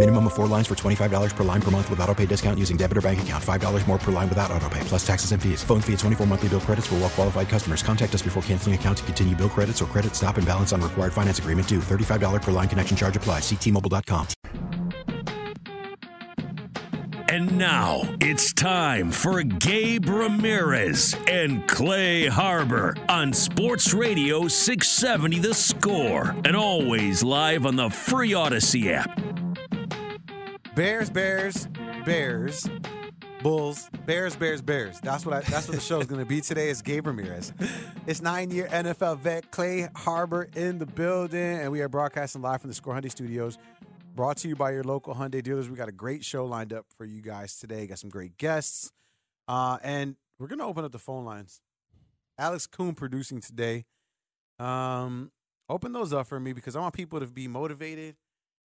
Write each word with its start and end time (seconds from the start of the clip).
Minimum 0.00 0.28
of 0.28 0.32
four 0.32 0.46
lines 0.46 0.66
for 0.66 0.74
$25 0.74 1.36
per 1.36 1.44
line 1.44 1.60
per 1.60 1.70
month 1.70 1.90
with 1.90 2.00
auto 2.00 2.14
pay 2.14 2.24
discount 2.24 2.58
using 2.58 2.78
debit 2.78 2.96
or 2.96 3.02
bank 3.02 3.20
account. 3.20 3.44
$5 3.44 3.86
more 3.86 3.98
per 3.98 4.10
line 4.10 4.30
without 4.30 4.50
auto 4.50 4.66
pay, 4.70 4.80
plus 4.84 5.06
taxes 5.06 5.32
and 5.32 5.42
fees. 5.42 5.62
Phone 5.62 5.82
fee 5.82 5.92
at 5.92 5.98
24 5.98 6.26
monthly 6.26 6.48
bill 6.48 6.60
credits 6.60 6.86
for 6.86 6.94
well 6.94 7.10
qualified 7.10 7.50
customers. 7.50 7.82
Contact 7.82 8.14
us 8.14 8.22
before 8.22 8.42
canceling 8.44 8.74
account 8.74 8.96
to 8.96 9.04
continue 9.04 9.36
bill 9.36 9.50
credits 9.50 9.82
or 9.82 9.84
credit 9.84 10.16
stop 10.16 10.38
and 10.38 10.46
balance 10.46 10.72
on 10.72 10.80
required 10.80 11.12
finance 11.12 11.38
agreement 11.38 11.68
due. 11.68 11.80
$35 11.80 12.40
per 12.40 12.50
line 12.50 12.66
connection 12.66 12.96
charge 12.96 13.14
applies. 13.14 13.42
Ctmobile.com. 13.42 14.26
And 17.28 17.58
now 17.58 18.00
it's 18.22 18.54
time 18.54 19.10
for 19.10 19.42
Gabe 19.42 20.08
Ramirez 20.08 21.14
and 21.28 21.68
Clay 21.68 22.26
Harbor 22.26 22.96
on 23.10 23.34
Sports 23.34 23.92
Radio 23.92 24.48
670 24.48 25.40
The 25.40 25.52
Score 25.52 26.34
and 26.46 26.56
always 26.56 27.22
live 27.22 27.66
on 27.66 27.76
the 27.76 27.90
free 27.90 28.32
Audacy 28.32 28.90
app. 28.92 29.39
Bears, 30.76 31.10
Bears, 31.10 31.66
Bears, 32.04 32.70
Bulls, 33.42 33.90
Bears, 34.06 34.36
Bears, 34.36 34.62
Bears. 34.62 35.00
That's 35.00 35.26
what 35.26 35.34
I, 35.34 35.40
that's 35.40 35.66
what 35.66 35.74
the 35.74 35.80
show 35.80 36.00
is 36.00 36.06
going 36.06 36.20
to 36.20 36.26
be 36.26 36.40
today. 36.40 36.68
Is 36.68 36.80
Gabe 36.80 37.08
Ramirez. 37.08 37.52
It's 38.06 38.22
nine-year 38.22 38.68
NFL 38.68 39.18
vet 39.18 39.50
Clay 39.50 39.88
Harbor 39.96 40.48
in 40.54 40.78
the 40.78 40.86
building, 40.86 41.40
and 41.40 41.72
we 41.72 41.80
are 41.80 41.88
broadcasting 41.88 42.40
live 42.40 42.60
from 42.60 42.70
the 42.70 42.74
Score 42.74 42.94
Hyundai 42.94 43.10
Studios. 43.10 43.58
Brought 44.14 44.36
to 44.38 44.48
you 44.48 44.54
by 44.54 44.70
your 44.70 44.84
local 44.84 45.14
Hyundai 45.14 45.42
dealers. 45.42 45.68
We 45.68 45.76
got 45.76 45.88
a 45.88 45.92
great 45.92 46.24
show 46.24 46.46
lined 46.46 46.72
up 46.72 46.86
for 46.96 47.04
you 47.04 47.20
guys 47.20 47.58
today. 47.58 47.88
Got 47.88 47.98
some 47.98 48.10
great 48.10 48.38
guests, 48.38 48.92
uh, 49.48 49.78
and 49.82 50.14
we're 50.38 50.48
going 50.48 50.60
to 50.60 50.66
open 50.66 50.84
up 50.84 50.92
the 50.92 50.98
phone 51.00 51.24
lines. 51.24 51.60
Alex 52.38 52.68
Coon 52.68 52.94
producing 52.94 53.40
today. 53.40 53.86
Um, 54.60 55.32
open 55.68 55.92
those 55.92 56.12
up 56.12 56.28
for 56.28 56.38
me 56.38 56.52
because 56.52 56.76
I 56.76 56.80
want 56.80 56.94
people 56.94 57.18
to 57.18 57.26
be 57.26 57.48
motivated 57.48 58.14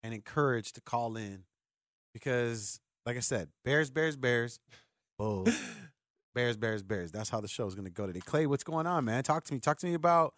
and 0.02 0.16
encouraged 0.16 0.76
to 0.76 0.82
call 0.82 1.16
in 1.16 1.44
because, 2.14 2.80
like 3.06 3.18
I 3.18 3.22
said, 3.22 3.50
Bears, 3.64 3.90
Bears, 3.90 4.16
Bears, 4.16 4.60
Bulls, 5.18 5.50
Bears, 6.36 6.58
Bears, 6.58 6.84
Bears. 6.84 7.12
That's 7.12 7.30
how 7.30 7.42
the 7.42 7.48
show 7.48 7.68
is 7.68 7.76
going 7.76 7.86
to 7.86 7.92
go 7.92 8.08
today. 8.08 8.22
Clay, 8.22 8.48
what's 8.48 8.64
going 8.64 8.88
on, 8.88 9.06
man? 9.06 9.24
Talk 9.24 9.44
to 9.46 9.54
me. 9.54 9.60
Talk 9.60 9.78
to 9.80 9.88
me 9.88 9.94
about. 9.94 10.34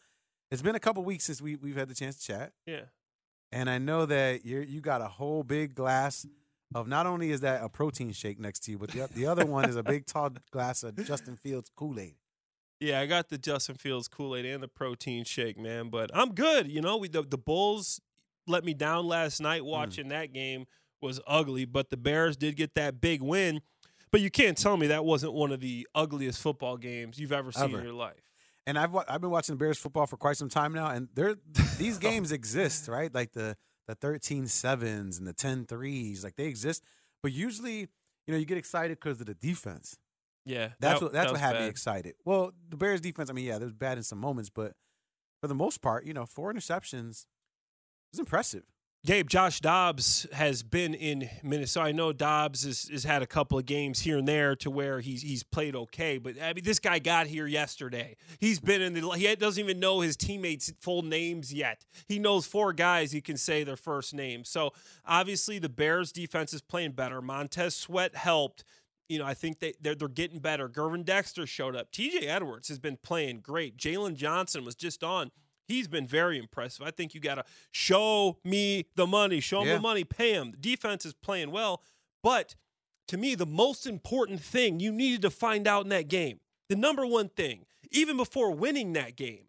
It's 0.52 0.62
been 0.62 0.76
a 0.76 0.80
couple 0.80 1.04
weeks 1.04 1.24
since 1.26 1.42
we 1.42 1.56
we've 1.56 1.76
had 1.76 1.88
the 1.90 1.96
chance 1.96 2.18
to 2.18 2.26
chat, 2.28 2.54
Yeah. 2.68 2.82
and 3.52 3.68
I 3.70 3.80
know 3.80 4.06
that 4.06 4.46
you 4.46 4.60
you 4.60 4.82
got 4.82 5.02
a 5.02 5.08
whole 5.08 5.44
big 5.44 5.74
glass 5.74 6.28
of 6.76 6.88
not 6.88 7.08
only 7.08 7.32
is 7.32 7.42
that 7.42 7.64
a 7.64 7.70
protein 7.70 8.12
shake 8.12 8.40
next 8.40 8.60
to 8.66 8.72
you, 8.72 8.78
but 8.78 8.92
the 8.92 9.08
the 9.16 9.26
other 9.26 9.46
one 9.46 9.68
is 9.68 9.76
a 9.76 9.82
big 9.84 10.06
tall 10.06 10.30
glass 10.52 10.84
of 10.84 10.96
Justin 11.06 11.38
Fields 11.38 11.72
Kool 11.76 12.00
Aid. 12.00 12.16
Yeah, 12.80 13.00
I 13.00 13.06
got 13.08 13.30
the 13.30 13.38
Justin 13.40 13.76
Fields 13.76 14.08
Kool 14.08 14.36
Aid 14.36 14.46
and 14.46 14.62
the 14.62 14.68
protein 14.68 15.24
shake, 15.24 15.58
man. 15.58 15.90
But 15.90 16.12
I'm 16.14 16.34
good. 16.36 16.70
You 16.70 16.82
know, 16.82 16.98
we 16.98 17.08
the, 17.08 17.24
the 17.24 17.38
Bulls 17.38 18.00
let 18.46 18.64
me 18.64 18.74
down 18.76 19.08
last 19.08 19.38
Hmm. 19.40 19.44
night. 19.46 19.66
Watching 19.66 20.10
that 20.10 20.34
game 20.34 20.66
was 21.04 21.20
ugly, 21.28 21.66
but 21.66 21.90
the 21.90 21.98
Bears 21.98 22.36
did 22.36 22.56
get 22.56 22.74
that 22.76 23.00
big 23.00 23.22
win. 23.22 23.62
But 24.12 24.22
you 24.22 24.30
can't 24.30 24.58
tell 24.58 24.78
me 24.78 24.88
that 24.88 25.06
wasn't 25.06 25.34
one 25.34 25.52
of 25.52 25.60
the 25.60 25.88
ugliest 25.96 26.42
football 26.42 26.78
games 26.78 27.20
you've 27.20 27.32
ever 27.32 27.52
seen 27.52 27.64
Ever. 27.64 27.80
in 27.80 27.84
your 27.84 27.94
life. 27.94 28.22
And 28.66 28.78
I've 28.78 28.96
I've 28.96 29.22
been 29.22 29.32
watching 29.32 29.58
Bears 29.58 29.78
football 29.78 30.06
for 30.08 30.18
quite 30.18 30.38
some 30.38 30.50
time 30.50 30.74
now, 30.74 30.88
and 30.88 31.10
there 31.14 31.36
these 31.78 31.98
oh. 31.98 32.00
games 32.00 32.32
exist, 32.32 32.88
right? 32.88 33.14
Like 33.14 33.34
the 33.34 33.58
the 33.88 33.96
13 33.96 34.48
sevens 34.48 35.18
and 35.18 35.28
the 35.28 35.34
10 35.34 35.66
threes, 35.66 36.24
like 36.24 36.38
they 36.38 36.46
exist. 36.46 36.84
But 37.22 37.34
usually, 37.34 37.80
you 38.26 38.34
know, 38.34 38.38
you 38.38 38.46
get 38.46 38.58
excited 38.58 38.98
because 38.98 39.20
of 39.20 39.26
the 39.26 39.34
defense. 39.34 39.98
Yeah, 40.46 40.70
That's 40.80 41.00
that- 41.00 41.06
what 41.06 41.14
that's 41.14 41.26
that 41.28 41.32
what 41.34 41.42
had 41.42 41.62
me 41.62 41.68
excited. 41.68 42.16
Well, 42.24 42.54
the 42.70 42.78
Bears 42.78 43.02
defense, 43.02 43.30
I 43.30 43.34
mean, 43.34 43.46
yeah, 43.46 43.58
was 43.58 43.74
bad 43.74 43.98
in 43.98 44.04
some 44.04 44.20
moments, 44.20 44.50
but 44.50 44.74
for 45.42 45.48
the 45.48 45.56
most 45.56 45.82
part, 45.82 46.06
you 46.06 46.14
know, 46.14 46.26
four 46.26 46.54
interceptions 46.54 47.26
was 48.12 48.20
impressive. 48.20 48.64
Gabe, 49.06 49.28
Josh 49.28 49.60
Dobbs 49.60 50.26
has 50.32 50.64
been 50.64 50.94
in 50.94 51.30
Minnesota. 51.44 51.88
I 51.88 51.92
know 51.92 52.14
Dobbs 52.14 52.64
has, 52.64 52.88
has 52.88 53.04
had 53.04 53.22
a 53.22 53.28
couple 53.28 53.60
of 53.60 53.66
games 53.66 54.00
here 54.00 54.18
and 54.20 54.26
there 54.26 54.56
to 54.56 54.70
where 54.70 55.02
he's 55.02 55.22
he's 55.24 55.44
played 55.44 55.76
okay, 55.76 56.18
but 56.18 56.42
I 56.42 56.54
mean, 56.54 56.64
this 56.64 56.80
guy 56.80 57.00
got 57.00 57.28
here 57.28 57.46
yesterday. 57.46 58.16
He's 58.40 58.62
been 58.62 58.82
in 58.82 58.94
the. 58.94 59.02
He 59.10 59.36
doesn't 59.36 59.62
even 59.62 59.82
know 59.82 60.00
his 60.00 60.16
teammates' 60.16 60.72
full 60.80 61.02
names 61.02 61.54
yet. 61.54 61.84
He 62.08 62.18
knows 62.18 62.46
four 62.46 62.72
guys. 62.72 63.12
He 63.12 63.20
can 63.20 63.36
say 63.36 63.66
their 63.66 63.76
first 63.76 64.14
name. 64.14 64.46
So 64.46 64.72
obviously, 65.06 65.60
the 65.60 65.68
Bears' 65.68 66.14
defense 66.14 66.54
is 66.54 66.62
playing 66.62 66.94
better. 66.94 67.22
Montez 67.22 67.76
Sweat 67.76 68.16
helped. 68.16 68.64
You 69.10 69.20
know, 69.20 69.26
I 69.26 69.34
think 69.34 69.60
they 69.60 69.74
they're, 69.82 69.96
they're 69.96 70.08
getting 70.08 70.40
better. 70.40 70.70
Gervon 70.70 71.04
Dexter 71.04 71.46
showed 71.46 71.76
up. 71.76 71.92
T.J. 71.92 72.26
Edwards 72.26 72.70
has 72.70 72.80
been 72.80 72.96
playing 73.04 73.42
great. 73.42 73.76
Jalen 73.76 74.16
Johnson 74.16 74.64
was 74.64 74.76
just 74.76 75.04
on. 75.04 75.32
He's 75.68 75.88
been 75.88 76.08
very 76.08 76.38
impressive. 76.38 76.86
I 76.86 76.92
think 76.92 77.14
you 77.14 77.22
got 77.22 77.36
to 77.36 77.46
show 77.72 78.38
me 78.44 78.86
the 78.96 79.08
money, 79.08 79.40
show 79.40 79.62
him 79.62 79.68
Yeah. 79.68 79.76
the 79.76 79.82
money, 79.82 80.04
pay 80.04 80.34
him. 80.34 80.52
The 80.52 80.58
defense 80.58 81.06
is 81.06 81.14
playing 81.14 81.52
well, 81.52 81.82
but 82.22 82.56
to 83.08 83.18
me, 83.18 83.36
the 83.36 83.46
most 83.46 83.86
important 83.86 84.42
thing 84.42 84.80
you 84.80 84.92
needed 84.92 85.22
to 85.24 85.30
find 85.30 85.68
out 85.68 85.84
in 85.84 85.90
that 85.90 86.08
game, 86.08 86.40
the 86.70 86.76
number 86.76 87.06
one 87.06 87.30
thing, 87.30 87.66
even 87.92 88.18
before 88.18 88.52
winning 88.52 88.94
that 88.94 89.16
game, 89.16 89.48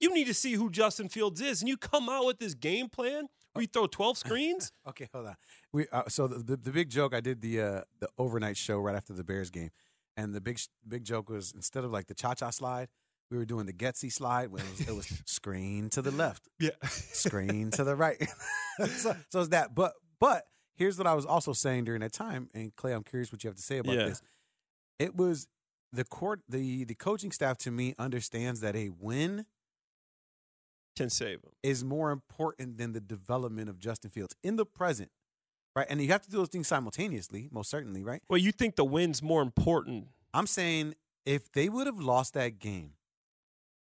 you 0.00 0.12
need 0.14 0.26
to 0.26 0.34
see 0.34 0.54
who 0.54 0.68
Justin 0.70 1.08
Fields 1.08 1.40
is, 1.40 1.60
and 1.62 1.68
you 1.68 1.76
come 1.76 2.08
out 2.08 2.24
with 2.26 2.38
this 2.38 2.54
game 2.54 2.88
plan 2.88 3.28
where 3.52 3.62
you 3.62 3.68
throw 3.68 3.86
twelve 3.86 4.18
screens. 4.24 4.72
Okay, 4.88 5.08
hold 5.12 5.26
on. 5.28 5.36
We 5.72 5.86
uh, 5.92 6.04
so 6.08 6.26
the, 6.26 6.38
the 6.38 6.56
the 6.56 6.70
big 6.72 6.90
joke 6.90 7.14
I 7.14 7.20
did 7.20 7.40
the 7.40 7.60
uh, 7.60 7.80
the 8.00 8.08
overnight 8.18 8.56
show 8.56 8.78
right 8.78 8.96
after 8.96 9.12
the 9.12 9.22
Bears 9.22 9.50
game, 9.50 9.70
and 10.16 10.34
the 10.34 10.40
big 10.40 10.60
big 10.86 11.04
joke 11.04 11.28
was 11.30 11.52
instead 11.54 11.84
of 11.84 11.92
like 11.92 12.06
the 12.08 12.14
cha 12.14 12.34
cha 12.34 12.50
slide, 12.50 12.88
we 13.32 13.38
were 13.38 13.44
doing 13.44 13.66
the 13.66 13.72
Getsy 13.72 14.12
slide. 14.12 14.52
Where 14.52 14.62
it 14.62 14.70
was, 14.70 14.88
it 14.88 14.94
was 14.94 15.22
screen 15.26 15.88
to 15.90 16.02
the 16.02 16.10
left, 16.12 16.46
yeah, 16.60 16.70
screen 16.86 17.70
to 17.72 17.82
the 17.84 17.96
right. 17.96 18.22
so, 18.88 19.16
so 19.30 19.40
it's 19.40 19.48
that. 19.48 19.74
But 19.74 19.94
but 20.20 20.44
here's 20.76 20.98
what 20.98 21.06
I 21.06 21.14
was 21.14 21.26
also 21.26 21.52
saying 21.52 21.84
during 21.84 22.00
that 22.02 22.12
time, 22.12 22.48
and 22.54 22.74
Clay, 22.76 22.92
I'm 22.92 23.02
curious 23.04 23.32
what 23.32 23.42
you 23.42 23.48
have 23.48 23.56
to 23.56 23.62
say 23.62 23.78
about 23.78 23.96
Yeah. 23.96 24.04
this. 24.06 24.22
It 24.98 25.16
was 25.16 25.48
the 25.92 26.04
court 26.04 26.40
the 26.48 26.84
the 26.84 26.94
coaching 26.94 27.32
staff 27.32 27.58
to 27.58 27.70
me 27.70 27.94
understands 27.98 28.60
that 28.60 28.76
a 28.76 28.90
win 28.90 29.46
can 30.96 31.08
save 31.10 31.38
him. 31.42 31.50
is 31.62 31.82
more 31.82 32.10
important 32.10 32.76
than 32.78 32.92
the 32.92 33.00
development 33.00 33.68
of 33.70 33.78
Justin 33.78 34.10
Fields 34.10 34.36
in 34.42 34.56
the 34.56 34.66
present, 34.66 35.10
right? 35.74 35.86
And 35.88 36.00
you 36.02 36.08
have 36.08 36.22
to 36.22 36.30
do 36.30 36.36
those 36.36 36.50
things 36.50 36.68
simultaneously, 36.68 37.48
most 37.50 37.70
certainly, 37.70 38.02
right? 38.04 38.20
Well, 38.28 38.38
you 38.38 38.52
think 38.52 38.76
the 38.76 38.84
win's 38.84 39.22
more 39.22 39.40
important? 39.42 40.08
I'm 40.34 40.46
saying 40.46 40.94
if 41.24 41.50
they 41.52 41.68
would 41.70 41.86
have 41.86 41.98
lost 41.98 42.34
that 42.34 42.58
game, 42.58 42.92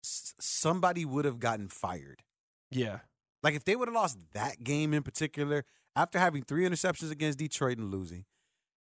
s- 0.04 0.34
somebody 0.40 1.06
would 1.06 1.26
have 1.26 1.40
gotten 1.40 1.68
fired. 1.68 2.24
Yeah, 2.72 3.00
Like 3.44 3.54
if 3.56 3.64
they 3.66 3.76
would 3.76 3.88
have 3.88 3.96
lost 3.96 4.18
that 4.34 4.64
game 4.64 4.94
in 4.94 5.04
particular, 5.04 5.66
after 5.96 6.18
having 6.20 6.44
three 6.44 6.64
interceptions 6.64 7.12
against 7.12 7.38
Detroit 7.40 7.78
and 7.78 7.92
losing, 7.92 8.26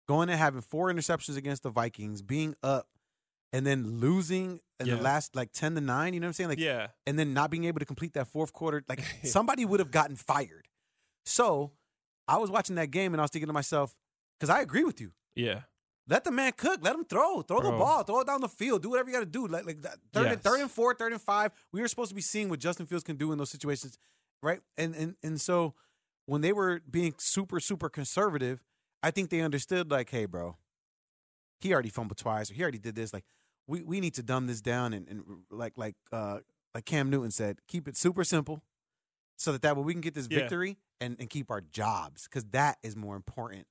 going 0.07 0.29
and 0.29 0.37
having 0.37 0.61
four 0.61 0.91
interceptions 0.91 1.37
against 1.37 1.63
the 1.63 1.69
Vikings, 1.71 2.21
being 2.21 2.55
up, 2.61 2.87
and 3.51 3.65
then 3.65 3.99
losing 3.99 4.59
in 4.79 4.85
Yeah. 4.85 4.95
the 4.95 5.01
last 5.01 5.35
like 5.35 5.51
ten 5.53 5.73
to 5.75 5.81
nine. 5.81 6.13
You 6.13 6.19
know 6.19 6.25
what 6.25 6.29
I'm 6.29 6.33
saying? 6.33 6.49
Like 6.49 6.59
yeah. 6.59 6.87
and 7.07 7.17
then 7.17 7.33
not 7.33 7.49
being 7.49 7.63
able 7.63 7.79
to 7.79 7.85
complete 7.85 8.13
that 8.13 8.27
fourth 8.27 8.53
quarter, 8.53 8.83
like 8.87 9.03
somebody 9.23 9.65
would 9.65 9.79
have 9.79 9.89
gotten 9.91 10.15
fired. 10.15 10.67
So 11.25 11.71
I 12.27 12.37
was 12.37 12.51
watching 12.51 12.75
that 12.75 12.91
game 12.91 13.13
and 13.13 13.19
I 13.21 13.23
was 13.23 13.31
thinking 13.31 13.47
to 13.47 13.53
myself, 13.53 13.95
because 14.39 14.51
I 14.55 14.61
agree 14.61 14.83
with 14.83 15.01
you. 15.01 15.13
Yeah. 15.35 15.61
Let 16.09 16.23
the 16.23 16.31
man 16.31 16.51
cook. 16.57 16.79
Let 16.81 16.95
him 16.95 17.05
throw. 17.05 17.41
Throw 17.43 17.61
the 17.61 17.69
ball. 17.71 18.03
Throw 18.03 18.21
it 18.21 18.27
down 18.27 18.41
the 18.41 18.49
field. 18.49 18.81
Do 18.81 18.89
whatever 18.89 19.09
you 19.09 19.13
got 19.15 19.19
to 19.19 19.25
do. 19.27 19.45
Like, 19.47 19.65
like 19.65 19.81
that. 19.83 19.97
Third, 20.11 20.25
and, 20.25 20.31
Yes. 20.33 20.41
third 20.41 20.59
and 20.59 20.71
four, 20.71 20.93
third 20.95 21.13
and 21.13 21.21
five. 21.21 21.51
We 21.71 21.81
were 21.81 21.87
supposed 21.87 22.09
to 22.09 22.15
be 22.15 22.21
seeing 22.21 22.49
what 22.49 22.59
Justin 22.59 22.87
Fields 22.87 23.03
can 23.03 23.15
do 23.15 23.31
in 23.31 23.37
those 23.37 23.51
situations, 23.51 23.97
right? 24.41 24.59
And 24.75 24.95
and 24.95 25.15
and 25.23 25.39
so 25.39 25.75
when 26.25 26.41
they 26.41 26.51
were 26.51 26.81
being 26.89 27.13
super 27.19 27.59
super 27.59 27.89
conservative, 27.89 28.63
I 29.03 29.11
think 29.11 29.29
they 29.29 29.41
understood 29.41 29.91
like, 29.91 30.09
hey, 30.09 30.25
bro, 30.25 30.57
he 31.61 31.73
already 31.73 31.89
fumbled 31.89 32.17
twice, 32.17 32.49
or 32.49 32.55
he 32.55 32.61
already 32.63 32.79
did 32.79 32.95
this. 32.95 33.13
Like, 33.13 33.25
we 33.67 33.83
we 33.83 33.99
need 33.99 34.15
to 34.15 34.23
dumb 34.23 34.47
this 34.47 34.61
down 34.61 34.93
and, 34.93 35.07
and 35.07 35.23
like 35.51 35.73
like 35.77 35.95
uh 36.11 36.39
like 36.73 36.85
Cam 36.85 37.09
Newton 37.11 37.31
said, 37.31 37.59
keep 37.67 37.87
it 37.87 37.95
super 37.95 38.23
simple. 38.23 38.63
so 39.37 39.51
that 39.51 39.61
that 39.61 39.77
way 39.77 39.83
we 39.83 39.93
can 39.93 40.01
get 40.01 40.13
this 40.15 40.27
Yeah. 40.29 40.39
victory 40.39 40.77
and, 40.99 41.15
and 41.19 41.29
keep 41.29 41.49
our 41.51 41.61
jobs 41.61 42.23
because 42.23 42.45
that 42.51 42.77
is 42.83 42.95
more 42.95 43.15
important. 43.15 43.67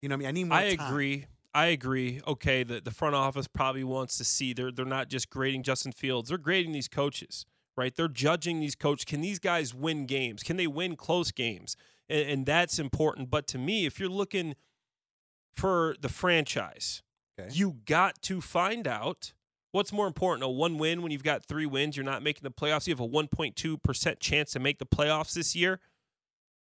You 0.00 0.08
know 0.08 0.16
what 0.16 0.26
I 0.26 0.26
mean? 0.26 0.28
I 0.28 0.32
need 0.32 0.44
more. 0.48 0.58
I 0.58 0.74
time. 0.76 0.86
agree. 0.92 1.26
I 1.54 1.66
agree. 1.66 2.20
Okay, 2.26 2.62
the, 2.62 2.80
the 2.80 2.90
front 2.90 3.14
office 3.14 3.46
probably 3.46 3.84
wants 3.84 4.16
to 4.18 4.24
see 4.24 4.52
they're 4.52 4.72
they're 4.72 4.84
not 4.84 5.08
just 5.08 5.28
grading 5.28 5.62
Justin 5.64 5.92
Fields, 5.92 6.28
they're 6.30 6.38
grading 6.38 6.72
these 6.72 6.88
coaches, 6.88 7.44
right? 7.76 7.94
They're 7.94 8.08
judging 8.08 8.60
these 8.60 8.74
coaches. 8.74 9.04
Can 9.04 9.20
these 9.20 9.38
guys 9.38 9.74
win 9.74 10.06
games? 10.06 10.42
Can 10.42 10.56
they 10.56 10.66
win 10.66 10.96
close 10.96 11.30
games? 11.30 11.76
And, 12.08 12.28
and 12.28 12.46
that's 12.46 12.78
important. 12.78 13.30
But 13.30 13.46
to 13.48 13.58
me, 13.58 13.84
if 13.84 14.00
you're 14.00 14.08
looking 14.08 14.54
for 15.54 15.94
the 16.00 16.08
franchise, 16.08 17.02
Okay. 17.38 17.48
you 17.52 17.78
got 17.86 18.20
to 18.22 18.40
find 18.42 18.86
out 18.86 19.32
what's 19.72 19.92
more 19.92 20.06
important: 20.06 20.44
a 20.44 20.48
one 20.48 20.78
win 20.78 21.02
when 21.02 21.12
you've 21.12 21.22
got 21.22 21.44
three 21.44 21.66
wins, 21.66 21.96
you're 21.96 22.04
not 22.04 22.22
making 22.22 22.42
the 22.44 22.50
playoffs. 22.50 22.86
You 22.86 22.92
have 22.92 23.00
a 23.00 23.08
1.2 23.08 23.82
percent 23.82 24.20
chance 24.20 24.52
to 24.52 24.58
make 24.58 24.78
the 24.78 24.86
playoffs 24.86 25.34
this 25.34 25.54
year. 25.54 25.80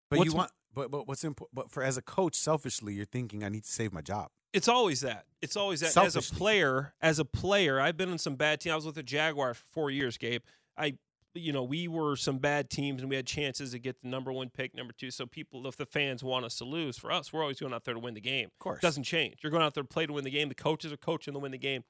But 0.08 0.18
What's 0.20 0.30
you 0.30 0.36
want, 0.36 0.50
but 0.74 0.90
but 0.90 1.06
what's 1.08 1.24
important? 1.24 1.54
But 1.54 1.70
for 1.70 1.82
as 1.82 1.96
a 1.96 2.02
coach, 2.02 2.34
selfishly, 2.36 2.94
you're 2.94 3.04
thinking 3.06 3.44
I 3.44 3.48
need 3.50 3.64
to 3.64 3.70
save 3.70 3.92
my 3.92 4.00
job. 4.02 4.30
It's 4.52 4.68
always 4.68 5.00
that. 5.00 5.24
It's 5.40 5.56
always 5.56 5.80
that. 5.80 5.96
As 5.96 6.14
a 6.16 6.22
player, 6.22 6.94
as 7.00 7.18
a 7.18 7.24
player, 7.24 7.80
I've 7.80 7.96
been 7.96 8.10
on 8.10 8.18
some 8.18 8.36
bad 8.36 8.60
teams. 8.60 8.72
I 8.72 8.76
was 8.76 8.86
with 8.86 8.94
the 8.94 9.02
Jaguars 9.02 9.56
for 9.56 9.64
four 9.66 9.90
years, 9.90 10.18
Gabe. 10.18 10.42
I, 10.76 10.94
you 11.34 11.52
know, 11.52 11.62
we 11.62 11.88
were 11.88 12.16
some 12.16 12.38
bad 12.38 12.68
teams, 12.68 13.00
and 13.00 13.08
we 13.08 13.16
had 13.16 13.26
chances 13.26 13.72
to 13.72 13.78
get 13.78 14.02
the 14.02 14.08
number 14.08 14.30
one 14.32 14.50
pick, 14.50 14.74
number 14.74 14.92
two. 14.92 15.10
So 15.10 15.24
people, 15.26 15.66
if 15.66 15.76
the 15.76 15.86
fans 15.86 16.22
want 16.22 16.44
us 16.44 16.56
to 16.56 16.64
lose, 16.64 16.98
for 16.98 17.10
us, 17.10 17.32
we're 17.32 17.40
always 17.40 17.58
going 17.60 17.72
out 17.72 17.84
there 17.84 17.94
to 17.94 18.00
win 18.00 18.14
the 18.14 18.20
game. 18.20 18.46
Of 18.46 18.58
course. 18.58 18.78
it 18.78 18.82
doesn't 18.82 19.04
change. 19.04 19.36
You're 19.42 19.50
going 19.50 19.62
out 19.62 19.74
there 19.74 19.82
to 19.82 19.88
play 19.88 20.06
to 20.06 20.12
win 20.12 20.24
the 20.24 20.30
game. 20.30 20.48
The 20.48 20.54
coaches 20.54 20.92
are 20.92 20.98
coaching 20.98 21.32
to 21.32 21.40
win 21.40 21.52
the 21.52 21.58
game. 21.58 21.84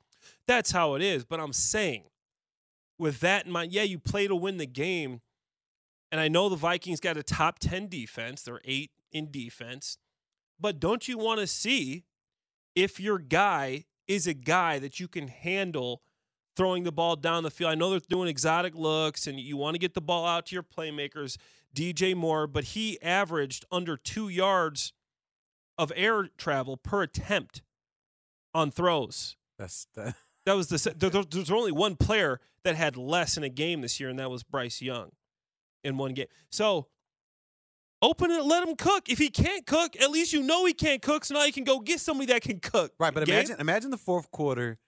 That's 0.47 0.71
how 0.71 0.95
it 0.95 1.03
is. 1.03 1.25
But 1.25 1.41
I'm 1.41 1.53
saying, 1.53 2.05
with 2.97 3.21
that 3.21 3.47
in 3.47 3.53
mind, 3.53 3.73
yeah, 3.73 3.83
you 3.83 3.99
play 3.99 4.29
to 4.29 4.37
win 4.37 4.59
the 4.59 4.67
game. 4.67 5.21
And 6.13 6.21
I 6.21 6.29
know 6.29 6.49
the 6.49 6.57
Vikings 6.57 7.01
got 7.01 7.17
a 7.17 7.23
top 7.23 7.59
10 7.59 7.89
defense. 7.89 8.43
They're 8.43 8.61
eight 8.65 8.91
in 9.11 9.31
defense. 9.31 9.99
But 10.61 10.79
don't 10.79 11.09
you 11.09 11.19
want 11.19 11.41
to 11.41 11.47
see 11.47 12.05
if 12.75 12.99
your 13.01 13.19
guy 13.19 13.85
is 14.09 14.27
a 14.27 14.35
guy 14.35 14.79
that 14.79 14.99
you 15.01 15.09
can 15.09 15.29
handle 15.29 16.03
throwing 16.57 16.85
the 16.85 16.93
ball 16.93 17.17
down 17.17 17.43
the 17.43 17.51
field? 17.51 17.71
I 17.71 17.75
know 17.75 17.91
they're 17.91 18.01
doing 18.09 18.29
exotic 18.29 18.75
looks 18.75 19.27
and 19.27 19.39
you 19.41 19.57
want 19.57 19.75
to 19.75 19.79
get 19.79 19.95
the 19.95 20.01
ball 20.01 20.27
out 20.27 20.47
to 20.47 20.55
your 20.55 20.63
playmakers, 20.63 21.37
DJ 21.75 22.15
Moore, 22.15 22.47
but 22.47 22.65
he 22.65 23.01
averaged 23.03 23.65
under 23.71 23.97
two 23.97 24.29
yards 24.29 24.93
of 25.79 25.93
air 25.97 26.29
travel 26.37 26.77
per 26.77 27.03
attempt 27.03 27.63
on 28.55 28.71
throws. 28.71 29.37
That's 29.59 29.87
that. 29.95 30.15
That 30.45 30.57
was 30.57 30.67
the 30.67 30.93
there, 30.97 31.09
there- 31.09 31.23
there's 31.23 31.53
only 31.53 31.71
one 31.71 31.95
player 31.95 32.41
that 32.65 32.75
had 32.75 32.97
less 32.97 33.37
in 33.37 33.45
a 33.45 33.49
game 33.49 33.81
this 33.81 34.01
year, 34.01 34.09
and 34.09 34.19
that 34.19 34.29
was 34.29 34.43
Bryce 34.43 34.83
Young 34.83 35.13
in 35.85 35.97
one 35.99 36.15
game. 36.15 36.27
So 36.51 36.89
open 38.03 38.31
it, 38.31 38.45
let 38.45 38.69
him 38.69 38.77
cook. 38.77 39.09
If 39.09 39.19
he 39.19 39.31
can't 39.31 39.65
cook, 39.67 39.97
at 40.01 40.11
least 40.11 40.33
you 40.33 40.43
know 40.43 40.67
he 40.67 40.75
can't 40.75 41.01
cook. 41.01 41.25
So 41.25 41.35
now 41.35 41.45
you 41.45 41.53
can 41.53 41.65
go 41.65 41.81
get 41.81 42.01
somebody 42.01 42.33
that 42.33 42.43
can 42.43 42.61
cook. 42.61 42.93
Right, 42.99 43.15
but 43.15 43.25
Gabe? 43.25 43.35
imagine 43.35 43.57
imagine 43.61 43.91
the 43.91 43.97
fourth 43.97 44.31
quarter 44.31 44.79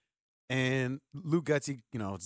and 0.49 0.99
Luke 1.13 1.45
Getsy, 1.45 1.81
you 1.91 1.99
know, 1.99 2.17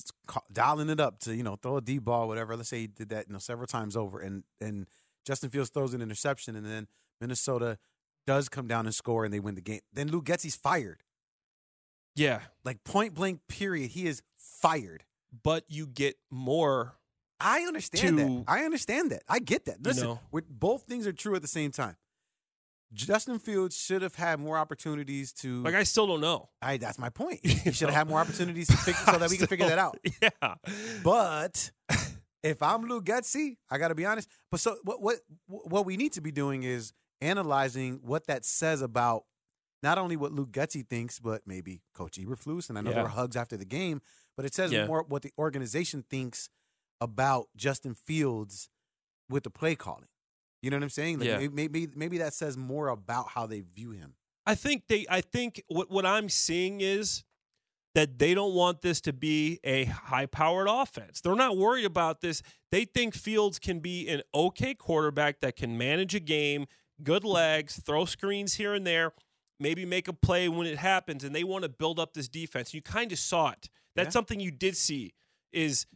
dialing 0.51 0.89
it 0.89 0.99
up 0.99 1.19
to 1.19 1.35
you 1.35 1.43
know 1.43 1.55
throw 1.55 1.77
a 1.77 1.81
deep 1.81 2.03
ball, 2.03 2.27
whatever. 2.27 2.55
Let's 2.57 2.69
say 2.69 2.79
he 2.81 2.87
did 2.87 3.09
that 3.09 3.27
you 3.27 3.33
know 3.33 3.39
several 3.39 3.67
times 3.67 3.95
over, 3.95 4.19
and 4.19 4.43
and 4.59 4.87
Justin 5.25 5.49
Fields 5.49 5.69
throws 5.69 5.93
an 5.93 6.01
interception, 6.01 6.55
and 6.55 6.65
then 6.65 6.87
Minnesota 7.21 7.77
does 8.27 8.49
come 8.49 8.67
down 8.67 8.85
and 8.85 8.93
score, 8.93 9.23
and 9.25 9.33
they 9.33 9.39
win 9.39 9.55
the 9.55 9.61
game. 9.61 9.79
Then 9.93 10.09
Luke 10.09 10.25
Getsy's 10.25 10.55
fired, 10.55 11.03
yeah, 12.15 12.41
like 12.65 12.83
point 12.83 13.13
blank. 13.13 13.41
Period. 13.47 13.91
He 13.91 14.05
is 14.07 14.21
fired. 14.37 15.03
but 15.43 15.63
you 15.67 15.87
get 15.87 16.17
more. 16.29 16.95
I 17.39 17.61
understand 17.61 18.19
that. 18.19 18.43
I 18.47 18.63
understand 18.63 19.11
that. 19.11 19.23
I 19.27 19.39
get 19.39 19.65
that. 19.65 19.83
Listen, 19.83 20.07
know. 20.07 20.19
both 20.49 20.83
things 20.83 21.07
are 21.07 21.13
true 21.13 21.35
at 21.35 21.41
the 21.41 21.47
same 21.47 21.71
time. 21.71 21.95
Justin 22.91 23.37
Fields 23.37 23.77
should 23.77 24.01
have 24.01 24.15
had 24.15 24.39
more 24.39 24.57
opportunities 24.57 25.31
to. 25.33 25.61
Like 25.63 25.75
I 25.75 25.83
still 25.83 26.07
don't 26.07 26.21
know. 26.21 26.49
I, 26.61 26.77
that's 26.77 26.97
my 26.97 27.09
point. 27.09 27.39
He 27.43 27.71
should 27.71 27.89
have 27.89 27.95
had 27.95 28.07
more 28.07 28.19
opportunities 28.19 28.67
to 28.67 28.77
figure, 28.77 29.01
so 29.05 29.17
that 29.19 29.29
we 29.29 29.37
can 29.37 29.47
figure 29.47 29.67
that 29.67 29.77
out. 29.77 29.97
Yeah, 30.21 30.55
But 31.03 31.71
if 32.43 32.63
I'm 32.63 32.87
Lou 32.87 33.01
Getsy, 33.01 33.57
I 33.69 33.77
got 33.77 33.89
to 33.89 33.95
be 33.95 34.05
honest. 34.05 34.27
But 34.49 34.59
so 34.59 34.77
what? 34.83 35.01
What? 35.01 35.17
What 35.47 35.85
we 35.85 35.97
need 35.97 36.13
to 36.13 36.21
be 36.21 36.31
doing 36.31 36.63
is 36.63 36.93
analyzing 37.21 37.99
what 38.03 38.27
that 38.27 38.43
says 38.43 38.81
about 38.81 39.25
not 39.83 39.97
only 39.97 40.17
what 40.17 40.31
Luke 40.33 40.51
Getsy 40.51 40.85
thinks, 40.87 41.19
but 41.19 41.41
maybe 41.45 41.81
Coach 41.93 42.17
Eberflus. 42.17 42.69
And 42.69 42.77
I 42.77 42.81
know 42.81 42.91
there 42.91 43.03
were 43.03 43.09
hugs 43.09 43.35
after 43.35 43.55
the 43.55 43.65
game, 43.65 44.01
but 44.35 44.45
it 44.45 44.53
says 44.53 44.71
Yeah. 44.71 44.87
more 44.87 45.03
what 45.07 45.21
the 45.21 45.31
organization 45.37 46.03
thinks 46.09 46.49
about 47.01 47.47
Justin 47.55 47.93
Fields 47.93 48.69
with 49.29 49.43
the 49.43 49.49
play 49.49 49.75
calling. 49.75 50.07
You 50.61 50.69
know 50.69 50.77
what 50.77 50.83
I'm 50.83 50.89
saying? 50.89 51.19
Like 51.19 51.27
Yeah. 51.27 51.47
maybe 51.51 51.87
maybe 51.95 52.17
that 52.17 52.33
says 52.33 52.57
more 52.57 52.89
about 52.89 53.29
how 53.29 53.45
they 53.45 53.61
view 53.61 53.91
him. 53.91 54.15
I 54.45 54.55
think 54.55 54.87
they. 54.87 55.05
I 55.09 55.21
think 55.21 55.61
what 55.67 55.89
what 55.89 56.05
I'm 56.05 56.27
seeing 56.29 56.81
is 56.81 57.23
that 57.95 58.19
they 58.19 58.33
don't 58.33 58.53
want 58.53 58.81
this 58.81 59.01
to 59.01 59.13
be 59.13 59.59
a 59.63 59.85
high-powered 59.85 60.67
offense. 60.69 61.21
They're 61.21 61.35
not 61.35 61.57
worried 61.57 61.85
about 61.85 62.21
this. 62.21 62.43
They 62.71 62.85
think 62.85 63.15
Fields 63.15 63.57
can 63.57 63.79
be 63.79 64.07
an 64.09 64.21
okay 64.33 64.75
quarterback 64.75 65.39
that 65.41 65.55
can 65.55 65.77
manage 65.77 66.13
a 66.13 66.19
game, 66.19 66.67
good 67.03 67.23
legs, 67.23 67.79
throw 67.83 68.05
screens 68.05 68.55
here 68.55 68.73
and 68.75 68.85
there, 68.85 69.13
maybe 69.59 69.85
make 69.85 70.07
a 70.07 70.13
play 70.13 70.47
when 70.49 70.67
it 70.67 70.77
happens, 70.77 71.23
and 71.23 71.35
they 71.35 71.43
want 71.43 71.63
to 71.63 71.69
build 71.69 71.99
up 71.99 72.13
this 72.13 72.27
defense. 72.27 72.73
You 72.73 72.81
kind 72.81 73.11
of 73.11 73.17
saw 73.19 73.49
it. 73.51 73.69
That's 73.95 74.07
Yeah. 74.07 74.11
something 74.11 74.39
you 74.39 74.51
did 74.51 74.77
see. 74.77 75.13
Is 75.51 75.87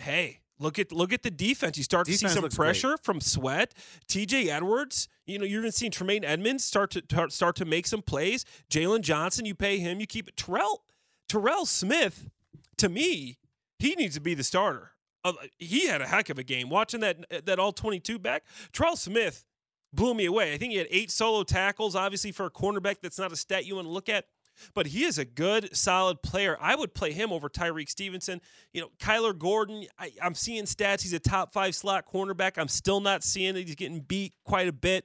hey, 0.00 0.40
look 0.58 0.78
at 0.78 0.92
look 0.92 1.12
at 1.12 1.22
the 1.22 1.30
defense. 1.30 1.76
You 1.76 1.84
start 1.84 2.06
to 2.06 2.12
see 2.12 2.28
some 2.28 2.42
looks 2.42 2.56
great. 2.56 2.66
pressure 2.66 2.96
from 3.02 3.20
Sweat, 3.20 3.74
T.J. 4.08 4.50
Edwards. 4.50 5.08
You 5.26 5.38
know, 5.38 5.44
you're 5.44 5.60
even 5.60 5.72
seeing 5.72 5.90
Tremaine 5.90 6.24
Edmunds 6.24 6.64
start 6.64 6.90
to 6.90 7.30
start 7.30 7.56
to 7.56 7.64
make 7.64 7.86
some 7.86 8.02
plays. 8.02 8.44
Jalen 8.70 9.02
Johnson, 9.02 9.44
you 9.44 9.54
pay 9.54 9.78
him, 9.78 10.00
you 10.00 10.06
keep 10.06 10.28
it. 10.28 10.36
Terrell 10.36 10.82
Terrell 11.28 11.66
Smith, 11.66 12.28
to 12.76 12.88
me, 12.88 13.38
he 13.78 13.94
needs 13.94 14.14
to 14.14 14.20
be 14.20 14.34
the 14.34 14.44
starter. 14.44 14.92
Uh, 15.24 15.32
he 15.58 15.86
had 15.86 16.00
a 16.00 16.06
heck 16.06 16.30
of 16.30 16.38
a 16.38 16.42
game. 16.42 16.68
Watching 16.68 17.00
that 17.00 17.46
that 17.46 17.58
all 17.58 17.72
22 17.72 18.18
back, 18.18 18.44
Terrell 18.72 18.96
Smith 18.96 19.44
blew 19.92 20.14
me 20.14 20.24
away. 20.26 20.52
I 20.52 20.58
think 20.58 20.72
he 20.72 20.78
had 20.78 20.88
eight 20.90 21.10
solo 21.10 21.42
tackles. 21.42 21.94
Obviously, 21.94 22.32
for 22.32 22.46
a 22.46 22.50
cornerback, 22.50 23.00
that's 23.02 23.18
not 23.18 23.32
a 23.32 23.36
stat 23.36 23.66
you 23.66 23.76
want 23.76 23.86
to 23.86 23.92
look 23.92 24.08
at. 24.08 24.26
But 24.74 24.88
he 24.88 25.04
is 25.04 25.18
a 25.18 25.24
good, 25.24 25.74
solid 25.76 26.22
player. 26.22 26.56
I 26.60 26.74
would 26.74 26.94
play 26.94 27.12
him 27.12 27.32
over 27.32 27.48
Tyrique 27.48 27.88
Stevenson. 27.88 28.40
You 28.72 28.82
know, 28.82 28.90
Kyler 28.98 29.36
Gordon, 29.36 29.86
I, 29.98 30.12
I'm 30.22 30.34
seeing 30.34 30.64
stats. 30.64 31.02
He's 31.02 31.12
a 31.12 31.18
top 31.18 31.52
five 31.52 31.74
slot 31.74 32.04
cornerback. 32.10 32.52
I'm 32.56 32.68
still 32.68 33.00
not 33.00 33.22
seeing 33.24 33.54
that 33.54 33.66
he's 33.66 33.76
getting 33.76 34.00
beat 34.00 34.34
quite 34.44 34.68
a 34.68 34.72
bit, 34.72 35.04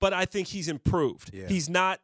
but 0.00 0.12
I 0.12 0.24
think 0.24 0.48
he's 0.48 0.68
improved. 0.68 1.30
Yeah. 1.32 1.48
He's 1.48 1.68
not 1.68 2.00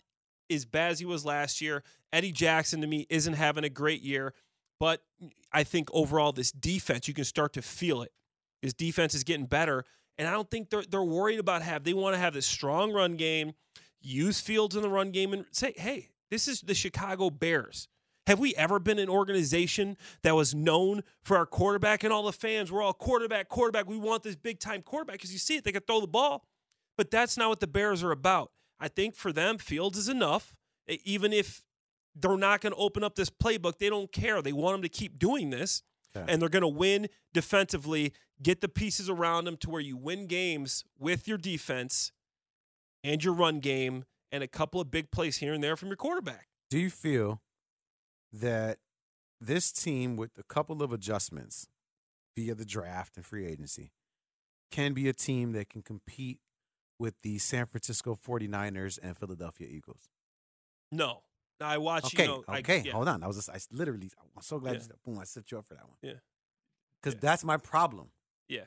as 0.50 0.64
bad 0.64 0.92
as 0.92 0.98
he 0.98 1.06
was 1.06 1.24
last 1.24 1.60
year. 1.60 1.82
Eddie 2.12 2.32
Jackson, 2.32 2.80
to 2.80 2.86
me, 2.86 3.06
isn't 3.10 3.34
having 3.34 3.64
a 3.64 3.68
great 3.68 4.02
year, 4.02 4.34
but 4.78 5.02
I 5.52 5.64
think 5.64 5.88
overall, 5.92 6.32
this 6.32 6.52
defense, 6.52 7.08
you 7.08 7.14
can 7.14 7.24
start 7.24 7.52
to 7.54 7.62
feel 7.62 8.02
it. 8.02 8.12
His 8.62 8.74
defense 8.74 9.14
is 9.14 9.24
getting 9.24 9.46
better. 9.46 9.84
And 10.16 10.28
I 10.28 10.30
don't 10.30 10.48
think 10.48 10.70
they're 10.70 10.84
they're 10.88 11.02
worried 11.02 11.40
about 11.40 11.62
have 11.62 11.82
they 11.84 11.92
want 11.92 12.14
to 12.14 12.20
have 12.20 12.34
this 12.34 12.46
strong 12.46 12.92
run 12.92 13.16
game, 13.16 13.54
use 14.00 14.40
Fields 14.40 14.76
in 14.76 14.82
the 14.82 14.88
run 14.88 15.10
game, 15.10 15.32
and 15.32 15.44
say, 15.50 15.74
hey, 15.76 16.10
this 16.34 16.48
is 16.48 16.62
the 16.62 16.74
Chicago 16.74 17.30
Bears. 17.30 17.86
Have 18.26 18.40
we 18.40 18.56
ever 18.56 18.80
been 18.80 18.98
an 18.98 19.08
organization 19.08 19.96
that 20.24 20.34
was 20.34 20.52
known 20.52 21.02
for 21.22 21.36
our 21.36 21.46
quarterback 21.46 22.02
and 22.02 22.12
all 22.12 22.24
the 22.24 22.32
fans? 22.32 22.72
We're 22.72 22.82
all 22.82 22.92
quarterback, 22.92 23.48
quarterback. 23.48 23.86
We 23.86 23.96
want 23.98 24.24
this 24.24 24.34
big 24.34 24.58
time 24.58 24.82
quarterback 24.82 25.18
because 25.18 25.32
you 25.32 25.38
see 25.38 25.56
it, 25.56 25.62
they 25.64 25.70
can 25.70 25.82
throw 25.82 26.00
the 26.00 26.08
ball. 26.08 26.44
But 26.98 27.12
that's 27.12 27.36
not 27.36 27.50
what 27.50 27.60
the 27.60 27.68
Bears 27.68 28.02
are 28.02 28.10
about. 28.10 28.50
I 28.80 28.88
think 28.88 29.14
for 29.14 29.32
them, 29.32 29.58
Fields 29.58 29.96
is 29.96 30.08
enough. 30.08 30.54
Even 31.04 31.32
if 31.32 31.62
they're 32.16 32.36
not 32.36 32.60
going 32.60 32.72
to 32.72 32.78
open 32.80 33.04
up 33.04 33.14
this 33.14 33.30
playbook, 33.30 33.78
they 33.78 33.88
don't 33.88 34.10
care. 34.10 34.42
They 34.42 34.52
want 34.52 34.74
them 34.74 34.82
to 34.82 34.88
keep 34.88 35.18
doing 35.20 35.50
this 35.50 35.82
Okay. 36.16 36.32
and 36.32 36.42
they're 36.42 36.48
going 36.48 36.62
to 36.62 36.68
win 36.68 37.08
defensively, 37.32 38.12
get 38.42 38.60
the 38.60 38.68
pieces 38.68 39.08
around 39.08 39.44
them 39.44 39.56
to 39.58 39.70
where 39.70 39.80
you 39.80 39.96
win 39.96 40.26
games 40.26 40.84
with 40.98 41.28
your 41.28 41.38
defense 41.38 42.10
and 43.04 43.22
your 43.22 43.34
run 43.34 43.60
game 43.60 44.04
and 44.34 44.42
a 44.42 44.48
couple 44.48 44.80
of 44.80 44.90
big 44.90 45.12
plays 45.12 45.36
here 45.36 45.52
and 45.52 45.62
there 45.62 45.76
from 45.76 45.88
your 45.90 45.96
quarterback. 45.96 46.48
Do 46.68 46.76
you 46.80 46.90
feel 46.90 47.40
that 48.32 48.78
this 49.40 49.70
team, 49.70 50.16
with 50.16 50.32
a 50.36 50.42
couple 50.42 50.82
of 50.82 50.92
adjustments 50.92 51.68
via 52.36 52.56
the 52.56 52.64
draft 52.64 53.16
and 53.16 53.24
free 53.24 53.46
agency, 53.46 53.92
can 54.72 54.92
be 54.92 55.08
a 55.08 55.12
team 55.12 55.52
that 55.52 55.68
can 55.68 55.82
compete 55.82 56.40
with 56.98 57.14
the 57.22 57.38
San 57.38 57.66
Francisco 57.66 58.16
49ers 58.16 58.98
and 59.00 59.16
Philadelphia 59.16 59.68
Eagles? 59.70 60.08
No. 60.90 61.22
Now, 61.60 61.68
I 61.68 61.78
watch, 61.78 62.06
Okay, 62.06 62.24
you 62.24 62.28
know, 62.28 62.44
I- 62.48 62.58
okay, 62.58 62.82
yeah. 62.84 62.92
hold 62.92 63.06
on. 63.06 63.22
I 63.22 63.28
was 63.28 63.36
just, 63.36 63.50
I 63.50 63.58
literally, 63.70 64.10
I'm 64.36 64.42
so 64.42 64.58
glad 64.58 64.74
Yeah. 64.74 64.82
you 64.82 64.94
boom, 65.04 65.18
I 65.20 65.24
set 65.24 65.52
you 65.52 65.58
up 65.58 65.66
for 65.66 65.74
that 65.74 65.86
one. 65.88 65.98
Yeah. 66.02 66.14
Because 67.00 67.14
Yeah. 67.14 67.20
that's 67.20 67.44
my 67.44 67.56
problem, 67.56 68.10
Yeah. 68.48 68.66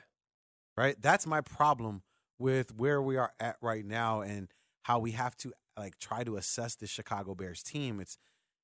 right? 0.78 0.98
That's 0.98 1.26
my 1.26 1.42
problem 1.42 2.04
with 2.38 2.72
where 2.74 3.02
we 3.02 3.18
are 3.18 3.34
at 3.38 3.58
right 3.60 3.84
now 3.84 4.22
and 4.22 4.48
how 4.82 4.98
we 4.98 5.12
have 5.12 5.36
to 5.38 5.52
like 5.76 5.98
try 5.98 6.24
to 6.24 6.36
assess 6.36 6.74
the 6.74 6.86
Chicago 6.86 7.34
Bears 7.34 7.62
team. 7.62 8.00
It's, 8.00 8.18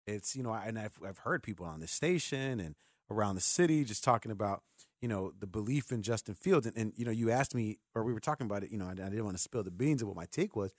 it's 0.07 0.37
you 0.37 0.43
know, 0.43 0.53
and 0.53 0.79
I've 0.79 0.99
I've 1.07 1.19
heard 1.19 1.43
people 1.43 1.67
on 1.67 1.81
this 1.81 1.93
station 1.93 2.61
and 2.61 2.75
around 3.11 3.35
the 3.35 3.41
city, 3.41 3.85
just 3.85 4.05
talking 4.05 4.33
about 4.33 4.63
you 5.01 5.09
know 5.09 5.33
the 5.39 5.47
belief 5.47 5.93
in 5.93 6.03
Justin 6.03 6.35
Fields. 6.35 6.67
And, 6.67 6.77
and 6.77 6.93
you 6.97 7.05
know, 7.05 7.11
you 7.11 7.31
asked 7.31 7.55
me, 7.55 7.79
or 7.95 8.05
we 8.05 8.13
were 8.13 8.21
talking 8.21 8.47
about 8.47 8.65
it. 8.65 8.71
You 8.71 8.79
know, 8.79 8.87
I, 8.87 8.93
I 8.93 9.11
didn't 9.11 9.25
want 9.25 9.37
to 9.37 9.43
spill 9.43 9.63
the 9.63 9.71
beans 9.71 10.03
of 10.03 10.09
what 10.09 10.17
my 10.17 10.27
take 10.31 10.57
was. 10.57 10.73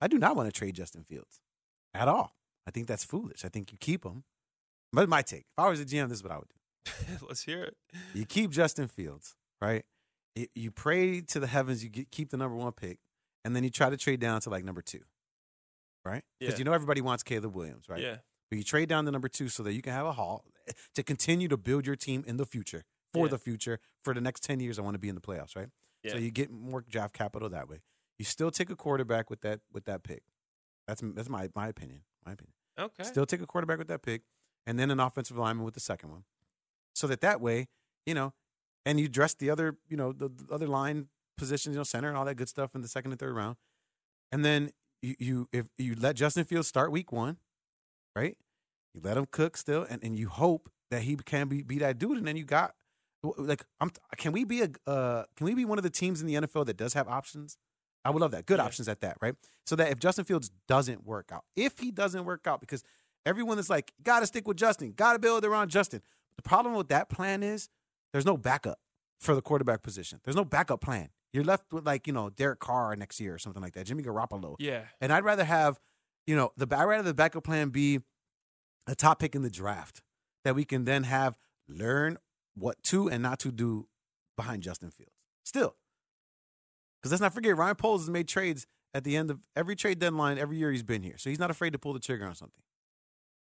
I 0.00 0.08
do 0.08 0.18
not 0.18 0.36
want 0.36 0.52
to 0.52 0.58
trade 0.58 0.74
Justin 0.74 1.04
Fields 1.04 1.40
at 1.94 2.08
all. 2.08 2.34
I 2.66 2.70
think 2.70 2.86
that's 2.86 3.04
foolish. 3.04 3.44
I 3.44 3.48
think 3.48 3.72
you 3.72 3.78
keep 3.78 4.04
him. 4.04 4.24
But 4.92 5.08
my 5.08 5.22
take. 5.22 5.46
If 5.56 5.64
I 5.64 5.68
was 5.68 5.80
a 5.80 5.84
GM, 5.84 6.08
this 6.08 6.18
is 6.18 6.24
what 6.24 6.32
I 6.32 6.38
would 6.38 6.48
do. 6.48 7.02
Let's 7.26 7.42
hear 7.42 7.62
it. 7.62 7.76
You 8.14 8.26
keep 8.26 8.50
Justin 8.50 8.88
Fields, 8.88 9.34
right? 9.60 9.84
You 10.54 10.70
pray 10.70 11.20
to 11.20 11.40
the 11.40 11.46
heavens, 11.46 11.82
you 11.82 11.90
get, 11.90 12.10
keep 12.10 12.30
the 12.30 12.36
number 12.36 12.56
one 12.56 12.72
pick, 12.72 12.98
and 13.44 13.54
then 13.56 13.64
you 13.64 13.70
try 13.70 13.90
to 13.90 13.96
trade 13.96 14.20
down 14.20 14.40
to 14.42 14.50
like 14.50 14.64
number 14.64 14.82
two, 14.82 15.00
right? 16.04 16.24
Because 16.38 16.54
Yeah. 16.54 16.58
you 16.58 16.64
know 16.64 16.72
everybody 16.72 17.00
wants 17.00 17.22
Caleb 17.22 17.54
Williams, 17.54 17.88
right? 17.88 18.00
Yeah. 18.00 18.18
But 18.50 18.58
you 18.58 18.64
trade 18.64 18.88
down 18.88 19.04
to 19.06 19.10
number 19.10 19.28
two 19.28 19.48
so 19.48 19.62
that 19.62 19.72
you 19.72 19.82
can 19.82 19.92
have 19.92 20.06
a 20.06 20.12
haul 20.12 20.44
eh, 20.68 20.72
to 20.94 21.02
continue 21.02 21.48
to 21.48 21.56
build 21.56 21.86
your 21.86 21.96
team 21.96 22.22
in 22.26 22.36
the 22.36 22.46
future 22.46 22.84
for 23.12 23.26
Yeah. 23.26 23.30
the 23.30 23.38
future 23.38 23.80
for 24.02 24.14
the 24.14 24.20
next 24.20 24.42
ten 24.42 24.60
years. 24.60 24.78
I 24.78 24.82
want 24.82 24.94
to 24.94 24.98
be 24.98 25.08
in 25.08 25.14
the 25.14 25.20
playoffs, 25.20 25.56
right? 25.56 25.68
Yeah. 26.02 26.12
So 26.12 26.18
you 26.18 26.30
get 26.30 26.50
more 26.50 26.80
draft 26.82 27.14
capital 27.14 27.48
that 27.50 27.68
way. 27.68 27.80
You 28.18 28.24
still 28.24 28.50
take 28.50 28.70
a 28.70 28.76
quarterback 28.76 29.30
with 29.30 29.40
that 29.40 29.60
with 29.72 29.84
that 29.84 30.02
pick. 30.02 30.22
That's 30.86 31.00
that's 31.14 31.28
my 31.28 31.48
my 31.54 31.68
opinion. 31.68 32.02
My 32.26 32.32
opinion. 32.32 32.54
Okay. 32.78 33.02
Still 33.04 33.26
take 33.26 33.40
a 33.40 33.46
quarterback 33.46 33.78
with 33.78 33.88
that 33.88 34.02
pick, 34.02 34.22
and 34.66 34.78
then 34.78 34.90
an 34.90 35.00
offensive 35.00 35.36
lineman 35.36 35.64
with 35.64 35.74
the 35.74 35.80
second 35.80 36.10
one, 36.10 36.24
so 36.94 37.06
that 37.06 37.20
that 37.20 37.40
way, 37.40 37.68
you 38.06 38.14
know, 38.14 38.32
and 38.86 38.98
you 38.98 39.08
dress 39.08 39.34
the 39.34 39.50
other, 39.50 39.76
you 39.88 39.96
know, 39.96 40.12
the, 40.12 40.28
the 40.28 40.52
other 40.52 40.66
line 40.66 41.08
positions, 41.36 41.74
you 41.74 41.80
know, 41.80 41.84
center 41.84 42.08
and 42.08 42.16
all 42.16 42.24
that 42.24 42.36
good 42.36 42.48
stuff 42.48 42.74
in 42.74 42.82
the 42.82 42.88
second 42.88 43.12
and 43.12 43.18
third 43.20 43.34
round, 43.34 43.56
and 44.30 44.44
then 44.44 44.70
you, 45.00 45.14
you 45.18 45.48
if 45.52 45.66
you 45.78 45.94
let 45.98 46.16
Justin 46.16 46.44
Fields 46.44 46.68
start 46.68 46.92
week 46.92 47.12
one, 47.12 47.38
right? 48.16 48.36
You 48.94 49.00
let 49.02 49.16
him 49.16 49.26
cook 49.30 49.56
still, 49.56 49.86
and, 49.88 50.02
and 50.04 50.18
you 50.18 50.28
hope 50.28 50.70
that 50.90 51.02
he 51.02 51.16
can 51.16 51.48
be 51.48 51.62
be 51.62 51.78
that 51.78 51.98
dude, 51.98 52.18
and 52.18 52.26
then 52.26 52.36
you 52.36 52.44
got 52.44 52.74
like 53.36 53.64
I'm. 53.80 53.90
Can 54.16 54.32
we 54.32 54.44
be 54.44 54.62
a 54.62 54.70
uh, 54.90 55.24
can 55.36 55.46
we 55.46 55.54
be 55.54 55.64
one 55.64 55.78
of 55.78 55.84
the 55.84 55.90
teams 55.90 56.20
in 56.20 56.26
the 56.26 56.34
NFL 56.34 56.66
that 56.66 56.76
does 56.76 56.94
have 56.94 57.08
options? 57.08 57.56
I 58.04 58.10
would 58.10 58.20
love 58.20 58.32
that. 58.32 58.46
Good 58.46 58.58
Yeah. 58.58 58.64
options 58.64 58.88
at 58.88 59.00
that, 59.00 59.16
right? 59.20 59.34
So 59.64 59.76
that 59.76 59.92
if 59.92 59.98
Justin 60.00 60.24
Fields 60.24 60.50
doesn't 60.66 61.04
work 61.04 61.30
out, 61.32 61.44
if 61.54 61.78
he 61.78 61.92
doesn't 61.92 62.24
work 62.24 62.46
out, 62.48 62.60
because 62.60 62.82
everyone 63.24 63.60
is 63.60 63.70
like, 63.70 63.92
got 64.02 64.20
to 64.20 64.26
stick 64.26 64.48
with 64.48 64.56
Justin, 64.56 64.92
got 64.92 65.12
to 65.12 65.20
build 65.20 65.44
around 65.44 65.70
Justin. 65.70 66.02
The 66.36 66.42
problem 66.42 66.74
with 66.74 66.88
that 66.88 67.08
plan 67.08 67.44
is 67.44 67.68
there's 68.12 68.26
no 68.26 68.36
backup 68.36 68.80
for 69.20 69.36
the 69.36 69.40
quarterback 69.42 69.82
position. 69.82 70.20
There's 70.24 70.34
no 70.34 70.44
backup 70.44 70.80
plan. 70.80 71.10
You're 71.32 71.44
left 71.44 71.72
with 71.72 71.86
like 71.86 72.06
you 72.06 72.12
know 72.12 72.30
Derek 72.30 72.60
Carr 72.60 72.94
next 72.96 73.20
year 73.20 73.34
or 73.34 73.38
something 73.38 73.62
like 73.62 73.74
that, 73.74 73.86
Jimmy 73.86 74.02
Garoppolo. 74.02 74.56
Yeah. 74.58 74.82
And 75.00 75.12
I'd 75.12 75.24
rather 75.24 75.44
have, 75.44 75.80
you 76.26 76.36
know, 76.36 76.52
the 76.56 76.66
I'd 76.76 76.84
rather 76.84 77.02
the 77.02 77.14
backup 77.14 77.44
plan 77.44 77.70
be 77.70 78.00
a 78.86 78.94
top 78.94 79.20
pick 79.20 79.34
in 79.34 79.42
the 79.42 79.50
draft 79.50 80.02
that 80.44 80.54
we 80.54 80.64
can 80.64 80.84
then 80.84 81.04
have 81.04 81.36
learn 81.68 82.18
what 82.54 82.82
to 82.84 83.08
and 83.08 83.22
not 83.22 83.38
to 83.40 83.52
do 83.52 83.88
behind 84.36 84.62
Justin 84.62 84.90
Fields. 84.90 85.12
Still, 85.44 85.76
because 87.00 87.12
let's 87.12 87.22
not 87.22 87.34
forget, 87.34 87.56
Ryan 87.56 87.76
Poles 87.76 88.02
has 88.02 88.10
made 88.10 88.28
trades 88.28 88.66
at 88.94 89.04
the 89.04 89.16
end 89.16 89.30
of 89.30 89.40
every 89.56 89.74
trade 89.74 89.98
deadline 89.98 90.38
every 90.38 90.56
year 90.56 90.70
he's 90.70 90.82
been 90.82 91.02
here, 91.02 91.16
so 91.18 91.30
he's 91.30 91.38
not 91.38 91.50
afraid 91.50 91.72
to 91.72 91.78
pull 91.78 91.92
the 91.92 92.00
trigger 92.00 92.26
on 92.26 92.34
something. 92.34 92.62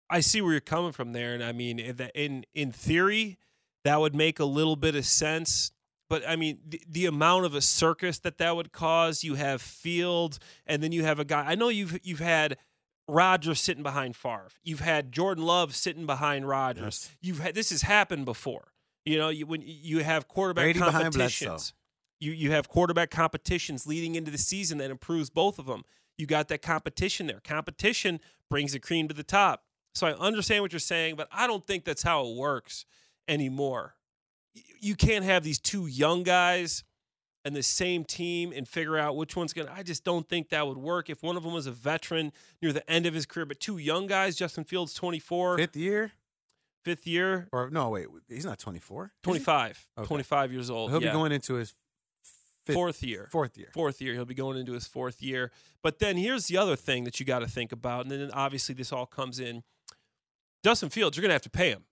I 0.10 0.22
see 0.22 0.42
where 0.42 0.52
you're 0.52 0.62
coming 0.62 0.92
from 0.92 1.14
there, 1.14 1.34
and 1.34 1.44
I 1.44 1.52
mean, 1.52 1.80
in 1.80 2.00
in 2.16 2.46
in 2.54 2.72
theory, 2.72 3.38
that 3.84 4.00
would 4.00 4.16
make 4.16 4.40
a 4.40 4.46
little 4.46 4.76
bit 4.76 4.96
of 4.96 5.06
sense. 5.06 5.72
But 6.10 6.28
I 6.28 6.36
mean, 6.36 6.60
the, 6.68 6.82
the 6.88 7.06
amount 7.06 7.46
of 7.46 7.54
a 7.54 7.62
circus 7.62 8.20
that 8.20 8.40
that 8.40 8.56
would 8.56 8.72
cause. 8.72 9.24
You 9.24 9.36
have 9.36 9.62
Field, 9.62 10.40
and 10.66 10.82
then 10.82 10.92
you 10.92 11.04
have 11.04 11.20
a 11.20 11.26
guy. 11.26 11.46
I 11.46 11.56
know 11.56 11.70
you've 11.70 12.00
you've 12.04 12.20
had 12.20 12.58
Rodgers 13.08 13.62
sitting 13.62 13.84
behind 13.84 14.16
Favre. 14.16 14.50
You've 14.64 14.80
had 14.80 15.12
Jordan 15.12 15.44
Love 15.44 15.76
sitting 15.76 16.06
behind 16.06 16.48
Rodgers. 16.48 17.10
You've 17.22 17.40
had 17.40 17.56
this 17.56 17.70
has 17.70 17.84
happened 17.84 18.26
before. 18.26 18.74
You 19.06 19.18
know, 19.18 19.30
you, 19.30 19.46
when 19.46 19.64
you 19.66 20.04
have 20.04 20.28
quarterback 20.28 20.66
Brady 20.66 20.80
competitions. 20.80 21.74
You 22.20 22.32
you 22.32 22.52
have 22.52 22.68
quarterback 22.68 23.12
competitions 23.12 23.88
leading 23.88 24.16
into 24.16 24.32
the 24.32 24.38
season 24.38 24.78
that 24.80 24.92
improves 24.92 25.30
both 25.30 25.58
of 25.58 25.68
them. 25.68 25.84
You 26.18 26.26
got 26.26 26.50
that 26.50 26.62
competition 26.62 27.28
there. 27.28 27.40
Competition 27.44 28.20
brings 28.50 28.74
the 28.74 28.80
cream 28.80 29.08
to 29.08 29.14
the 29.14 29.24
top. 29.24 29.64
So 29.94 30.08
I 30.08 30.14
understand 30.14 30.64
what 30.64 30.74
you're 30.74 30.80
saying, 30.80 31.16
but 31.16 31.30
I 31.32 31.48
don't 31.48 31.66
think 31.66 31.86
that's 31.86 32.04
how 32.04 32.28
it 32.28 32.36
works 32.36 32.86
anymore. 33.28 33.96
You 34.80 34.96
can't 34.96 35.26
have 35.26 35.44
these 35.44 35.60
two 35.60 35.88
young 35.88 36.24
guys 36.24 36.84
and 37.46 37.56
the 37.56 37.64
same 37.64 38.04
team 38.04 38.52
and 38.56 38.68
figure 38.68 38.98
out 38.98 39.16
which 39.16 39.36
one's 39.36 39.54
going 39.54 39.68
to. 39.68 39.74
I 39.74 39.84
just 39.84 40.04
don't 40.04 40.28
think 40.28 40.50
that 40.50 40.68
would 40.68 40.78
work. 40.78 41.10
If 41.10 41.24
one 41.24 41.38
of 41.38 41.44
them 41.44 41.54
was 41.54 41.68
a 41.68 41.72
veteran 41.72 42.32
near 42.62 42.74
the 42.74 42.88
end 42.90 43.06
of 43.06 43.14
his 43.14 43.26
career, 43.26 43.46
but 43.46 43.60
two 43.60 43.78
young 43.78 44.08
guys, 44.08 44.36
Justin 44.36 44.64
Fields, 44.64 44.94
24, 44.94 45.58
Fifth 45.58 45.76
year, 45.76 46.12
fifth 46.84 47.08
year, 47.08 47.48
or 47.52 47.70
no, 47.70 47.90
wait, 47.90 48.08
he's 48.28 48.46
not 48.46 48.60
24. 48.60 49.12
25, 49.24 49.88
Okay. 49.98 50.08
25 50.08 50.52
years 50.52 50.70
old. 50.70 50.92
He'll 50.92 51.02
yeah. 51.02 51.10
be 51.10 51.14
going 51.14 51.32
into 51.32 51.56
his 51.56 51.74
fifth, 52.66 52.76
fourth 52.76 53.04
year. 53.04 53.28
Fourth 53.32 53.58
year. 53.58 53.70
Fourth 53.74 54.02
year. 54.02 54.14
He'll 54.14 54.26
be 54.26 54.34
going 54.34 54.58
into 54.58 54.74
his 54.74 54.86
fourth 54.86 55.22
year. 55.22 55.52
But 55.82 56.00
then 56.00 56.18
here's 56.18 56.48
the 56.48 56.58
other 56.58 56.76
thing 56.76 57.06
that 57.06 57.20
you 57.20 57.26
got 57.26 57.40
to 57.40 57.48
think 57.48 57.72
about. 57.72 58.02
And 58.02 58.12
then 58.12 58.32
obviously 58.32 58.76
this 58.76 58.92
all 58.92 59.06
comes 59.06 59.40
in. 59.40 59.64
Justin 60.64 60.90
Fields, 60.90 61.16
you're 61.16 61.22
going 61.22 61.30
to 61.30 61.36
have 61.36 61.42
to 61.44 61.50
pay 61.50 61.70
him, 61.70 61.86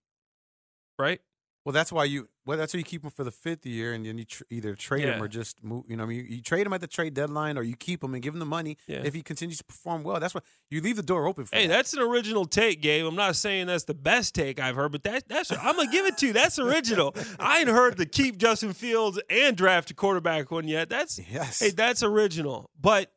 right? 1.00 1.22
Well, 1.68 1.74
that's 1.74 1.92
why 1.92 2.06
you. 2.06 2.30
Well, 2.46 2.58
that's 2.58 2.74
why 2.74 2.78
you 2.78 2.86
keep 2.86 3.02
them 3.02 3.12
for 3.12 3.26
the 3.26 3.32
fifth 3.32 3.66
year, 3.66 3.92
and 3.94 4.06
then 4.06 4.18
you 4.18 4.24
tr- 4.24 4.44
either 4.50 4.74
trade 4.74 5.02
him 5.04 5.18
Yeah. 5.18 5.22
or 5.22 5.28
just 5.28 5.62
move. 5.62 5.84
You 5.90 5.98
know, 5.98 6.04
I 6.04 6.06
mean, 6.06 6.20
you, 6.20 6.24
you 6.38 6.42
trade 6.42 6.66
them 6.66 6.72
at 6.72 6.80
the 6.80 6.88
trade 6.88 7.14
deadline, 7.14 7.58
or 7.58 7.62
you 7.62 7.76
keep 7.76 8.00
them 8.00 8.14
and 8.14 8.24
give 8.24 8.32
them 8.32 8.40
the 8.40 8.46
money 8.46 8.78
Yeah. 8.88 9.02
if 9.04 9.14
he 9.14 9.22
continues 9.22 9.58
to 9.58 9.66
perform 9.66 10.04
well. 10.04 10.18
That's 10.22 10.34
why 10.34 10.40
you 10.70 10.80
leave 10.80 10.96
the 10.96 11.04
door 11.04 11.28
open 11.28 11.44
for. 11.44 11.54
Hey, 11.58 11.68
that. 11.68 11.74
that's 11.76 11.94
an 11.94 12.00
original 12.00 12.46
take, 12.46 12.82
Gabe. 12.82 13.06
I'm 13.06 13.18
not 13.18 13.36
saying 13.36 13.68
that's 13.68 13.84
the 13.84 13.94
best 13.94 14.34
take 14.34 14.62
I've 14.62 14.78
heard, 14.78 14.94
but 14.94 15.04
that, 15.04 15.28
that's 15.28 15.52
I'm 15.52 15.76
gonna 15.76 15.92
give 15.92 16.06
it 16.06 16.18
to 16.20 16.28
you. 16.28 16.32
That's 16.32 16.58
original. 16.58 17.14
I 17.38 17.60
ain't 17.60 17.68
heard 17.68 17.98
the 17.98 18.06
keep 18.06 18.38
Justin 18.38 18.72
Fields 18.72 19.20
and 19.30 19.58
draft 19.58 19.92
a 19.92 19.94
quarterback 19.94 20.50
one 20.50 20.70
yet. 20.70 20.88
That's 20.88 21.20
yes. 21.20 21.60
hey, 21.60 21.72
that's 21.72 22.02
original. 22.02 22.70
But 22.80 23.12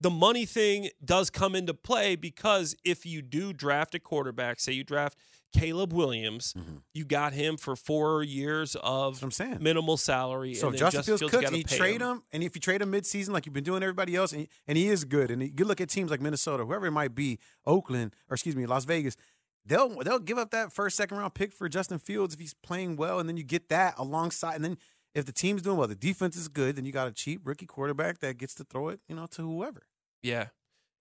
the 0.00 0.08
money 0.08 0.46
thing 0.46 0.88
does 1.04 1.28
come 1.28 1.54
into 1.54 1.74
play 1.74 2.16
because 2.16 2.74
if 2.82 3.04
you 3.04 3.20
do 3.20 3.52
draft 3.52 3.94
a 3.94 3.98
quarterback, 3.98 4.58
say 4.58 4.72
you 4.72 4.84
draft 4.84 5.18
Caleb 5.54 5.92
Williams, 5.92 6.52
you 6.92 7.04
got 7.04 7.32
him 7.32 7.56
for 7.56 7.76
four 7.76 8.22
years 8.22 8.76
of 8.82 9.16
Mm-hmm. 9.16 9.24
I'm 9.24 9.30
saying. 9.30 9.58
minimal 9.60 9.96
salary. 9.96 10.54
So 10.54 10.66
and 10.68 10.74
then 10.74 10.80
Justin 10.80 11.02
Fields 11.04 11.22
you 11.22 11.28
cooks 11.28 11.46
and 11.46 11.56
you 11.56 11.64
trade 11.64 12.00
him. 12.00 12.22
and 12.32 12.42
if 12.42 12.54
you 12.54 12.60
trade 12.60 12.82
him 12.82 12.92
midseason 12.92 13.30
like 13.30 13.46
you've 13.46 13.52
been 13.54 13.64
doing 13.64 13.82
everybody 13.82 14.16
else, 14.16 14.32
and 14.32 14.42
he, 14.42 14.48
and 14.66 14.76
he 14.76 14.88
is 14.88 15.04
good, 15.04 15.30
and 15.30 15.42
you 15.42 15.64
look 15.64 15.80
at 15.80 15.88
teams 15.88 16.10
like 16.10 16.20
Minnesota, 16.20 16.64
whoever 16.64 16.86
it 16.86 16.90
might 16.92 17.14
be, 17.14 17.38
Oakland, 17.64 18.14
or 18.28 18.34
excuse 18.34 18.56
me, 18.56 18.66
Las 18.66 18.84
Vegas, 18.84 19.16
they'll 19.64 19.88
they'll 20.02 20.18
give 20.18 20.36
up 20.38 20.50
that 20.50 20.72
first 20.72 20.96
second 20.96 21.16
round 21.18 21.34
pick 21.34 21.52
for 21.52 21.68
Justin 21.68 21.98
Fields 21.98 22.34
if 22.34 22.40
he's 22.40 22.54
playing 22.54 22.96
well, 22.96 23.18
and 23.20 23.28
then 23.28 23.36
you 23.36 23.44
get 23.44 23.68
that 23.70 23.94
alongside, 23.96 24.56
and 24.56 24.64
then 24.64 24.76
if 25.14 25.24
the 25.24 25.32
team's 25.32 25.62
doing 25.62 25.76
well, 25.76 25.86
the 25.86 25.94
defense 25.94 26.36
is 26.36 26.48
good, 26.48 26.74
then 26.76 26.84
you 26.84 26.90
got 26.92 27.06
a 27.06 27.12
cheap 27.12 27.40
rookie 27.44 27.66
quarterback 27.66 28.18
that 28.18 28.36
gets 28.36 28.54
to 28.56 28.64
throw 28.64 28.88
it, 28.88 28.98
you 29.08 29.14
know, 29.14 29.26
to 29.26 29.42
whoever. 29.42 29.84
Yeah. 30.22 30.46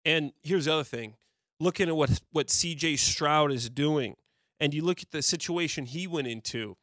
And 0.05 0.33
here's 0.43 0.65
the 0.65 0.73
other 0.73 0.83
thing. 0.83 1.15
Looking 1.59 1.87
at 1.89 1.95
what 1.95 2.21
what 2.31 2.47
CJ 2.47 2.99
Stroud 2.99 3.51
is 3.51 3.69
doing, 3.69 4.15
and 4.63 4.73
you 4.73 4.81
look 4.83 5.01
at 5.01 5.11
the 5.11 5.21
situation 5.21 5.85
he 5.85 6.07
went 6.07 6.27
into, 6.27 6.77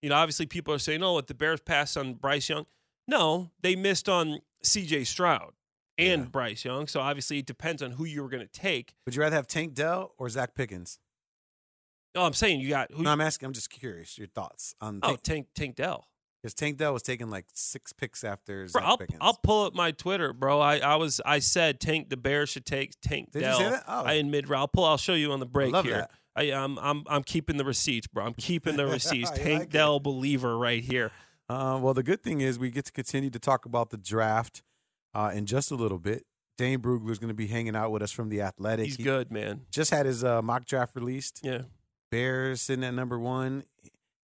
you 0.00 0.08
know, 0.08 0.14
obviously 0.16 0.46
people 0.46 0.72
are 0.72 0.78
saying, 0.78 1.02
oh, 1.02 1.12
what 1.14 1.26
the 1.26 1.34
Bears 1.34 1.60
passed 1.60 1.96
on 1.96 2.14
Bryce 2.14 2.48
Young. 2.48 2.64
No, 3.06 3.50
they 3.60 3.76
missed 3.76 4.08
on 4.08 4.40
CJ 4.64 5.06
Stroud 5.06 5.52
and 5.98 6.22
Yeah. 6.22 6.28
Bryce 6.28 6.64
Young. 6.64 6.86
So 6.86 7.00
obviously 7.00 7.38
it 7.38 7.46
depends 7.46 7.82
on 7.82 7.92
who 7.92 8.04
you 8.04 8.22
were 8.22 8.28
going 8.28 8.46
to 8.46 8.52
take. 8.60 8.94
Would 9.04 9.14
you 9.14 9.20
rather 9.22 9.36
have 9.36 9.46
Tank 9.46 9.74
Dell 9.74 10.12
or 10.18 10.28
Zacch 10.28 10.54
Pickens? 10.54 10.98
No, 12.14 12.22
I'm 12.22 12.32
saying 12.32 12.60
you 12.60 12.68
got 12.70 12.90
who 12.92 13.02
No, 13.02 13.10
I'm 13.10 13.20
asking. 13.20 13.46
I'm 13.46 13.52
just 13.52 13.68
curious 13.70 14.16
your 14.16 14.26
thoughts 14.28 14.74
on 14.80 15.00
Oh, 15.02 15.08
Tank. 15.16 15.22
Tank 15.22 15.46
Tank 15.54 15.76
Dell. 15.76 16.06
Because 16.42 16.54
Tank 16.54 16.78
Dell 16.78 16.92
was 16.92 17.02
taking 17.02 17.28
like 17.28 17.46
six 17.52 17.92
picks 17.92 18.22
after 18.24 18.60
Bro, 18.60 18.66
Zach 18.68 18.82
I'll, 18.82 18.98
Pickens. 18.98 19.18
I'll 19.20 19.38
pull 19.42 19.66
up 19.66 19.74
my 19.74 19.90
Twitter, 19.90 20.32
bro. 20.32 20.60
I, 20.60 20.78
I 20.78 20.96
was 20.96 21.20
I 21.26 21.40
said 21.40 21.80
Tank 21.80 22.08
the 22.08 22.16
Bears 22.16 22.48
should 22.50 22.64
take 22.66 22.94
Tank 23.00 23.32
Did 23.32 23.40
you 23.40 23.48
Dell. 23.48 23.58
say 23.58 23.70
that? 23.70 23.84
Oh. 23.88 24.04
I 24.04 24.12
in 24.14 24.30
mid 24.30 24.50
I'll 24.52 24.68
pull. 24.68 24.84
I'll 24.84 24.96
show 24.96 25.14
you 25.14 25.32
on 25.32 25.40
the 25.40 25.46
break 25.46 25.72
love 25.72 25.84
here. 25.84 25.94
that. 25.98 26.10
I, 26.36 26.52
I'm 26.52 26.78
I'm 26.78 27.04
I'm 27.08 27.22
keeping 27.22 27.56
the 27.56 27.64
receipts, 27.64 28.06
bro. 28.06 28.26
I'm 28.26 28.34
keeping 28.34 28.76
the 28.76 28.86
receipts. 28.86 29.30
Tank 29.34 29.60
like. 29.60 29.70
Dell 29.70 29.98
believer 30.00 30.56
right 30.58 30.84
here. 30.84 31.10
Uh, 31.48 31.78
well, 31.80 31.94
the 31.94 32.02
good 32.02 32.22
thing 32.22 32.40
is 32.40 32.58
we 32.58 32.70
get 32.70 32.84
to 32.86 32.92
continue 32.92 33.30
to 33.30 33.38
talk 33.38 33.64
about 33.64 33.90
the 33.90 33.96
draft 33.96 34.62
uh, 35.14 35.30
in 35.32 35.46
just 35.46 35.70
a 35.70 35.74
little 35.76 35.98
bit. 35.98 36.26
Dane 36.58 36.80
Brugler 36.80 37.10
is 37.10 37.18
going 37.18 37.28
to 37.28 37.34
be 37.34 37.46
hanging 37.46 37.76
out 37.76 37.90
with 37.92 38.02
us 38.02 38.10
from 38.10 38.28
the 38.28 38.40
Athletic. 38.40 38.86
He's 38.86 38.96
He 38.96 39.02
good, 39.04 39.30
man. 39.30 39.62
Just 39.70 39.90
had 39.90 40.06
his 40.06 40.24
uh, 40.24 40.42
mock 40.42 40.64
draft 40.64 40.94
released. 40.96 41.40
Yeah. 41.42 41.62
Bears 42.10 42.62
sitting 42.62 42.84
at 42.84 42.94
number 42.94 43.18
one. 43.18 43.64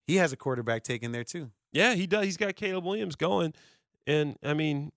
He 0.07 0.17
has 0.17 0.33
a 0.33 0.37
quarterback 0.37 0.83
taken 0.83 1.13
there 1.13 1.25
too. 1.25 1.51
Yeah, 1.73 1.95
he 1.95 2.07
does. 2.07 2.25
He's 2.25 2.37
got 2.37 2.55
Caleb 2.57 2.85
Williams 2.85 3.17
going, 3.17 3.55
and 4.07 4.37
I 4.43 4.53
mean, 4.55 4.93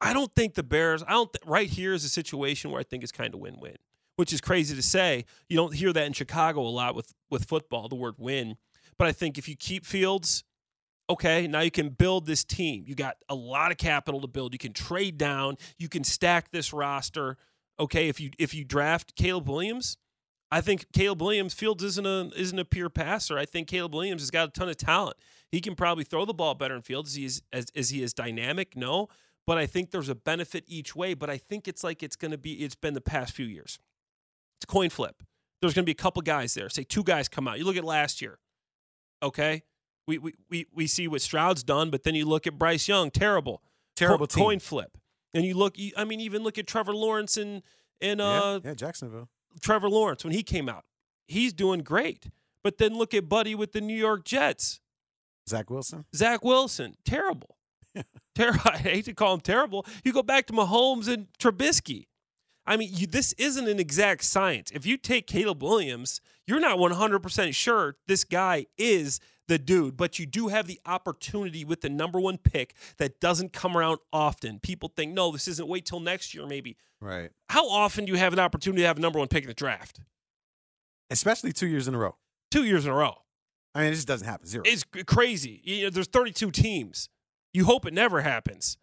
I 0.00 0.12
don't 0.12 0.32
think 0.32 0.54
the 0.54 0.62
Bears. 0.62 1.02
I 1.02 1.12
don't. 1.12 1.32
Th- 1.32 1.42
right 1.46 1.68
here 1.68 1.92
is 1.92 2.04
a 2.04 2.08
situation 2.08 2.70
where 2.70 2.80
I 2.80 2.82
think 2.82 3.02
it's 3.02 3.12
kind 3.12 3.32
of 3.34 3.40
win-win, 3.40 3.76
which 4.16 4.32
is 4.32 4.40
crazy 4.40 4.74
to 4.74 4.82
say. 4.82 5.24
You 5.48 5.56
don't 5.56 5.74
hear 5.74 5.92
that 5.92 6.06
in 6.06 6.12
Chicago 6.12 6.60
a 6.62 6.68
lot 6.68 6.94
with 6.94 7.14
with 7.30 7.44
football, 7.44 7.88
the 7.88 7.96
word 7.96 8.14
win. 8.18 8.56
But 8.98 9.08
I 9.08 9.12
think 9.12 9.38
if 9.38 9.48
you 9.48 9.56
keep 9.56 9.84
Fields, 9.84 10.44
okay, 11.08 11.46
now 11.46 11.60
you 11.60 11.70
can 11.70 11.90
build 11.90 12.26
this 12.26 12.44
team. 12.44 12.84
You 12.86 12.94
got 12.94 13.16
a 13.28 13.34
lot 13.34 13.70
of 13.70 13.78
capital 13.78 14.20
to 14.20 14.28
build. 14.28 14.52
You 14.52 14.58
can 14.58 14.72
trade 14.72 15.18
down. 15.18 15.56
You 15.78 15.88
can 15.88 16.04
stack 16.04 16.50
this 16.50 16.72
roster. 16.72 17.36
Okay, 17.80 18.08
if 18.08 18.20
you 18.20 18.30
if 18.38 18.54
you 18.54 18.64
draft 18.64 19.16
Caleb 19.16 19.48
Williams, 19.48 19.96
I 20.50 20.60
think 20.60 20.92
Caleb 20.92 21.22
Williams 21.22 21.54
Fields 21.54 21.82
isn't 21.82 22.06
a 22.06 22.30
isn't 22.36 22.58
a 22.58 22.64
pure 22.64 22.90
passer. 22.90 23.38
I 23.38 23.46
think 23.46 23.68
Caleb 23.68 23.94
Williams 23.94 24.22
has 24.22 24.30
got 24.30 24.48
a 24.48 24.52
ton 24.52 24.68
of 24.68 24.76
talent. 24.76 25.16
He 25.50 25.60
can 25.60 25.74
probably 25.74 26.04
throw 26.04 26.24
the 26.24 26.34
ball 26.34 26.54
better 26.54 26.74
in 26.74 26.82
Fields. 26.82 27.14
He 27.14 27.24
is, 27.24 27.42
as, 27.52 27.66
is 27.74 27.90
he 27.90 28.02
is 28.02 28.14
dynamic? 28.14 28.76
No, 28.76 29.08
but 29.46 29.58
I 29.58 29.66
think 29.66 29.90
there's 29.90 30.08
a 30.08 30.14
benefit 30.14 30.64
each 30.66 30.94
way. 30.94 31.14
But 31.14 31.30
I 31.30 31.38
think 31.38 31.66
it's 31.66 31.82
like 31.82 32.02
it's 32.02 32.16
going 32.16 32.30
to 32.30 32.38
be. 32.38 32.52
It's 32.54 32.74
been 32.74 32.94
the 32.94 33.00
past 33.00 33.32
few 33.32 33.46
years. 33.46 33.78
It's 34.62 34.70
a 34.70 34.72
coin 34.72 34.90
flip. 34.90 35.16
There's 35.60 35.74
going 35.74 35.82
to 35.82 35.86
be 35.86 35.92
a 35.92 35.96
couple 35.96 36.22
guys 36.22 36.54
there. 36.54 36.68
Say 36.68 36.84
two 36.84 37.02
guys 37.02 37.28
come 37.28 37.48
out. 37.48 37.58
You 37.58 37.64
look 37.64 37.76
at 37.76 37.84
last 37.84 38.22
year. 38.22 38.38
Okay, 39.20 39.62
we 40.06 40.18
we 40.18 40.34
we, 40.48 40.66
we 40.72 40.86
see 40.86 41.08
what 41.08 41.20
Stroud's 41.20 41.64
done, 41.64 41.90
but 41.90 42.04
then 42.04 42.14
you 42.14 42.24
look 42.24 42.46
at 42.46 42.58
Bryce 42.58 42.86
Young. 42.86 43.10
Terrible, 43.10 43.60
Terrible 43.96 44.28
Co- 44.28 44.40
coin 44.40 44.60
flip. 44.60 44.96
And 45.34 45.44
you 45.44 45.54
look. 45.54 45.74
I 45.96 46.04
mean, 46.04 46.20
even 46.20 46.44
look 46.44 46.58
at 46.58 46.68
Trevor 46.68 46.94
Lawrence 46.94 47.36
and 47.36 47.62
and 48.00 48.20
uh, 48.20 48.60
yeah, 48.62 48.70
yeah, 48.70 48.74
Jacksonville. 48.74 49.28
Trevor 49.60 49.88
Lawrence 49.88 50.22
when 50.22 50.32
he 50.32 50.44
came 50.44 50.68
out. 50.68 50.84
He's 51.26 51.52
doing 51.52 51.80
great. 51.80 52.26
But 52.62 52.78
then 52.78 52.96
look 52.96 53.12
at 53.14 53.28
Buddy 53.28 53.56
with 53.56 53.72
the 53.72 53.80
New 53.80 53.96
York 53.96 54.24
Jets. 54.24 54.80
Zach 55.48 55.70
Wilson. 55.70 56.04
Zach 56.14 56.44
Wilson, 56.44 56.94
terrible. 57.04 57.56
Ter- 58.36 58.58
I 58.64 58.78
hate 58.78 59.06
to 59.06 59.12
call 59.14 59.34
him 59.34 59.40
terrible. 59.40 59.84
You 60.04 60.12
go 60.12 60.22
back 60.22 60.46
to 60.46 60.52
Mahomes 60.52 61.08
and 61.08 61.26
Trubisky. 61.40 62.06
I 62.66 62.76
mean, 62.76 62.90
you, 62.92 63.06
this 63.06 63.32
isn't 63.34 63.68
an 63.68 63.80
exact 63.80 64.24
science. 64.24 64.70
If 64.70 64.86
you 64.86 64.96
take 64.96 65.26
Caleb 65.26 65.62
Williams, 65.62 66.20
you're 66.46 66.60
not 66.60 66.78
100% 66.78 67.54
sure 67.54 67.96
this 68.06 68.24
guy 68.24 68.66
is 68.78 69.20
the 69.48 69.58
dude, 69.58 69.96
but 69.96 70.18
you 70.18 70.26
do 70.26 70.48
have 70.48 70.66
the 70.66 70.80
opportunity 70.86 71.64
with 71.64 71.80
the 71.80 71.88
number 71.88 72.20
one 72.20 72.38
pick 72.38 72.74
that 72.98 73.20
doesn't 73.20 73.52
come 73.52 73.76
around 73.76 73.98
often. 74.12 74.60
People 74.60 74.92
think, 74.94 75.12
no, 75.12 75.32
this 75.32 75.48
isn't 75.48 75.68
wait 75.68 75.84
till 75.84 76.00
next 76.00 76.34
year, 76.34 76.46
maybe. 76.46 76.76
Right. 77.00 77.30
How 77.48 77.68
often 77.68 78.04
do 78.04 78.12
you 78.12 78.18
have 78.18 78.32
an 78.32 78.38
opportunity 78.38 78.82
to 78.82 78.86
have 78.86 78.98
a 78.98 79.00
number 79.00 79.18
one 79.18 79.28
pick 79.28 79.42
in 79.42 79.48
the 79.48 79.54
draft? 79.54 80.00
Especially 81.10 81.52
two 81.52 81.66
years 81.66 81.88
in 81.88 81.94
a 81.94 81.98
row. 81.98 82.16
Two 82.50 82.64
years 82.64 82.86
in 82.86 82.92
a 82.92 82.94
row. 82.94 83.16
I 83.74 83.80
mean, 83.80 83.92
it 83.92 83.96
just 83.96 84.08
doesn't 84.08 84.26
happen. 84.26 84.46
Zero. 84.46 84.62
It's 84.66 84.84
crazy. 85.06 85.60
You 85.64 85.84
know, 85.84 85.90
there's 85.90 86.06
32 86.06 86.50
teams. 86.50 87.08
You 87.52 87.64
hope 87.64 87.86
it 87.86 87.92
never 87.92 88.20
happens. 88.22 88.78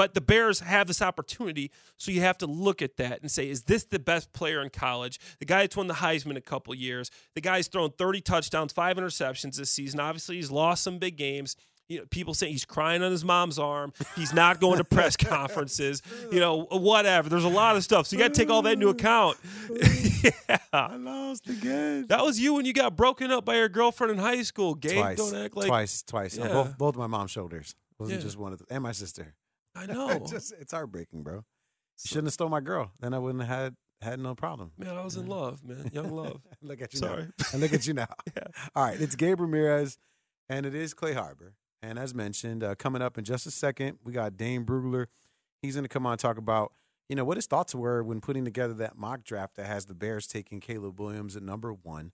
But 0.00 0.14
the 0.14 0.22
Bears 0.22 0.60
have 0.60 0.86
this 0.86 1.02
opportunity, 1.02 1.70
so 1.98 2.10
you 2.10 2.22
have 2.22 2.38
to 2.38 2.46
look 2.46 2.80
at 2.80 2.96
that 2.96 3.20
and 3.20 3.30
say, 3.30 3.50
is 3.50 3.64
this 3.64 3.84
the 3.84 3.98
best 3.98 4.32
player 4.32 4.62
in 4.62 4.70
college? 4.70 5.20
The 5.40 5.44
guy 5.44 5.60
that's 5.60 5.76
won 5.76 5.88
the 5.88 5.94
Heisman 5.94 6.36
a 6.38 6.40
couple 6.40 6.74
years. 6.74 7.10
The 7.34 7.42
guy's 7.42 7.68
thrown 7.68 7.90
30 7.98 8.22
touchdowns, 8.22 8.72
five 8.72 8.96
interceptions 8.96 9.56
this 9.56 9.70
season. 9.70 10.00
Obviously, 10.00 10.36
he's 10.36 10.50
lost 10.50 10.84
some 10.84 10.96
big 10.96 11.18
games. 11.18 11.54
You 11.90 11.98
know, 11.98 12.04
people 12.10 12.32
say 12.32 12.50
he's 12.50 12.64
crying 12.64 13.02
on 13.02 13.10
his 13.10 13.26
mom's 13.26 13.58
arm. 13.58 13.92
He's 14.16 14.32
not 14.32 14.58
going 14.58 14.78
to 14.78 14.84
press 14.84 15.16
conferences. 15.18 16.00
You 16.32 16.40
know, 16.40 16.64
whatever. 16.70 17.28
There's 17.28 17.44
a 17.44 17.48
lot 17.48 17.76
of 17.76 17.84
stuff, 17.84 18.06
so 18.06 18.16
you 18.16 18.22
got 18.22 18.32
to 18.32 18.40
take 18.40 18.48
all 18.48 18.62
that 18.62 18.72
into 18.72 18.88
account. 18.88 19.36
yeah, 20.48 20.56
I 20.72 20.96
lost 20.96 21.46
again. 21.46 22.06
that 22.08 22.24
was 22.24 22.40
you 22.40 22.54
when 22.54 22.64
you 22.64 22.72
got 22.72 22.96
broken 22.96 23.30
up 23.30 23.44
by 23.44 23.56
your 23.56 23.68
girlfriend 23.68 24.12
in 24.12 24.18
high 24.18 24.40
school. 24.44 24.74
Gabe, 24.74 24.92
Twice. 24.96 25.18
don't 25.18 25.34
act 25.36 25.54
like 25.58 25.66
twice. 25.66 26.00
Twice. 26.00 26.38
On 26.38 26.46
Yeah. 26.46 26.54
both 26.54 26.78
both 26.78 26.96
my 26.96 27.06
mom's 27.06 27.32
shoulders. 27.32 27.74
wasn't 27.98 28.20
Yeah. 28.20 28.24
just 28.24 28.38
one 28.38 28.54
of 28.54 28.60
them. 28.60 28.68
And 28.70 28.82
my 28.82 28.92
sister. 28.92 29.34
I 29.74 29.86
know. 29.92 30.08
It's 30.10 30.30
just 30.30 30.52
it's 30.58 30.72
heartbreaking, 30.72 31.22
bro. 31.22 31.36
You 31.36 31.42
shouldn't 32.06 32.26
have 32.28 32.34
stole 32.34 32.48
my 32.48 32.60
girl. 32.60 32.92
Then 33.00 33.14
I 33.14 33.18
wouldn't 33.18 33.44
have 33.44 33.58
had 33.58 33.76
had 34.02 34.18
no 34.20 34.34
problem. 34.34 34.72
Man, 34.78 34.96
I 34.96 35.04
was 35.04 35.16
in 35.16 35.26
love, 35.26 35.62
man. 35.62 35.90
Young 35.92 36.10
love. 36.10 36.40
look 36.62 36.80
at 36.80 36.92
you 36.94 36.98
Sorry. 36.98 37.24
now. 37.24 37.44
And 37.52 37.60
look 37.60 37.72
at 37.74 37.86
you 37.86 37.94
now. 37.94 38.06
Yeah. 38.36 38.44
All 38.74 38.84
right, 38.84 39.00
it's 39.00 39.14
Gabe 39.16 39.40
Ramirez, 39.40 39.98
and 40.48 40.64
it 40.64 40.74
is 40.74 40.94
Clay 40.94 41.12
Harbor. 41.12 41.54
And 41.82 41.98
as 41.98 42.14
mentioned, 42.14 42.62
uh, 42.64 42.74
coming 42.74 43.02
up 43.02 43.18
in 43.18 43.24
just 43.24 43.46
a 43.46 43.50
second, 43.50 43.98
we 44.04 44.12
got 44.12 44.36
Dane 44.36 44.64
Brugler. 44.64 45.06
He's 45.62 45.74
going 45.74 45.84
to 45.84 45.88
come 45.88 46.06
on 46.06 46.12
and 46.12 46.20
talk 46.20 46.38
about, 46.38 46.72
you 47.08 47.16
know, 47.16 47.24
what 47.24 47.36
his 47.36 47.46
thoughts 47.46 47.74
were 47.74 48.02
when 48.02 48.20
putting 48.20 48.44
together 48.44 48.74
that 48.74 48.96
mock 48.96 49.24
draft 49.24 49.56
that 49.56 49.66
has 49.66 49.86
the 49.86 49.94
Bears 49.94 50.26
taking 50.26 50.60
Caleb 50.60 50.98
Williams 51.00 51.36
at 51.36 51.42
number 51.42 51.72
one. 51.72 52.12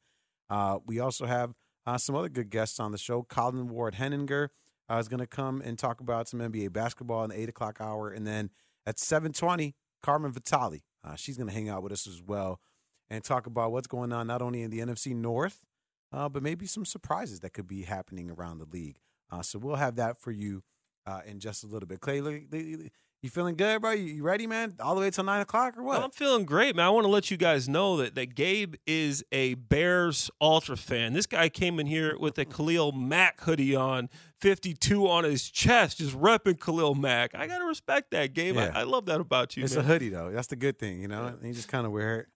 Uh, 0.48 0.78
we 0.86 0.98
also 1.00 1.26
have 1.26 1.54
uh, 1.84 1.98
some 1.98 2.14
other 2.14 2.28
good 2.28 2.50
guests 2.50 2.78
on 2.80 2.92
the 2.92 2.98
show. 2.98 3.22
Colin 3.25 3.68
Ward 3.68 3.96
Henninger 3.96 4.50
uh, 4.90 4.97
is 4.97 5.09
going 5.09 5.21
to 5.21 5.26
come 5.26 5.61
and 5.61 5.78
talk 5.78 6.00
about 6.00 6.28
some 6.28 6.40
NBA 6.40 6.73
basketball 6.73 7.25
in 7.25 7.31
the 7.31 7.40
eight 7.40 7.49
o'clock 7.49 7.81
hour, 7.81 8.11
and 8.11 8.26
then 8.26 8.50
at 8.87 8.99
seven 8.99 9.33
twenty, 9.33 9.75
Carmen 10.02 10.33
Vitali. 10.33 10.85
Uh, 11.05 11.14
she's 11.14 11.37
going 11.37 11.49
to 11.49 11.55
hang 11.55 11.69
out 11.69 11.83
with 11.83 11.93
us 11.93 12.07
as 12.07 12.21
well 12.21 12.61
and 13.09 13.23
talk 13.23 13.47
about 13.47 13.73
what's 13.73 13.87
going 13.87 14.12
on 14.12 14.26
not 14.26 14.43
only 14.43 14.62
in 14.62 14.70
the 14.70 14.81
NFC 14.81 15.14
North, 15.14 15.64
uh, 16.12 16.29
but 16.29 16.42
maybe 16.42 16.66
some 16.66 16.85
surprises 16.85 17.40
that 17.40 17.53
could 17.53 17.68
be 17.68 17.83
happening 17.83 18.31
around 18.31 18.59
the 18.59 18.64
league. 18.64 18.99
Uh, 19.31 19.42
so 19.42 19.59
we'll 19.59 19.77
have 19.77 19.96
that 19.96 20.20
for 20.20 20.31
you 20.31 20.62
uh, 21.07 21.20
in 21.27 21.38
just 21.38 21.62
a 21.64 21.66
little 21.66 21.87
bit. 21.87 22.01
Clay, 22.01 22.20
you 23.22 23.31
feeling 23.31 23.57
good, 23.57 23.81
bro? 23.81 23.92
You 23.92 24.22
ready, 24.22 24.46
man? 24.46 24.74
All 24.81 24.94
the 24.94 25.00
way 25.00 25.11
till 25.11 25.24
nine 25.24 25.40
o'clock 25.40 25.76
or 25.76 25.83
what? 25.83 26.02
I'm 26.02 26.11
feeling 26.11 26.44
great, 26.44 26.76
man. 26.76 26.87
I 26.87 26.90
want 26.90 27.05
to 27.05 27.11
let 27.11 27.31
you 27.31 27.37
guys 27.37 27.68
know 27.68 27.96
that, 27.96 28.14
that 28.14 28.35
Gabe 28.35 28.74
is 28.87 29.24
a 29.33 29.55
Bears 29.55 30.31
ultra 30.40 30.76
fan. 30.76 31.12
This 31.12 31.26
guy 31.26 31.48
came 31.48 31.81
in 31.81 31.87
here 31.87 32.16
with 32.18 32.38
a 32.38 32.44
Khalil 32.44 32.92
Mack 32.92 33.40
hoodie 33.40 33.74
on, 33.74 34.09
52 34.40 35.09
on 35.09 35.24
his 35.24 35.50
chest, 35.50 35.98
just 35.98 36.16
repping 36.16 36.61
Khalil 36.61 36.94
Mack. 36.94 37.35
I 37.35 37.46
got 37.46 37.59
to 37.59 37.64
respect 37.64 38.11
that, 38.12 38.35
Gabe. 38.35 38.57
Yeah. 38.57 38.70
I, 38.74 38.81
I 38.81 38.83
love 38.85 39.07
that 39.07 39.20
about 39.20 39.57
you, 39.57 39.64
it's 39.64 39.74
man. 39.74 39.85
a 39.85 39.88
hoodie 39.88 40.11
though. 40.11 40.31
That's 40.31 40.48
the 40.48 40.57
good 40.57 40.79
thing, 40.79 41.00
you 41.00 41.09
know. 41.09 41.26
And 41.26 41.42
you 41.42 41.55
just 41.55 41.68
kind 41.68 41.87
of 41.87 41.92
wear 41.92 42.20
it. 42.20 42.26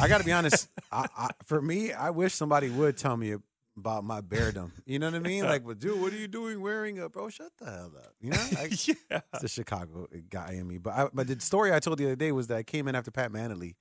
I 0.00 0.08
got 0.08 0.18
to 0.18 0.24
be 0.24 0.32
honest. 0.32 0.68
I, 0.92 1.06
I, 1.16 1.28
for 1.44 1.60
me, 1.60 1.92
I 1.92 2.10
wish 2.10 2.34
somebody 2.34 2.70
would 2.70 2.96
tell 2.96 3.16
me 3.16 3.36
about 3.76 4.04
my 4.04 4.20
beardom. 4.20 4.72
You 4.86 4.98
know 4.98 5.06
what 5.06 5.16
I 5.16 5.20
mean? 5.20 5.44
Like, 5.44 5.64
well, 5.64 5.74
dude, 5.74 6.00
what 6.00 6.12
are 6.12 6.16
you 6.16 6.28
doing 6.28 6.60
wearing 6.60 6.98
a 6.98 7.08
bro? 7.08 7.28
Shut 7.28 7.52
the 7.58 7.66
hell 7.66 7.92
up. 7.96 8.12
You 8.20 8.30
know, 8.30 8.46
like, 8.54 8.88
yeah. 8.88 9.20
it's 9.32 9.42
the 9.42 9.48
Chicago 9.48 10.06
guy 10.28 10.52
in 10.52 10.66
me. 10.68 10.78
But 10.78 10.94
I, 10.94 11.08
but 11.12 11.26
the 11.26 11.40
story 11.40 11.72
I 11.72 11.80
told 11.80 11.98
the 11.98 12.06
other 12.06 12.16
day 12.16 12.32
was 12.32 12.48
that 12.48 12.58
I 12.58 12.62
came 12.62 12.88
in 12.88 12.94
after 12.94 13.10
Pat 13.10 13.32
Manley 13.32 13.76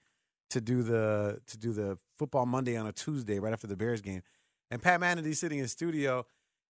to 0.52 0.62
do 0.62 0.84
the 0.84 1.40
to 1.48 1.58
do 1.58 1.74
the 1.74 1.98
football 2.18 2.46
Monday 2.46 2.76
on 2.78 2.88
a 2.88 2.92
Tuesday 2.92 3.40
right 3.40 3.54
after 3.54 3.68
the 3.68 3.78
Bears 3.78 4.02
game, 4.02 4.22
and 4.72 4.82
Pat 4.82 5.00
Manley's 5.00 5.40
sitting 5.40 5.60
in 5.60 5.68
studio. 5.68 6.26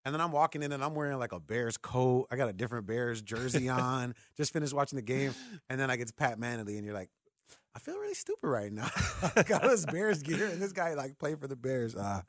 And 0.05 0.13
then 0.13 0.21
I'm 0.21 0.31
walking 0.31 0.63
in 0.63 0.71
and 0.71 0.81
I'm 0.81 0.95
wearing 0.95 1.19
like 1.19 1.33
a 1.33 1.41
Bears 1.41 1.75
coat. 1.75 2.27
I 2.31 2.37
got 2.37 2.47
a 2.47 2.53
different 2.53 2.87
Bears 2.87 3.21
jersey 3.21 3.67
on. 3.69 4.15
Just 4.37 4.53
finished 4.53 4.73
watching 4.73 4.95
the 4.95 5.03
game. 5.03 5.35
And 5.69 5.77
then 5.77 5.91
I 5.91 5.97
get 5.97 6.07
to 6.07 6.13
Pat 6.13 6.39
Manley 6.39 6.77
and 6.77 6.85
you're 6.85 6.95
like, 6.95 7.09
I 7.75 7.79
feel 7.79 7.95
really 7.95 8.13
stupid 8.13 8.47
right 8.47 8.71
now. 8.71 8.89
I 9.35 9.43
got 9.43 9.61
this 9.61 9.85
Bears 9.85 10.23
gear 10.23 10.47
and 10.47 10.61
this 10.61 10.71
guy 10.71 10.93
like 10.93 11.19
played 11.19 11.39
for 11.39 11.47
the 11.47 11.57
Bears. 11.57 11.95
Uh, 11.95 12.21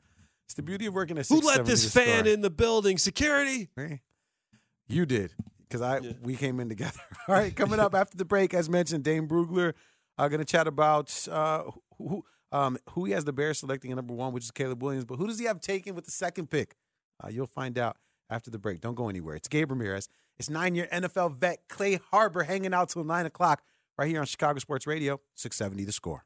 it's 0.51 0.57
the 0.57 0.63
beauty 0.63 0.85
of 0.85 0.93
working 0.93 1.17
at 1.17 1.27
Who 1.29 1.39
let 1.39 1.65
this 1.65 1.85
The 1.85 2.01
fan 2.01 2.27
in 2.27 2.41
the 2.41 2.49
building? 2.49 2.97
Security? 2.97 3.69
You 4.85 5.05
did 5.05 5.33
because 5.61 5.81
I 5.81 6.01
we 6.21 6.35
came 6.35 6.59
in 6.59 6.67
together. 6.67 6.99
All 7.29 7.35
right, 7.35 7.55
coming 7.55 7.79
up 7.79 7.95
after 7.95 8.17
the 8.17 8.25
break, 8.25 8.53
as 8.53 8.69
mentioned, 8.69 9.05
Dane 9.05 9.29
Brugler 9.29 9.73
are 10.17 10.27
going 10.27 10.39
to 10.39 10.45
chat 10.45 10.67
about 10.67 11.25
uh, 11.31 11.63
who 11.97 12.25
um, 12.51 12.77
who 12.89 13.05
he 13.05 13.13
has 13.13 13.23
the 13.23 13.31
Bears 13.31 13.59
selecting 13.59 13.91
at 13.91 13.95
number 13.95 14.13
one, 14.13 14.33
which 14.33 14.43
is 14.43 14.51
Caleb 14.51 14.83
Williams. 14.83 15.05
But 15.05 15.19
who 15.19 15.27
does 15.27 15.39
he 15.39 15.45
have 15.45 15.61
taken 15.61 15.95
with 15.95 16.03
the 16.03 16.11
second 16.11 16.49
pick? 16.49 16.75
Uh, 17.23 17.29
you'll 17.29 17.47
find 17.47 17.77
out 17.77 17.95
after 18.29 18.51
the 18.51 18.59
break. 18.59 18.81
Don't 18.81 18.95
go 18.95 19.07
anywhere. 19.07 19.35
It's 19.35 19.47
Gabe 19.47 19.71
Ramirez. 19.71 20.09
It's 20.37 20.49
nine-year 20.49 20.89
NFL 20.91 21.37
vet 21.37 21.59
Clay 21.69 22.01
Harbor 22.11 22.43
hanging 22.43 22.73
out 22.73 22.89
till 22.89 23.05
nine 23.05 23.25
o'clock 23.25 23.63
right 23.97 24.09
here 24.09 24.19
on 24.19 24.25
Chicago 24.25 24.59
Sports 24.59 24.85
Radio, 24.85 25.21
six 25.33 25.55
seventy. 25.55 25.85
The 25.85 25.93
Score. 25.93 26.25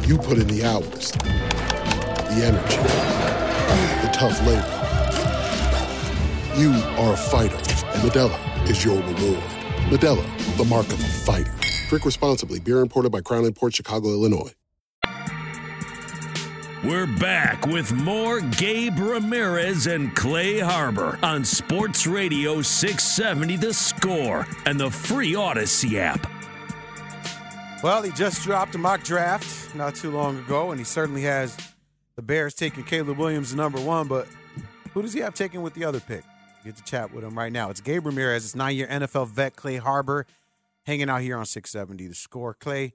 You 0.00 0.18
put 0.18 0.38
in 0.38 0.48
the 0.48 0.64
hours, 0.64 1.12
the 1.12 2.42
energy, 2.44 2.76
the 4.02 4.10
tough 4.12 4.40
labor. 4.46 4.78
You 6.60 6.72
are 6.98 7.12
a 7.14 7.16
fighter, 7.16 7.56
and 7.56 8.02
Modelo 8.10 8.68
is 8.68 8.84
your 8.84 8.96
reward. 8.96 9.42
Modelo, 9.90 10.56
the 10.56 10.64
mark 10.64 10.86
of 10.86 11.00
a 11.00 11.04
fighter. 11.04 11.54
Drink 11.88 12.04
responsibly. 12.04 12.58
Beer 12.58 12.80
imported 12.80 13.12
by 13.12 13.20
Crown 13.20 13.50
Port 13.52 13.74
Chicago, 13.74 14.08
Illinois. 14.08 14.52
We're 16.84 17.06
back 17.06 17.64
with 17.66 17.92
more 17.92 18.40
Gabe 18.40 18.98
Ramirez 18.98 19.86
and 19.86 20.16
Clay 20.16 20.58
Harbor 20.58 21.16
on 21.22 21.44
Sports 21.44 22.08
Radio 22.08 22.60
670 22.60 23.56
The 23.56 23.72
Score 23.72 24.48
and 24.66 24.80
the 24.80 24.90
free 24.90 25.34
Audacy 25.34 25.94
app. 25.94 26.41
Well, 27.82 28.02
he 28.02 28.12
just 28.12 28.44
dropped 28.44 28.76
a 28.76 28.78
mock 28.78 29.02
draft 29.02 29.74
not 29.74 29.96
too 29.96 30.12
long 30.12 30.38
ago, 30.38 30.70
and 30.70 30.78
he 30.78 30.84
certainly 30.84 31.22
has 31.22 31.56
the 32.14 32.22
Bears 32.22 32.54
taking 32.54 32.84
Caleb 32.84 33.18
Williams 33.18 33.56
number 33.56 33.80
one. 33.80 34.06
But 34.06 34.28
who 34.92 35.02
does 35.02 35.12
he 35.12 35.18
have 35.18 35.34
taken 35.34 35.62
with 35.62 35.74
the 35.74 35.84
other 35.84 35.98
pick? 35.98 36.22
Get 36.64 36.76
to 36.76 36.84
chat 36.84 37.12
with 37.12 37.24
him 37.24 37.36
right 37.36 37.50
now. 37.50 37.70
It's 37.70 37.80
Gabe 37.80 38.06
Ramirez. 38.06 38.44
It's 38.44 38.54
nine-year 38.54 38.86
NFL 38.86 39.26
vet 39.30 39.56
Clay 39.56 39.78
Harbor 39.78 40.26
hanging 40.86 41.10
out 41.10 41.22
here 41.22 41.36
on 41.36 41.44
670 41.44 42.06
The 42.06 42.14
Score. 42.14 42.54
Clay, 42.54 42.94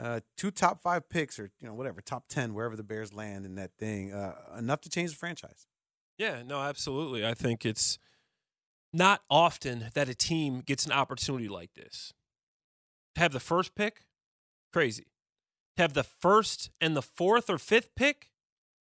uh, 0.00 0.20
two 0.38 0.50
top 0.50 0.80
five 0.80 1.10
picks, 1.10 1.38
or 1.38 1.50
you 1.60 1.68
know 1.68 1.74
whatever, 1.74 2.00
top 2.00 2.24
ten, 2.30 2.54
wherever 2.54 2.74
the 2.74 2.82
Bears 2.82 3.12
land 3.12 3.44
in 3.44 3.54
that 3.56 3.72
thing, 3.78 4.14
uh, 4.14 4.34
enough 4.58 4.80
to 4.80 4.88
change 4.88 5.10
the 5.10 5.16
franchise. 5.16 5.66
Yeah, 6.16 6.42
no, 6.42 6.60
absolutely. 6.60 7.26
I 7.26 7.34
think 7.34 7.66
it's 7.66 7.98
not 8.94 9.20
often 9.28 9.90
that 9.92 10.08
a 10.08 10.14
team 10.14 10.60
gets 10.60 10.86
an 10.86 10.92
opportunity 10.92 11.48
like 11.48 11.74
this. 11.74 12.14
Have 13.16 13.32
the 13.32 13.40
first 13.40 13.74
pick, 13.74 14.05
crazy. 14.72 15.06
To 15.76 15.82
have 15.82 15.94
the 15.94 16.04
first 16.04 16.70
and 16.80 16.96
the 16.96 17.02
fourth 17.02 17.50
or 17.50 17.58
fifth 17.58 17.94
pick, 17.94 18.30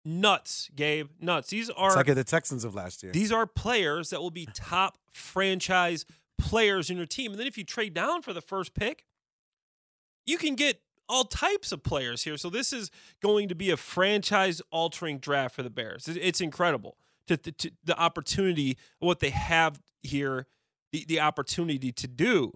nuts, 0.05 0.69
Gabe, 0.75 1.09
nuts. 1.19 1.49
These 1.49 1.69
are 1.71 1.87
It's 1.87 1.95
like 1.95 2.15
the 2.15 2.23
Texans 2.23 2.63
of 2.63 2.75
last 2.75 3.03
year. 3.03 3.11
these 3.11 3.31
are 3.31 3.45
players 3.45 4.11
that 4.11 4.21
will 4.21 4.31
be 4.31 4.47
top 4.53 4.97
franchise 5.11 6.05
players 6.37 6.89
in 6.89 6.97
your 6.97 7.05
team. 7.05 7.31
And 7.31 7.39
then 7.39 7.47
if 7.47 7.57
you 7.57 7.63
trade 7.63 7.93
down 7.93 8.21
for 8.21 8.33
the 8.33 8.41
first 8.41 8.73
pick, 8.73 9.05
you 10.25 10.37
can 10.37 10.55
get 10.55 10.81
all 11.07 11.23
types 11.23 11.71
of 11.71 11.83
players 11.83 12.23
here. 12.23 12.37
So 12.37 12.49
this 12.49 12.73
is 12.73 12.89
going 13.21 13.47
to 13.49 13.55
be 13.55 13.69
a 13.71 13.77
franchise 13.77 14.61
altering 14.71 15.19
draft 15.19 15.55
for 15.55 15.63
the 15.63 15.69
Bears. 15.69 16.07
It's 16.07 16.41
incredible 16.41 16.97
to, 17.27 17.37
to, 17.37 17.51
to 17.51 17.71
the 17.83 17.97
opportunity 17.99 18.77
what 18.99 19.19
they 19.19 19.29
have 19.29 19.81
here, 20.01 20.47
the, 20.91 21.05
the 21.07 21.19
opportunity 21.19 21.91
to 21.91 22.07
do. 22.07 22.53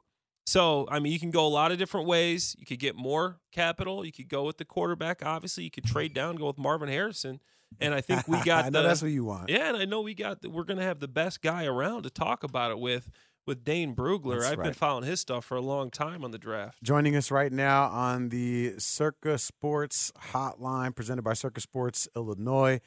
So, 0.49 0.87
I 0.89 0.97
mean, 0.97 1.13
you 1.13 1.19
can 1.19 1.29
go 1.29 1.45
a 1.45 1.47
lot 1.47 1.71
of 1.71 1.77
different 1.77 2.07
ways. 2.07 2.55
You 2.57 2.65
could 2.65 2.79
get 2.79 2.95
more 2.95 3.39
capital. 3.51 4.03
You 4.03 4.11
could 4.11 4.29
go 4.29 4.45
with 4.45 4.57
the 4.57 4.65
quarterback. 4.65 5.23
Obviously, 5.23 5.63
you 5.63 5.69
could 5.69 5.85
trade 5.85 6.15
down, 6.15 6.37
go 6.37 6.47
with 6.47 6.57
Marvin 6.57 6.89
Harrison. 6.89 7.39
And 7.79 7.93
I 7.93 8.01
think 8.01 8.27
we 8.27 8.41
got 8.43 8.65
I 8.65 8.69
know 8.69 8.81
the- 8.81 8.87
that's 8.87 9.03
what 9.03 9.11
you 9.11 9.25
want. 9.25 9.49
Yeah, 9.49 9.67
and 9.69 9.77
I 9.77 9.85
know 9.85 10.01
we 10.01 10.15
got 10.15 10.41
the, 10.41 10.49
we're 10.49 10.63
going 10.63 10.79
to 10.79 10.83
have 10.83 10.99
the 10.99 11.07
best 11.07 11.43
guy 11.43 11.65
around 11.65 12.01
to 12.01 12.09
talk 12.09 12.43
about 12.43 12.71
it 12.71 12.79
with 12.79 13.11
with 13.45 13.63
Dane 13.63 13.95
Brugler. 13.95 14.39
That's 14.39 14.53
I've 14.53 14.63
been 14.63 14.73
following 14.73 15.03
his 15.03 15.19
stuff 15.19 15.45
for 15.45 15.55
a 15.55 15.61
long 15.61 15.91
time 15.91 16.23
on 16.23 16.31
the 16.31 16.39
draft. 16.39 16.81
Joining 16.81 17.15
us 17.15 17.29
right 17.29 17.51
now 17.51 17.83
on 17.83 18.29
the 18.29 18.73
Circa 18.79 19.37
Sports 19.37 20.11
Hotline, 20.31 20.95
presented 20.95 21.21
by 21.21 21.33
Circa 21.33 21.61
Sports 21.61 22.07
Illinois. 22.15 22.81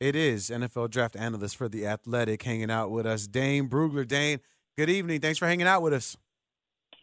It 0.00 0.16
is 0.16 0.48
NFL 0.48 0.88
draft 0.90 1.14
analyst 1.14 1.58
for 1.58 1.68
the 1.68 1.86
Athletic, 1.86 2.42
hanging 2.42 2.70
out 2.70 2.90
with 2.90 3.04
us, 3.04 3.26
Dane 3.26 3.68
Brugler. 3.68 4.08
Dane, 4.08 4.40
good 4.78 4.88
evening. 4.88 5.20
Thanks 5.20 5.38
for 5.38 5.46
hanging 5.46 5.66
out 5.66 5.82
with 5.82 5.92
us. 5.92 6.16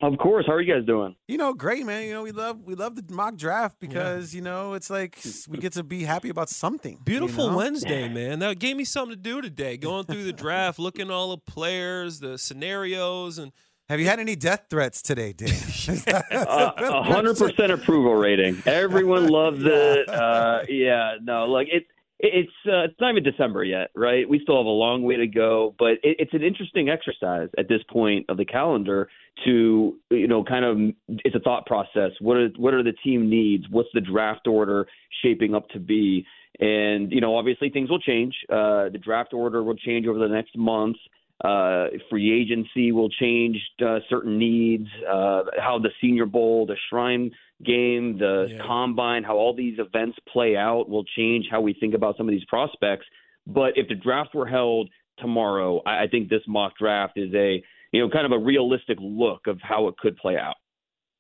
Of 0.01 0.17
course. 0.17 0.45
How 0.47 0.53
are 0.53 0.61
you 0.61 0.73
guys 0.73 0.85
doing? 0.85 1.15
You 1.27 1.37
know, 1.37 1.53
great 1.53 1.85
man. 1.85 2.05
You 2.05 2.13
know, 2.13 2.23
we 2.23 2.31
love 2.31 2.61
we 2.63 2.73
love 2.73 2.95
the 2.95 3.03
mock 3.13 3.35
draft 3.35 3.79
because 3.81 4.33
you 4.33 4.41
know 4.41 4.73
it's 4.73 4.89
like 4.89 5.17
we 5.49 5.57
get 5.57 5.73
to 5.73 5.83
be 5.83 6.03
happy 6.03 6.29
about 6.29 6.47
something. 6.49 6.99
Beautiful 7.03 7.45
you 7.45 7.51
know? 7.51 7.57
Wednesday, 7.57 8.07
man. 8.13 8.39
That 8.39 8.59
gave 8.59 8.77
me 8.77 8.85
something 8.85 9.15
to 9.17 9.21
do 9.21 9.41
today. 9.41 9.75
Going 9.75 10.05
through 10.05 10.23
the 10.23 10.31
draft, 10.33 10.79
looking 10.79 11.07
at 11.07 11.11
all 11.11 11.31
the 11.31 11.37
players, 11.37 12.19
the 12.21 12.37
scenarios, 12.37 13.37
and 13.39 13.51
Have 13.89 13.99
you 13.99 14.05
had 14.05 14.19
any 14.21 14.37
death 14.37 14.67
threats 14.69 15.01
today, 15.01 15.33
Dane? 15.33 15.49
Uh, 16.31 16.71
A 16.77 17.03
hundred 17.03 17.37
percent 17.37 17.71
approval 17.71 18.15
rating. 18.15 18.61
Everyone 18.65 19.27
loves 19.27 19.59
it. 19.63 20.07
Uh, 20.07 20.61
yeah, 20.69 21.15
no, 21.21 21.45
like 21.45 21.67
it. 21.71 21.85
It's 22.21 22.51
uh, 22.67 22.83
it's 22.83 22.99
not 22.99 23.11
even 23.11 23.23
December 23.23 23.63
yet, 23.63 23.91
right? 23.95 24.27
We 24.27 24.41
still 24.43 24.57
have 24.57 24.65
a 24.65 24.69
long 24.69 25.03
way 25.03 25.15
to 25.15 25.27
go, 25.27 25.73
but 25.79 25.91
it, 26.03 26.17
it's 26.19 26.33
an 26.33 26.43
interesting 26.43 26.89
exercise 26.89 27.47
at 27.57 27.69
this 27.69 27.79
point 27.89 28.25
of 28.27 28.35
the 28.35 28.43
calendar 28.43 29.07
to 29.45 29.95
you 30.09 30.27
know 30.27 30.43
kind 30.43 30.65
of 30.65 30.77
it's 31.23 31.35
a 31.35 31.39
thought 31.39 31.65
process. 31.65 32.11
What 32.19 32.35
are 32.35 32.49
what 32.57 32.73
are 32.73 32.83
the 32.83 32.91
team 32.91 33.29
needs? 33.29 33.65
What's 33.69 33.87
the 33.93 34.01
draft 34.01 34.47
order 34.47 34.85
shaping 35.23 35.55
up 35.55 35.69
to 35.69 35.79
be? 35.79 36.25
And 36.59 37.09
you 37.09 37.21
know, 37.21 37.37
obviously 37.37 37.69
things 37.69 37.89
will 37.89 38.01
change. 38.01 38.35
Uh, 38.49 38.89
the 38.89 38.99
draft 39.01 39.33
order 39.33 39.63
will 39.63 39.77
change 39.77 40.05
over 40.05 40.19
the 40.19 40.27
next 40.27 40.57
month. 40.57 40.97
Uh, 41.43 41.87
free 42.09 42.33
agency 42.41 42.91
will 42.91 43.09
change 43.09 43.55
uh, 43.85 43.99
certain 44.09 44.37
needs. 44.37 44.87
Uh, 45.09 45.43
how 45.57 45.79
the 45.79 45.89
Senior 46.01 46.25
Bowl, 46.25 46.65
the 46.65 46.75
Shrine 46.89 47.31
Game, 47.63 48.17
the 48.17 48.59
Combine, 48.65 49.23
how 49.23 49.37
all 49.37 49.55
these 49.55 49.79
events 49.79 50.17
play 50.31 50.57
out 50.57 50.89
will 50.89 51.05
change 51.15 51.45
how 51.49 51.61
we 51.61 51.73
think 51.73 51.93
about 51.93 52.17
some 52.17 52.27
of 52.27 52.31
these 52.31 52.45
prospects. 52.45 53.05
But 53.47 53.77
if 53.77 53.87
the 53.87 53.95
draft 53.95 54.35
were 54.35 54.45
held 54.45 54.89
tomorrow, 55.17 55.81
I, 55.85 56.03
I 56.03 56.07
think 56.07 56.29
this 56.29 56.41
mock 56.45 56.77
draft 56.77 57.13
is 57.15 57.33
a 57.33 57.63
you 57.93 58.01
know 58.01 58.09
kind 58.09 58.25
of 58.25 58.33
a 58.33 58.43
realistic 58.43 58.97
look 58.99 59.47
of 59.47 59.59
how 59.61 59.87
it 59.87 59.97
could 59.97 60.17
play 60.17 60.37
out. 60.37 60.55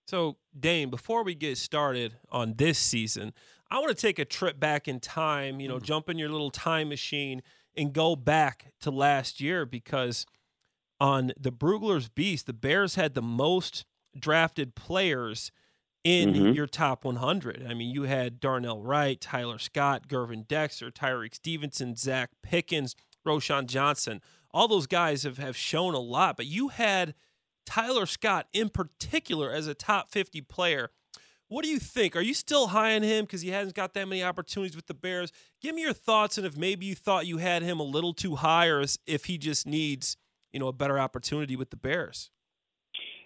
So, 0.09 0.37
Dane, 0.59 0.89
before 0.89 1.23
we 1.23 1.35
get 1.35 1.57
started 1.57 2.15
on 2.29 2.55
this 2.57 2.79
season, 2.79 3.31
I 3.69 3.79
want 3.79 3.95
to 3.95 4.01
take 4.01 4.17
a 4.17 4.25
trip 4.25 4.59
back 4.59 4.87
in 4.87 4.99
time, 4.99 5.59
you 5.59 5.67
know, 5.67 5.79
jump 5.79 6.09
in 6.09 6.17
your 6.17 6.29
little 6.29 6.49
time 6.49 6.89
machine 6.89 7.43
and 7.79 7.93
go 7.93 8.15
back 8.15 8.71
to 8.81 8.91
last 8.91 9.39
year 9.41 9.65
because 9.65 10.25
on 10.99 11.31
the 11.39 11.51
Brugler's 11.51 12.09
Beast, 12.09 12.45
the 12.45 12.53
Bears 12.53 12.95
had 12.95 13.13
the 13.13 13.21
most 13.21 13.85
drafted 14.17 14.75
players 14.75 15.51
in 16.03 16.33
Mhm. 16.33 16.55
your 16.55 16.67
top 16.67 17.03
100. 17.05 17.65
I 17.69 17.73
mean, 17.73 17.93
you 17.93 18.03
had 18.03 18.39
Darnell 18.39 18.81
Wright, 18.81 19.19
Tyler 19.19 19.59
Scott, 19.59 20.07
Gervon 20.07 20.47
Dexter, 20.47 20.91
Tyrique 20.91 21.35
Stevenson, 21.35 21.93
Zacch 21.95 22.29
Pickens, 22.41 22.95
Roschon 23.25 23.65
Johnson. 23.67 24.21
All 24.51 24.67
those 24.67 24.87
guys 24.87 25.23
have, 25.23 25.37
have 25.37 25.55
shown 25.57 25.93
a 25.93 25.99
lot, 25.99 26.37
but 26.37 26.45
you 26.47 26.69
had 26.69 27.15
Tyler 27.65 28.05
Scott 28.05 28.47
in 28.53 28.69
particular 28.69 29.51
as 29.51 29.67
a 29.67 29.73
top 29.75 30.09
50 30.09 30.41
player. 30.41 30.89
What 31.49 31.63
do 31.63 31.69
you 31.69 31.79
think? 31.79 32.15
Are 32.15 32.21
you 32.21 32.35
still 32.35 32.67
high 32.67 32.95
on 32.95 33.01
him 33.01 33.25
because 33.25 33.41
he 33.41 33.49
hasn't 33.49 33.75
got 33.75 33.95
that 33.95 34.07
many 34.07 34.23
opportunities 34.23 34.75
with 34.75 34.85
the 34.85 34.93
Bears? 34.93 35.31
Give 35.61 35.73
me 35.73 35.81
your 35.81 35.93
thoughts 35.93 36.37
and 36.37 36.45
if 36.45 36.55
maybe 36.55 36.85
you 36.85 36.93
thought 36.93 37.25
you 37.25 37.37
had 37.37 37.63
him 37.63 37.79
a 37.79 37.83
little 37.83 38.13
too 38.13 38.35
high 38.35 38.67
or 38.67 38.85
if 39.07 39.25
he 39.25 39.39
just 39.39 39.65
needs, 39.65 40.15
you 40.53 40.59
know, 40.59 40.67
a 40.67 40.73
better 40.73 40.99
opportunity 40.99 41.55
with 41.55 41.71
the 41.71 41.75
Bears. 41.75 42.29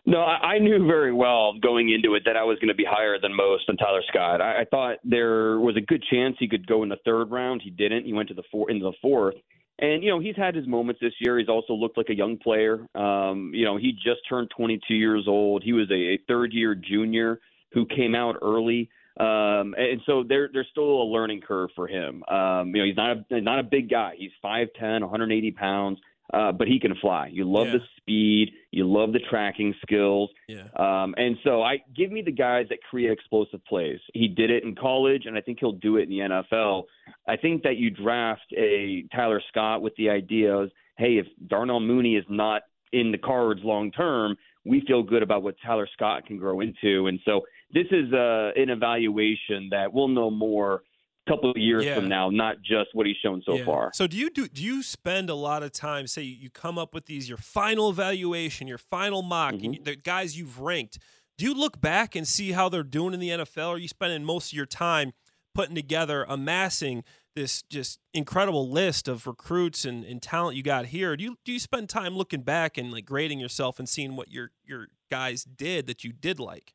No, 0.05 0.19
I, 0.19 0.59
knew 0.59 0.85
very 0.85 1.13
well 1.13 1.53
going 1.61 1.89
into 1.89 2.15
it 2.15 2.23
that 2.25 2.35
I 2.35 2.43
was 2.43 2.59
going 2.59 2.67
to 2.67 2.75
be 2.75 2.85
higher 2.85 3.17
than 3.19 3.33
most 3.33 3.69
on 3.69 3.77
Tyler 3.77 4.01
Scott. 4.09 4.41
I, 4.41 4.61
I 4.61 4.65
thought 4.65 4.97
there 5.05 5.59
was 5.59 5.77
a 5.77 5.81
good 5.81 6.03
chance 6.11 6.35
he 6.39 6.47
could 6.49 6.67
go 6.67 6.83
in 6.83 6.89
the 6.89 6.97
third 7.05 7.31
round. 7.31 7.61
He 7.63 7.69
didn't. 7.69 8.05
He 8.05 8.11
went 8.11 8.27
to 8.29 8.33
the 8.33 8.43
four 8.51 8.69
into 8.69 8.83
the 8.83 8.93
fourth. 9.01 9.35
And 9.79 10.03
you 10.03 10.09
know 10.09 10.19
he's 10.19 10.35
had 10.35 10.55
his 10.55 10.67
moments 10.67 10.99
this 11.01 11.13
year. 11.19 11.39
He's 11.39 11.49
also 11.49 11.73
looked 11.73 11.97
like 11.97 12.09
a 12.09 12.15
young 12.15 12.37
player. 12.37 12.85
Um, 12.95 13.51
you 13.53 13.65
know 13.65 13.77
he 13.77 13.93
just 13.93 14.21
turned 14.29 14.51
22 14.55 14.93
years 14.93 15.25
old. 15.27 15.63
He 15.63 15.73
was 15.73 15.89
a, 15.89 15.93
a 15.93 16.19
third 16.27 16.53
year 16.53 16.75
junior 16.75 17.39
who 17.73 17.85
came 17.85 18.15
out 18.15 18.35
early. 18.41 18.89
Um, 19.19 19.75
and 19.77 20.01
so 20.05 20.23
there, 20.27 20.49
there's 20.51 20.67
still 20.71 21.01
a 21.01 21.05
learning 21.05 21.41
curve 21.41 21.69
for 21.75 21.87
him. 21.87 22.23
Um, 22.23 22.73
you 22.75 22.81
know, 22.81 22.85
he's 22.85 22.97
not 22.97 23.17
a, 23.29 23.41
not 23.41 23.59
a 23.59 23.63
big 23.63 23.89
guy. 23.89 24.13
He's 24.17 24.31
5'10", 24.43 25.01
180 25.01 25.51
pounds, 25.51 25.99
uh, 26.33 26.51
but 26.51 26.67
he 26.67 26.79
can 26.79 26.95
fly. 26.95 27.27
You 27.31 27.45
love 27.45 27.67
the 27.67 27.79
speed. 27.97 28.51
You 28.71 28.91
love 28.91 29.13
the 29.13 29.19
tracking 29.29 29.75
skills. 29.83 30.31
Yeah. 30.47 30.63
Um, 30.75 31.13
and 31.17 31.37
so 31.43 31.61
I 31.61 31.77
give 31.95 32.11
me 32.11 32.23
the 32.23 32.31
guys 32.31 32.65
that 32.69 32.79
create 32.89 33.11
explosive 33.11 33.63
plays. 33.65 33.99
He 34.15 34.27
did 34.27 34.49
it 34.49 34.63
in 34.63 34.73
college, 34.73 35.23
and 35.27 35.37
I 35.37 35.41
think 35.41 35.59
he'll 35.59 35.73
do 35.73 35.97
it 35.97 36.03
in 36.03 36.09
the 36.09 36.19
NFL. 36.19 36.83
I 37.27 37.37
think 37.37 37.61
that 37.63 37.77
you 37.77 37.91
draft 37.91 38.51
a 38.57 39.05
Tyler 39.15 39.43
Scott 39.49 39.83
with 39.83 39.95
the 39.95 40.09
idea 40.09 40.55
of, 40.55 40.71
hey, 40.97 41.17
if 41.17 41.27
Darnell 41.47 41.79
Mooney 41.79 42.15
is 42.15 42.25
not 42.29 42.63
in 42.93 43.11
the 43.11 43.17
cards 43.17 43.61
long 43.63 43.91
term, 43.91 44.35
we 44.65 44.81
feel 44.87 45.03
good 45.03 45.23
about 45.23 45.43
what 45.43 45.55
Tyler 45.63 45.87
Scott 45.93 46.25
can 46.25 46.37
grow 46.37 46.61
into. 46.61 47.07
And 47.07 47.19
so 47.25 47.41
this 47.73 47.87
is 47.91 48.13
uh, 48.13 48.51
an 48.55 48.69
evaluation 48.69 49.69
that 49.71 49.91
we'll 49.93 50.07
know 50.07 50.29
more 50.29 50.83
a 51.25 51.31
couple 51.31 51.49
of 51.49 51.57
years 51.57 51.85
Yeah. 51.85 51.95
from 51.95 52.07
now, 52.09 52.29
not 52.29 52.57
just 52.61 52.89
what 52.93 53.05
he's 53.07 53.15
shown 53.23 53.41
so 53.45 53.57
Yeah. 53.57 53.65
far. 53.65 53.91
So 53.93 54.07
do 54.07 54.17
you 54.17 54.29
do 54.29 54.47
do 54.47 54.61
you 54.63 54.83
spend 54.83 55.29
a 55.29 55.35
lot 55.35 55.63
of 55.63 55.71
time 55.71 56.05
say 56.07 56.21
you 56.21 56.49
come 56.49 56.77
up 56.77 56.93
with 56.93 57.05
these 57.05 57.27
your 57.29 57.37
final 57.37 57.89
evaluation, 57.89 58.67
your 58.67 58.77
final 58.77 59.21
mock, 59.21 59.53
and 59.53 59.75
you, 59.75 59.81
the 59.83 59.95
guys 59.95 60.37
you've 60.37 60.59
ranked. 60.59 60.99
Do 61.37 61.45
you 61.45 61.53
look 61.53 61.81
back 61.81 62.15
and 62.15 62.27
see 62.27 62.51
how 62.51 62.69
they're 62.69 62.83
doing 62.83 63.13
in 63.13 63.19
the 63.19 63.29
NFL 63.29 63.69
or 63.69 63.75
are 63.75 63.77
you 63.79 63.87
spending 63.87 64.23
most 64.23 64.51
of 64.51 64.57
your 64.57 64.65
time 64.67 65.13
putting 65.55 65.75
together 65.75 66.25
amassing 66.27 67.03
this 67.35 67.63
just 67.63 67.99
incredible 68.13 68.69
list 68.69 69.07
of 69.07 69.25
recruits 69.25 69.85
and, 69.85 70.03
and 70.05 70.21
talent 70.21 70.55
you 70.55 70.61
got 70.61 70.87
here. 70.87 71.15
Do 71.17 71.23
you 71.23 71.37
do 71.43 71.51
you 71.51 71.59
spend 71.59 71.89
time 71.89 72.15
looking 72.15 72.41
back 72.41 72.77
and 72.77 72.91
like 72.91 73.05
grading 73.05 73.39
yourself 73.39 73.79
and 73.79 73.87
seeing 73.89 74.15
what 74.15 74.29
your 74.29 74.51
your 74.63 74.89
guys 75.09 75.43
did 75.43 75.87
that 75.87 76.03
you 76.03 76.11
did 76.11 76.39
like? 76.39 76.73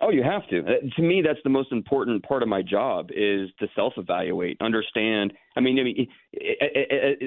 Oh, 0.00 0.10
you 0.10 0.22
have 0.22 0.46
to. 0.48 0.62
To 0.62 1.02
me, 1.02 1.22
that's 1.26 1.38
the 1.42 1.50
most 1.50 1.72
important 1.72 2.22
part 2.22 2.42
of 2.42 2.48
my 2.48 2.62
job 2.62 3.10
is 3.10 3.48
to 3.60 3.66
self-evaluate, 3.74 4.58
understand. 4.60 5.32
I 5.56 5.60
mean, 5.60 5.78
I 5.78 5.82
mean, 5.82 6.06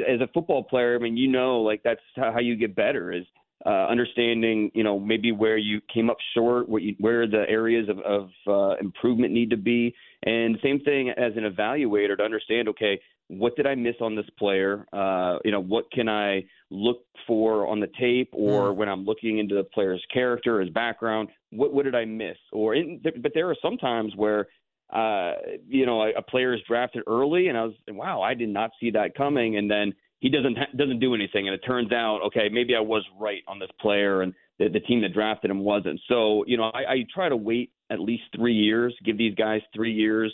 as 0.08 0.21
a 0.21 0.27
football 0.34 0.63
player, 0.63 0.95
I 0.95 0.99
mean, 0.99 1.17
you 1.17 1.27
know, 1.27 1.62
like 1.62 1.82
that's 1.84 2.01
how 2.15 2.39
you 2.39 2.55
get 2.55 2.75
better 2.75 3.12
is 3.12 3.23
uh, 3.65 3.88
understanding, 3.88 4.71
you 4.73 4.84
know, 4.84 4.99
maybe 4.99 5.32
where 5.32 5.58
you 5.58 5.82
came 5.93 6.10
up 6.10 6.17
short, 6.34 6.69
what 6.69 6.82
you, 6.82 6.95
where 6.99 7.27
the 7.27 7.43
areas 7.49 7.89
of, 7.89 7.99
of 7.99 8.29
uh, 8.47 8.77
improvement 8.79 9.34
need 9.34 9.49
to 9.49 9.58
be, 9.58 9.93
and 10.23 10.58
same 10.63 10.79
thing 10.79 11.10
as 11.10 11.34
an 11.36 11.43
evaluator 11.43 12.15
to 12.17 12.23
understand, 12.23 12.69
okay, 12.69 12.99
what 13.30 13.56
did 13.56 13.65
I 13.65 13.76
miss 13.76 13.96
on 14.02 14.15
this 14.15 14.26
player? 14.38 14.86
Uh, 14.92 15.38
you 15.46 15.52
know, 15.52 15.62
what 15.62 15.89
can 15.92 16.10
I 16.10 16.44
look 16.70 17.04
for 17.26 17.68
on 17.68 17.80
the 17.80 17.89
tape, 18.00 18.30
or 18.34 18.72
mm. 18.72 18.76
when 18.76 18.89
I'm 18.89 19.06
looking 19.06 19.38
into 19.38 19.56
the 19.56 19.63
player's 19.63 20.04
character, 20.12 20.60
his 20.60 20.70
background, 20.72 21.30
what 21.52 21.74
what 21.74 21.86
did 21.86 21.96
I 21.96 22.06
miss? 22.06 22.38
Or, 22.52 22.76
in, 22.76 23.00
but 23.04 23.32
there 23.34 23.50
are 23.50 23.56
some 23.62 23.78
times 23.78 24.13
where 24.15 24.48
uh, 24.92 25.34
you 25.68 25.86
know, 25.86 26.02
a, 26.02 26.13
a 26.18 26.22
player 26.22 26.54
is 26.54 26.62
drafted 26.68 27.04
early, 27.06 27.48
and 27.48 27.58
I 27.58 27.65
was, 27.65 27.74
wow, 27.89 28.22
I 28.22 28.34
did 28.34 28.50
not 28.50 28.72
see 28.80 28.89
that 28.92 29.15
coming, 29.15 29.58
and 29.58 29.70
then 29.70 29.94
he 30.20 30.30
doesn't 30.30 30.58
ha- 30.58 30.76
doesn't 30.76 31.00
do 31.00 31.13
anything, 31.13 31.48
and 31.48 31.54
it 31.54 31.60
turns 31.60 31.92
out 31.92 32.22
okay, 32.28 32.50
maybe 32.52 32.76
I 32.76 32.80
was 32.80 33.06
right 33.20 33.44
on 33.48 33.60
this 33.60 33.70
player, 33.80 34.24
and 34.24 34.34
the, 34.58 34.70
the 34.70 34.80
team 34.80 35.02
that 35.02 35.13
drafted 35.13 35.52
him 35.52 35.60
wasn't. 35.60 36.00
So 36.08 36.44
you 36.48 36.58
know, 36.58 36.72
I, 36.74 36.92
I 36.92 37.06
try 37.13 37.30
to 37.30 37.38
wait 37.38 37.72
at 37.92 38.00
least 38.00 38.24
three 38.36 38.54
years, 38.54 38.96
give 39.06 39.18
these 39.18 39.36
guys 39.36 39.62
three 39.76 39.94
years 39.94 40.34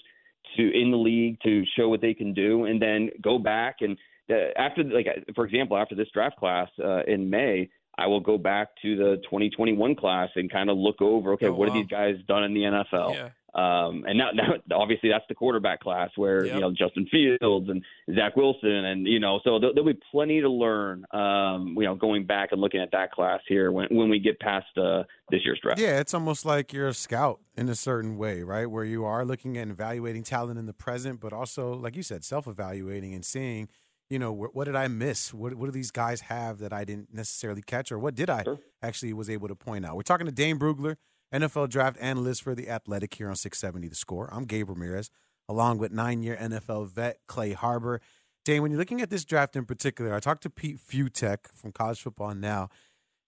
to 0.58 0.82
in 0.82 0.92
the 0.92 0.98
league 0.98 1.40
to 1.44 1.64
show 1.78 1.90
what 1.90 2.02
they 2.02 2.14
can 2.14 2.34
do, 2.34 2.66
and 2.66 2.82
then 2.82 3.10
go 3.22 3.38
back 3.38 3.78
and 3.82 3.98
uh, 4.30 4.52
after 4.58 4.84
like 4.84 5.08
for 5.36 5.46
example, 5.46 5.78
after 5.78 5.96
this 5.96 6.08
draft 6.14 6.38
class 6.38 6.70
uh, 6.84 7.04
in 7.04 7.30
May. 7.30 7.70
I 7.98 8.08
will 8.08 8.20
go 8.20 8.38
back 8.38 8.72
to 8.82 8.98
the 8.98 9.16
2021 9.24 9.96
class 9.96 10.28
and 10.36 10.52
kind 10.52 10.70
of 10.70 10.78
look 10.78 11.02
over, 11.02 11.32
okay, 11.36 11.48
oh, 11.48 11.54
what 11.54 11.70
wow. 11.70 11.76
have 11.76 11.82
these 11.82 11.90
guys 11.90 12.16
done 12.28 12.44
in 12.44 12.54
the 12.54 12.60
NFL? 12.60 13.14
Yeah. 13.14 13.30
Um, 13.56 14.04
and 14.06 14.18
now, 14.18 14.32
now, 14.68 14.78
obviously, 14.78 15.10
that's 15.10 15.24
the 15.30 15.36
quarterback 15.36 15.80
class 15.80 16.10
where 16.18 16.46
yep. 16.46 16.56
you 16.56 16.62
know 16.62 16.72
Justin 16.72 17.08
Fields 17.10 17.70
and 17.70 17.84
Zach 18.14 18.36
Wilson, 18.36 18.70
and 18.70 19.08
you 19.08 19.20
know, 19.20 19.40
so 19.44 19.60
there'll, 19.60 19.74
there'll 19.74 19.94
be 19.94 20.00
plenty 20.12 20.42
to 20.42 20.50
learn. 20.50 21.06
Um, 21.12 21.76
you 21.78 21.86
know, 21.86 21.96
going 21.96 22.26
back 22.26 22.50
and 22.52 22.60
looking 22.60 22.82
at 22.82 22.92
that 22.92 23.12
class 23.12 23.40
here 23.48 23.72
when 23.72 23.88
when 23.90 24.10
we 24.10 24.20
get 24.20 24.40
past 24.40 24.68
uh, 24.78 25.04
this 25.32 25.42
year's 25.46 25.60
draft. 25.62 25.80
Yeah, 25.80 26.00
it's 26.00 26.14
almost 26.14 26.46
like 26.46 26.74
you're 26.74 26.90
a 26.90 26.94
scout 26.94 27.40
in 27.56 27.70
a 27.70 27.76
certain 27.76 28.18
way, 28.18 28.44
right? 28.44 28.66
Where 28.66 28.84
you 28.84 29.06
are 29.06 29.24
looking 29.24 29.58
at 29.58 29.70
evaluating 29.70 30.24
talent 30.24 30.60
in 30.60 30.66
the 30.66 30.74
present, 30.74 31.22
but 31.22 31.32
also, 31.32 31.74
like 31.74 31.96
you 31.96 32.04
said, 32.04 32.26
self-evaluating 32.26 33.14
and 33.14 33.24
seeing, 33.24 33.70
you 34.10 34.20
know, 34.20 34.34
what, 34.34 34.54
what 34.54 34.66
did 34.66 34.76
I 34.76 34.90
miss? 34.90 35.34
What 35.34 35.56
what 35.56 35.68
do 35.68 35.72
these 35.72 35.92
guys 35.92 36.22
have 36.22 36.60
that 36.60 36.74
I 36.74 36.84
didn't 36.84 37.14
necessarily 37.14 37.62
catch, 37.62 37.90
or 37.90 38.00
what 38.00 38.16
did 38.16 38.30
I 38.30 38.44
sure. 38.44 38.60
actually 38.82 39.14
was 39.14 39.30
able 39.30 39.48
to 39.48 39.56
point 39.56 39.86
out? 39.86 39.96
We're 39.96 40.02
talking 40.02 40.26
to 40.26 40.34
Dane 40.34 40.60
Brugler 40.60 40.98
NFL 41.34 41.70
draft 41.70 41.98
analyst 42.00 42.44
for 42.44 42.56
The 42.56 42.70
Athletic 42.70 43.14
here 43.14 43.30
on 43.30 43.36
670 43.36 43.88
The 43.88 43.96
Score. 43.96 44.30
I'm 44.32 44.46
Gabe 44.46 44.70
Ramirez, 44.70 45.10
along 45.50 45.80
with 45.80 45.92
nine 45.92 46.24
year 46.24 46.38
NFL 46.40 46.90
vet 46.90 47.20
Clay 47.28 47.54
Harbor. 47.54 48.02
Dane, 48.44 48.62
when 48.62 48.72
you're 48.72 48.80
looking 48.80 49.02
at 49.02 49.10
this 49.10 49.26
draft 49.26 49.56
in 49.56 49.66
particular, 49.66 50.14
I 50.14 50.20
talked 50.20 50.44
to 50.44 50.50
Pete 50.50 50.78
Fiutak 50.78 51.52
from 51.54 51.72
College 51.72 52.00
Football 52.02 52.36
Now, 52.36 52.70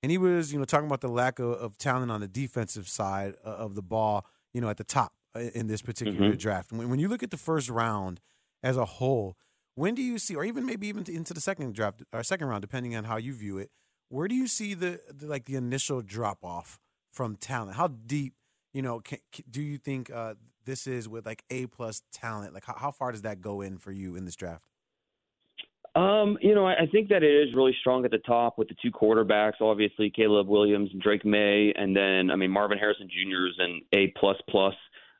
and 0.03 0.12
he 0.12 0.17
was, 0.17 0.53
you 0.53 0.60
know, 0.60 0.65
talking 0.65 0.86
about 0.86 1.01
the 1.01 1.07
lack 1.07 1.39
of, 1.39 1.51
of 1.53 1.77
talent 1.77 2.12
on 2.12 2.21
the 2.21 2.27
defensive 2.27 2.88
side 2.88 3.33
of 3.43 3.73
the 3.73 3.81
ball, 3.81 4.25
you 4.53 4.62
know, 4.62 4.69
at 4.69 4.77
the 4.77 4.83
top 4.83 5.13
uh, 5.36 5.39
in 5.39 5.67
this 5.67 5.81
particular 5.81 6.29
mm-hmm. 6.29 6.38
draft. 6.38 6.71
When, 6.71 6.89
when 6.89 6.99
you 6.99 7.07
look 7.07 7.23
at 7.23 7.31
the 7.31 7.38
first 7.38 7.67
round 7.69 8.21
as 8.62 8.77
a 8.77 8.86
whole, 8.86 9.36
when 9.73 9.95
do 9.95 10.03
you 10.03 10.19
see, 10.19 10.36
or 10.36 10.43
even 10.43 10.65
maybe 10.65 10.88
even 10.88 11.03
into 11.07 11.33
the 11.33 11.41
second 11.41 11.73
draft 11.73 12.03
or 12.13 12.23
second 12.23 12.47
round, 12.47 12.62
depending 12.62 12.95
on 12.95 13.05
how 13.05 13.17
you 13.17 13.33
view 13.33 13.57
it, 13.57 13.71
where 14.10 14.27
do 14.27 14.36
you 14.36 14.47
see 14.47 14.75
the, 14.75 14.99
the 15.12 15.25
like 15.25 15.45
the 15.45 15.55
initial 15.55 16.01
drop 16.01 16.43
off 16.43 16.79
from 17.17 17.36
talent? 17.36 17.75
How 17.75 17.88
deep, 17.88 18.36
you 18.73 18.84
know, 18.84 18.99
can, 18.99 19.17
do 19.49 19.60
you 19.60 19.80
think 19.80 20.12
uh, 20.12 20.36
this 20.65 20.86
is 20.86 21.10
with 21.10 21.25
like 21.25 21.43
A 21.49 21.65
plus 21.65 22.03
talent? 22.13 22.53
Like, 22.53 22.65
how, 22.65 22.75
how 22.77 22.91
far 22.91 23.12
does 23.12 23.23
that 23.23 23.41
go 23.41 23.62
in 23.62 23.80
for 23.80 23.91
you 23.91 24.15
in 24.15 24.23
this 24.23 24.36
draft? 24.36 24.63
Um, 25.95 26.38
you 26.41 26.53
know, 26.53 26.67
I, 26.67 26.84
I 26.84 26.86
think 26.91 27.10
that 27.10 27.23
it 27.23 27.47
is 27.47 27.56
really 27.56 27.75
strong 27.80 28.06
at 28.06 28.12
the 28.12 28.19
top 28.19 28.60
with 28.60 28.67
the 28.67 28.75
two 28.84 28.91
quarterbacks, 28.91 29.60
obviously 29.62 30.12
Caleb 30.12 30.47
Williams 30.47 30.91
and 30.93 31.01
Drake 31.01 31.25
Maye, 31.25 31.73
and 31.75 31.95
then 31.95 32.30
I 32.30 32.36
mean 32.36 32.51
Marvin 32.51 32.77
Harrison 32.77 33.10
Jr. 33.10 33.47
is 33.47 33.56
an 33.58 33.82
A 33.93 34.13
plus 34.19 34.38
plus 34.47 34.75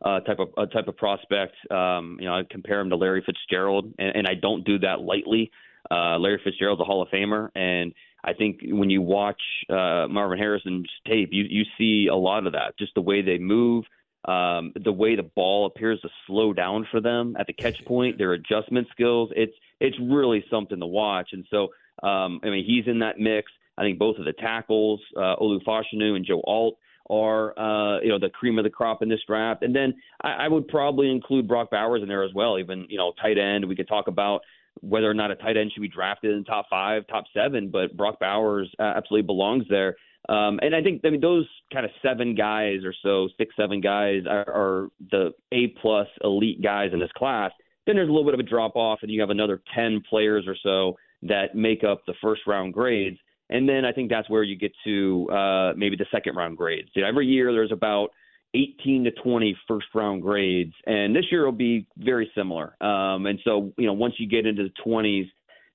uh, 0.06 0.20
type 0.20 0.38
of 0.38 0.50
uh, 0.56 0.68
type 0.68 0.88
of 0.88 0.96
prospect. 0.96 1.56
Um, 1.72 2.18
you 2.20 2.28
know, 2.28 2.36
I 2.36 2.44
compare 2.48 2.80
him 2.80 2.92
to 2.92 2.96
Larry 2.96 3.24
Fitzgerald, 3.26 3.92
and, 3.98 4.18
and 4.18 4.28
I 4.28 4.36
don't 4.40 4.64
do 4.64 4.78
that 4.80 5.02
lightly. 5.02 5.50
Uh, 5.90 6.20
Larry 6.20 6.40
Fitzgerald's 6.44 6.82
a 6.82 6.86
Hall 6.86 7.02
of 7.02 7.08
Famer, 7.10 7.50
and 7.56 7.92
I 8.24 8.34
think 8.34 8.60
when 8.64 8.90
you 8.90 9.02
watch 9.02 9.42
uh, 9.70 10.08
Marvin 10.10 10.38
Harrison's 10.38 10.90
tape, 11.06 11.30
you 11.32 11.46
you 11.50 11.64
see 11.78 12.08
a 12.12 12.16
lot 12.16 12.46
of 12.46 12.54
that. 12.54 12.78
Just 12.78 12.94
the 12.96 13.02
way 13.02 13.22
they 13.22 13.38
move, 13.38 13.86
um, 14.26 14.74
the 14.84 14.92
way 14.92 15.16
the 15.16 15.24
ball 15.24 15.66
appears 15.66 16.02
to 16.02 16.10
slow 16.26 16.54
down 16.54 16.88
for 16.92 17.00
them 17.00 17.36
at 17.40 17.48
the 17.48 17.54
catch 17.54 17.78
point, 17.86 18.18
their 18.18 18.34
adjustment 18.34 18.88
skills. 18.92 19.30
It's 19.36 19.54
it's 19.80 19.98
really 20.02 20.44
something 20.50 20.80
to 20.80 20.86
watch. 20.86 21.30
And 21.32 21.46
so, 21.50 21.70
um, 22.04 22.42
I 22.44 22.50
mean, 22.50 22.66
he's 22.66 22.88
in 22.88 23.00
that 23.00 23.20
mix. 23.20 23.52
I 23.78 23.84
think 23.84 24.00
both 24.00 24.18
of 24.18 24.26
the 24.26 24.34
tackles, 24.34 25.00
uh, 25.16 25.36
Olu 25.40 25.64
Fashanu 25.64 26.16
and 26.16 26.26
Joe 26.26 26.42
Alt, 26.46 26.78
are 27.10 27.58
uh, 27.58 28.02
you 28.02 28.10
know 28.10 28.20
the 28.20 28.30
cream 28.30 28.58
of 28.58 28.64
the 28.64 28.70
crop 28.70 29.02
in 29.02 29.10
this 29.10 29.22
draft. 29.26 29.64
And 29.64 29.76
then 29.76 29.94
I, 30.22 30.46
I 30.46 30.48
would 30.48 30.68
probably 30.68 31.10
include 31.10 31.48
Brock 31.48 31.72
Bowers 31.72 32.02
in 32.02 32.10
there 32.10 32.24
as 32.24 32.34
well. 32.34 32.60
Even 32.60 32.86
you 32.90 32.98
know 32.98 33.14
tight 33.22 33.38
end. 33.38 33.68
We 33.68 33.76
could 33.76 33.88
talk 33.88 34.08
about 34.08 34.42
whether 34.82 35.10
or 35.10 35.14
not 35.14 35.32
a 35.32 35.36
tight 35.36 35.58
end 35.58 35.72
should 35.74 35.82
be 35.82 35.88
drafted 35.88 36.36
in 36.36 36.44
top 36.44 36.68
five, 36.70 37.06
top 37.08 37.26
seven, 37.34 37.70
but 37.70 37.96
Brock 37.96 38.20
Bowers 38.20 38.70
absolutely 38.80 39.26
belongs 39.26 39.66
there. 39.70 39.96
Um, 40.30 40.60
and 40.62 40.76
I 40.76 40.82
think 40.82 41.02
I 41.06 41.10
mean 41.10 41.22
those 41.22 41.48
kind 41.72 41.86
of 41.86 41.92
seven 42.02 42.36
guys 42.36 42.84
or 42.84 42.94
so, 43.02 43.30
six 43.38 43.56
seven 43.56 43.80
guys 43.80 44.24
are, 44.30 44.50
are 44.50 44.88
the 45.12 45.32
A 45.54 45.68
plus 45.82 46.08
elite 46.24 46.62
guys 46.62 46.90
in 46.92 47.00
this 47.00 47.12
class. 47.16 47.52
Then 47.86 47.96
there's 47.96 48.10
a 48.10 48.12
little 48.12 48.26
bit 48.26 48.34
of 48.34 48.42
a 48.42 48.44
drop 48.44 48.76
off, 48.76 49.00
and 49.02 49.12
you 49.12 49.22
have 49.22 49.30
another 49.30 49.62
ten 49.74 50.02
players 50.10 50.46
or 50.46 50.56
so 50.62 50.98
that 51.24 51.56
make 51.56 51.84
up 51.84 52.02
the 52.06 52.14
first 52.22 52.42
round 52.46 52.74
grades. 52.74 53.18
And 53.50 53.68
then 53.70 53.86
I 53.86 53.94
think 53.94 54.10
that's 54.10 54.30
where 54.30 54.44
you 54.44 54.58
get 54.58 54.74
to 54.84 55.30
uh, 55.32 55.74
maybe 55.78 55.96
the 55.96 56.06
second 56.12 56.36
round 56.36 56.58
grades. 56.58 56.90
You 56.94 57.04
know, 57.04 57.08
every 57.08 57.28
year 57.28 57.54
there's 57.54 57.72
about 57.72 58.10
18 58.54 59.06
to 59.06 59.12
20 59.12 59.58
first 59.68 59.88
round 59.94 60.22
grades, 60.22 60.74
and 60.86 61.16
this 61.16 61.26
year 61.32 61.46
will 61.46 61.52
be 61.52 61.88
very 61.98 62.32
similar. 62.36 62.76
Um, 62.82 63.26
and 63.26 63.40
so, 63.44 63.74
you 63.78 63.86
know, 63.86 63.94
once 63.94 64.16
you 64.18 64.28
get 64.28 64.46
into 64.46 64.64
the 64.64 64.74
20s, 64.86 65.30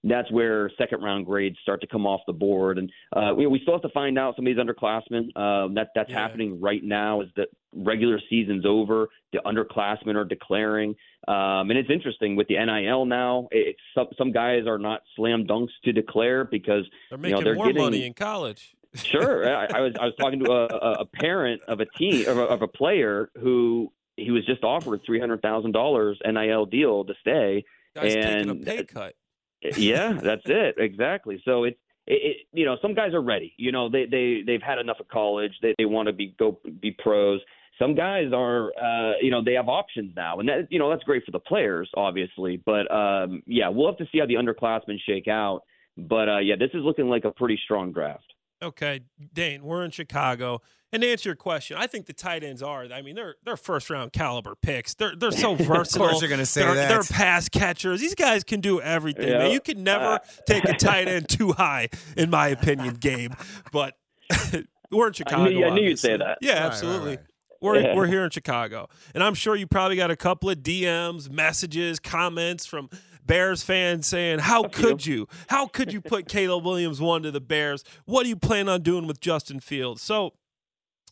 that's 0.05 0.31
where 0.33 0.71
second 0.79 1.03
round 1.03 1.27
grades 1.27 1.57
start 1.63 1.81
to 1.81 1.87
come 1.87 2.07
off 2.07 2.21
the 2.27 2.33
board. 2.33 2.79
And 2.79 2.91
uh, 3.15 3.35
we, 3.37 3.47
we 3.47 3.61
still 3.61 3.75
have 3.75 3.83
to 3.83 3.89
find 3.91 4.19
out 4.19 4.35
some 4.37 4.47
of 4.47 4.55
these 4.55 4.63
underclassmen. 4.63 5.37
Um, 5.37 5.75
that 5.75 5.91
that's 5.95 6.11
yeah. 6.11 6.19
happening 6.19 6.61
right 6.61 6.83
now. 6.83 7.21
Is 7.21 7.29
that 7.37 7.49
regular 7.75 8.21
season's 8.29 8.67
over? 8.67 9.09
The 9.33 9.41
underclassmen 9.47 10.17
are 10.17 10.25
declaring, 10.25 10.97
um, 11.29 11.71
and 11.71 11.79
it's 11.79 11.91
interesting 11.91 12.35
with 12.35 12.49
the 12.49 12.57
NIL 12.57 13.07
now. 13.07 13.49
It's 13.53 13.79
some 13.95 14.09
some 14.19 14.33
guys 14.33 14.67
are 14.67 14.79
not 14.79 15.03
slam 15.15 15.47
dunks 15.47 15.71
to 15.85 15.93
declare 15.93 16.45
because 16.45 16.85
they're 17.09 17.19
making 17.19 17.39
you 17.39 17.45
know, 17.45 17.45
they're 17.45 17.55
more 17.55 17.67
getting, 17.67 17.83
money 17.83 18.07
in 18.07 18.15
college 18.15 18.75
sure. 18.95 19.49
I, 19.49 19.67
I, 19.67 19.81
was 19.81 19.93
I 20.01 20.05
was 20.07 20.15
talking 20.21 20.41
to 20.45 20.51
a, 20.51 20.67
a 21.01 21.07
parent 21.07 21.63
of 21.69 21.81
a 21.81 21.87
team 21.87 22.29
of 22.29 22.39
a, 22.39 22.43
of 22.43 22.63
a 22.63 22.69
player 22.69 23.31
who 23.41 23.93
he 24.17 24.31
was 24.31 24.45
just 24.47 24.63
offered 24.63 25.01
three 25.05 25.21
hundred 25.21 25.43
thousand 25.43 25.73
dollars 25.73 26.19
NIL 26.25 26.67
deal 26.67 27.05
to 27.05 27.15
stay. 27.21 27.65
Guy's 27.95 28.15
and 28.15 28.47
taking 28.47 28.51
a 28.51 28.65
pay 28.65 28.85
cut. 28.85 29.15
yeah, 29.77 30.13
that's 30.13 30.43
it 30.47 30.77
exactly. 30.79 31.41
So 31.45 31.65
it's 31.65 31.79
it, 32.07 32.21
it, 32.23 32.37
you 32.53 32.65
know 32.65 32.77
some 32.83 32.95
guys 32.95 33.15
are 33.15 33.23
ready. 33.23 33.55
You 33.57 33.73
know 33.73 33.89
they 33.89 34.07
they 34.07 34.43
they've 34.47 34.63
had 34.63 34.79
enough 34.79 35.01
of 35.01 35.09
college. 35.09 35.53
They 35.63 35.75
they 35.79 35.85
want 35.85 36.09
to 36.09 36.13
be 36.13 36.35
go 36.39 36.59
be 36.81 36.91
pros. 36.99 37.41
Some 37.79 37.95
guys 37.95 38.33
are, 38.35 38.71
uh, 38.77 39.15
you 39.23 39.31
know, 39.31 39.43
they 39.43 39.55
have 39.55 39.69
options 39.69 40.13
now, 40.15 40.39
and 40.39 40.49
that, 40.49 40.69
you 40.71 40.79
know, 40.79 40.91
that's 40.91 41.03
great 41.05 41.25
for 41.25 41.31
the 41.31 41.41
players, 41.41 41.91
obviously. 41.97 42.63
But 42.65 42.89
um, 42.95 43.43
yeah, 43.47 43.71
we'll 43.71 43.87
have 43.87 43.97
to 43.97 44.07
see 44.13 44.19
how 44.19 44.27
the 44.27 44.35
underclassmen 44.35 44.99
shake 45.05 45.27
out. 45.27 45.63
But 45.97 46.29
uh, 46.29 46.39
yeah, 46.39 46.57
this 46.57 46.69
is 46.75 46.83
looking 46.85 47.09
like 47.09 47.25
a 47.25 47.31
pretty 47.31 47.59
strong 47.65 47.93
draft. 47.93 48.33
Okay, 48.63 49.01
Dane, 49.33 49.63
we're 49.63 49.85
in 49.85 49.91
Chicago. 49.91 50.61
And 50.93 51.03
to 51.03 51.11
answer 51.11 51.31
your 51.31 51.37
question, 51.37 51.79
I 51.79 51.87
think 51.87 52.05
the 52.05 52.13
tight 52.13 52.45
ends 52.45 52.63
are. 52.63 52.85
I 52.93 53.01
mean, 53.01 53.15
they're 53.15 53.37
they're 53.45 53.57
first 53.57 53.89
round 53.89 54.13
caliber 54.13 54.55
picks. 54.55 54.95
They're 54.95 55.17
they're 55.17 55.31
so 55.31 55.55
versatile. 55.55 56.05
of 56.05 56.11
course, 56.11 56.21
you're 56.21 56.29
going 56.29 56.39
to 56.39 56.47
say 56.47 56.63
they're, 56.63 56.75
that. 56.75 56.89
They're 56.89 57.03
pass 57.03 57.49
catchers. 57.49 58.01
These 58.01 58.15
guys 58.15 58.45
can 58.45 58.61
do 58.61 58.81
everything. 58.81 59.29
Yeah. 59.29 59.39
Man. 59.39 59.51
You 59.53 59.61
can 59.61 59.83
never 59.83 60.05
uh, 60.05 60.19
take 60.47 60.65
a 60.65 60.75
tight 60.75 61.09
end 61.09 61.29
too 61.31 61.53
high, 61.53 61.89
in 62.17 62.29
my 62.29 62.49
opinion, 62.49 62.97
Gabe. 62.97 63.33
But 63.73 63.97
we're 64.91 65.09
in 65.09 65.13
Chicago. 65.15 65.45
I 65.45 65.49
knew, 65.49 65.65
I 65.65 65.71
knew 65.71 65.83
you'd 65.83 65.99
say 65.99 66.19
that. 66.19 66.39
Yeah, 66.43 66.67
absolutely. 66.67 67.01
Right, 67.01 67.09
right, 67.09 67.19
right. 67.19 67.29
We're, 67.63 67.81
yeah. 67.81 67.95
we're 67.95 68.09
here 68.09 68.25
in 68.25 68.31
Chicago. 68.31 68.89
And 69.15 69.23
I'm 69.23 69.35
sure 69.35 69.55
you 69.55 69.69
probably 69.69 69.97
got 69.97 70.11
a 70.11 70.17
couple 70.17 70.51
of 70.51 70.59
DMs, 70.59 71.31
messages, 71.31 72.01
comments 72.01 72.67
from 72.67 72.91
Bears 73.25 73.63
fans 73.63 74.07
saying, 74.07 74.41
How 74.41 74.65
could 74.65 75.07
you? 75.07 75.29
How 75.49 75.67
could 75.67 75.93
you 75.93 76.01
put 76.01 76.29
Caleb 76.29 76.65
Williams 76.65 77.01
one 77.01 77.23
to 77.23 77.31
the 77.31 77.41
Bears? 77.41 77.85
What 78.05 78.25
do 78.25 78.29
you 78.29 78.37
plan 78.37 78.69
on 78.69 78.83
doing 78.83 79.07
with 79.07 79.21
Justin 79.21 79.61
Fields? 79.61 80.03
So, 80.03 80.35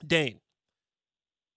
Dane, 0.07 0.41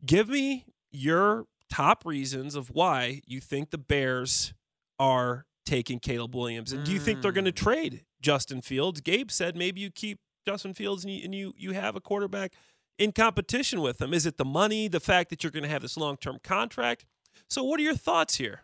give 0.05 0.29
me 0.29 0.65
your 0.91 1.45
top 1.69 2.05
reasons 2.05 2.55
of 2.55 2.69
why 2.69 3.21
you 3.25 3.39
think 3.39 3.71
the 3.71 3.77
Bears 3.77 4.53
are 4.99 5.45
taking 5.65 5.99
Caleb 5.99 6.35
Williams. 6.35 6.71
And 6.71 6.83
do 6.83 6.91
you 6.91 6.99
think 6.99 7.21
they're 7.21 7.31
going 7.31 7.45
to 7.45 7.51
Mm. 7.51 7.55
trade 7.55 8.05
Justin 8.21 8.61
Fields? 8.61 9.01
Gabe 9.01 9.31
said 9.31 9.55
maybe 9.55 9.81
you 9.81 9.89
keep 9.89 10.19
Justin 10.45 10.73
Fields 10.73 11.03
and 11.03 11.13
you, 11.13 11.23
and 11.23 11.33
you, 11.33 11.53
you 11.57 11.71
have 11.71 11.95
a 11.95 12.01
quarterback 12.01 12.53
in 12.99 13.11
competition 13.11 13.81
with 13.81 14.01
him. 14.01 14.13
Is 14.13 14.25
it 14.25 14.37
the 14.37 14.45
money, 14.45 14.87
the 14.87 14.99
fact 14.99 15.29
that 15.29 15.41
you're 15.43 15.51
going 15.51 15.63
to 15.63 15.69
have 15.69 15.81
this 15.81 15.97
long 15.97 16.17
term 16.17 16.37
contract? 16.43 17.05
So, 17.49 17.63
what 17.63 17.79
are 17.79 17.83
your 17.83 17.95
thoughts 17.95 18.35
here? 18.35 18.62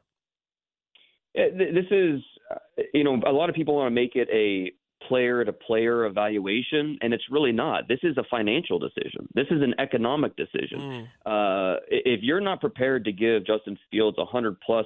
This 1.36 1.86
is, 1.92 2.22
uh, 2.52 2.84
you 2.94 3.04
know, 3.04 3.22
a 3.26 3.32
lot 3.32 3.50
of 3.50 3.56
people 3.56 3.76
want 3.76 3.88
to 3.88 3.96
make 3.96 4.16
it 4.16 4.28
a 4.32 4.72
player 5.08 5.46
to 5.46 5.54
player 5.54 6.06
evaluation, 6.06 6.98
and 7.02 7.14
it's 7.14 7.24
really 7.32 7.52
not. 7.52 7.88
This 7.88 8.00
is 8.04 8.18
a 8.18 8.24
financial 8.30 8.80
decision. 8.80 9.28
This 9.34 9.48
is 9.50 9.62
an 9.62 9.74
economic 9.80 10.36
decision. 10.36 11.08
Uh, 11.26 11.76
if 11.88 12.22
you're 12.22 12.42
not 12.42 12.60
prepared 12.60 13.06
to 13.06 13.12
give 13.12 13.46
Justin 13.46 13.78
Fields 13.92 14.18
a 14.18 14.26
hundred 14.26 14.60
plus 14.62 14.86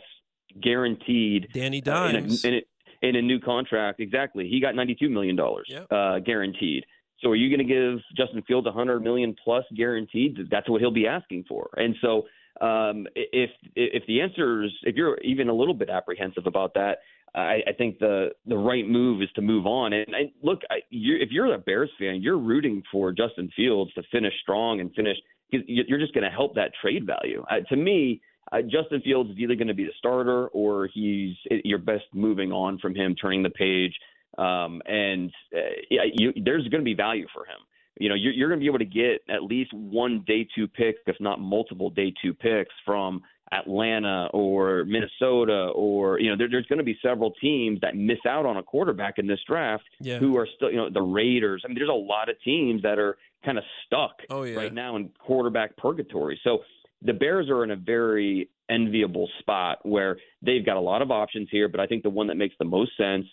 guaranteed 0.62 1.48
Danny 1.52 1.82
uh, 1.88 2.08
in, 2.08 2.14
Dimes. 2.14 2.44
a, 2.44 2.48
in, 2.48 2.54
a, 2.54 3.08
in 3.08 3.16
a 3.16 3.22
new 3.22 3.40
contract, 3.40 4.00
exactly, 4.00 4.48
he 4.48 4.60
got 4.60 4.76
ninety 4.76 4.96
two 4.96 5.10
million 5.10 5.36
dollars 5.36 5.68
uh, 5.90 6.20
guaranteed. 6.20 6.86
So 7.22 7.30
are 7.30 7.36
you 7.36 7.50
going 7.56 7.66
to 7.66 7.74
give 7.74 8.00
Justin 8.16 8.44
Fields 8.44 8.68
a 8.68 8.72
hundred 8.72 9.02
million 9.02 9.36
plus 9.44 9.64
guaranteed? 9.76 10.38
That's 10.52 10.70
what 10.70 10.82
he'll 10.82 10.92
be 10.92 11.08
asking 11.08 11.46
for. 11.48 11.70
And 11.78 11.96
so 12.02 12.24
um, 12.62 13.08
if 13.16 13.50
if 13.76 14.06
the 14.08 14.22
answer 14.22 14.64
is 14.64 14.72
if 14.84 14.96
you're 14.96 15.18
even 15.22 15.50
a 15.50 15.54
little 15.54 15.74
bit 15.74 15.90
apprehensive 15.90 16.46
about 16.46 16.74
that, 16.76 17.00
I, 17.36 17.62
I 17.68 17.74
think 17.78 18.00
the 18.00 18.30
the 18.46 18.58
right 18.58 18.88
move 18.88 19.22
is 19.22 19.30
to 19.36 19.42
move 19.42 19.66
on. 19.66 19.94
And 19.94 20.08
look, 20.42 20.62
I, 20.70 20.78
you, 20.90 21.18
if 21.20 21.30
you're 21.32 21.54
a 21.54 21.58
Bears 21.58 21.90
fan, 22.00 22.22
you're 22.22 22.38
rooting 22.38 22.84
for 22.92 23.12
Justin 23.12 23.50
Fields 23.56 23.94
to 23.94 24.04
finish 24.12 24.34
strong 24.42 24.80
and 24.80 24.94
finish. 24.94 25.18
You're 25.50 26.00
just 26.00 26.14
going 26.14 26.24
to 26.24 26.32
help 26.32 26.56
that 26.56 26.72
trade 26.82 27.06
value. 27.06 27.44
Uh, 27.50 27.60
to 27.70 27.76
me, 27.76 28.22
uh, 28.52 28.62
Justin 28.62 29.02
Fields 29.02 29.30
is 29.32 29.38
either 29.38 29.56
going 29.56 29.68
to 29.68 29.74
be 29.74 29.86
the 29.86 29.94
starter 29.98 30.48
or 30.48 30.90
he's 30.94 31.36
you're 31.64 31.80
best 31.80 32.06
moving 32.14 32.52
on 32.52 32.80
from 32.80 32.96
him, 32.96 33.16
turning 33.16 33.44
the 33.44 33.50
page. 33.52 33.94
Um, 34.38 34.82
and 34.86 35.32
uh, 35.56 35.60
yeah, 35.90 36.02
you, 36.12 36.34
there's 36.44 36.68
going 36.70 36.82
to 36.82 36.86
be 36.86 36.96
value 36.96 37.28
for 37.34 37.46
him. 37.46 37.60
You 38.00 38.10
know, 38.10 38.16
you're, 38.16 38.34
you're 38.34 38.50
going 38.50 38.60
to 38.60 38.64
be 38.64 38.68
able 38.68 38.80
to 38.80 38.86
get 38.86 39.22
at 39.34 39.44
least 39.44 39.72
one 39.74 40.24
day 40.26 40.48
two 40.56 40.68
pick, 40.68 40.96
if 41.06 41.16
not 41.20 41.40
multiple 41.40 41.90
day 41.90 42.14
two 42.22 42.34
picks 42.34 42.74
from 42.86 43.22
Atlanta 43.52 44.28
or 44.34 44.84
Minnesota, 44.86 45.72
or 45.76 46.20
you 46.20 46.30
know, 46.30 46.36
there, 46.38 46.50
there's 46.50 46.66
going 46.66 46.80
to 46.80 46.84
be 46.86 46.98
several 47.04 47.32
teams 47.40 47.80
that 47.82 47.96
miss 47.96 48.18
out 48.28 48.46
on 48.46 48.58
a 48.58 48.64
quarterback 48.64 49.20
in 49.20 49.28
this 49.28 49.40
draft 49.48 49.84
Yeah. 50.00 50.18
who 50.18 50.38
are 50.38 50.48
still, 50.56 50.72
you 50.72 50.78
know, 50.78 50.90
the 50.90 51.02
Raiders. 51.02 51.62
I 51.64 51.68
mean, 51.68 51.76
there's 51.78 51.90
a 51.90 51.94
lot 51.94 52.30
of 52.30 52.36
teams 52.44 52.82
that 52.82 52.98
are 52.98 53.18
kind 53.46 53.58
of 53.58 53.64
stuck 53.86 54.22
Oh, 54.30 54.44
yeah. 54.44 54.56
right 54.58 54.74
now 54.74 54.96
in 54.96 55.10
quarterback 55.20 55.78
purgatory. 55.78 56.40
So 56.44 56.60
the 57.04 57.14
Bears 57.14 57.50
are 57.50 57.64
in 57.64 57.72
a 57.72 57.76
very 57.76 58.50
enviable 58.70 59.30
spot 59.40 59.80
where 59.84 60.18
they've 60.42 60.66
got 60.66 60.78
a 60.78 60.82
lot 60.82 61.02
of 61.04 61.12
options 61.12 61.48
here, 61.52 61.68
but 61.68 61.80
I 61.80 61.86
think 61.86 62.02
the 62.04 62.10
one 62.10 62.28
that 62.28 62.38
makes 62.38 62.56
the 62.58 62.66
most 62.66 62.98
sense, 62.98 63.26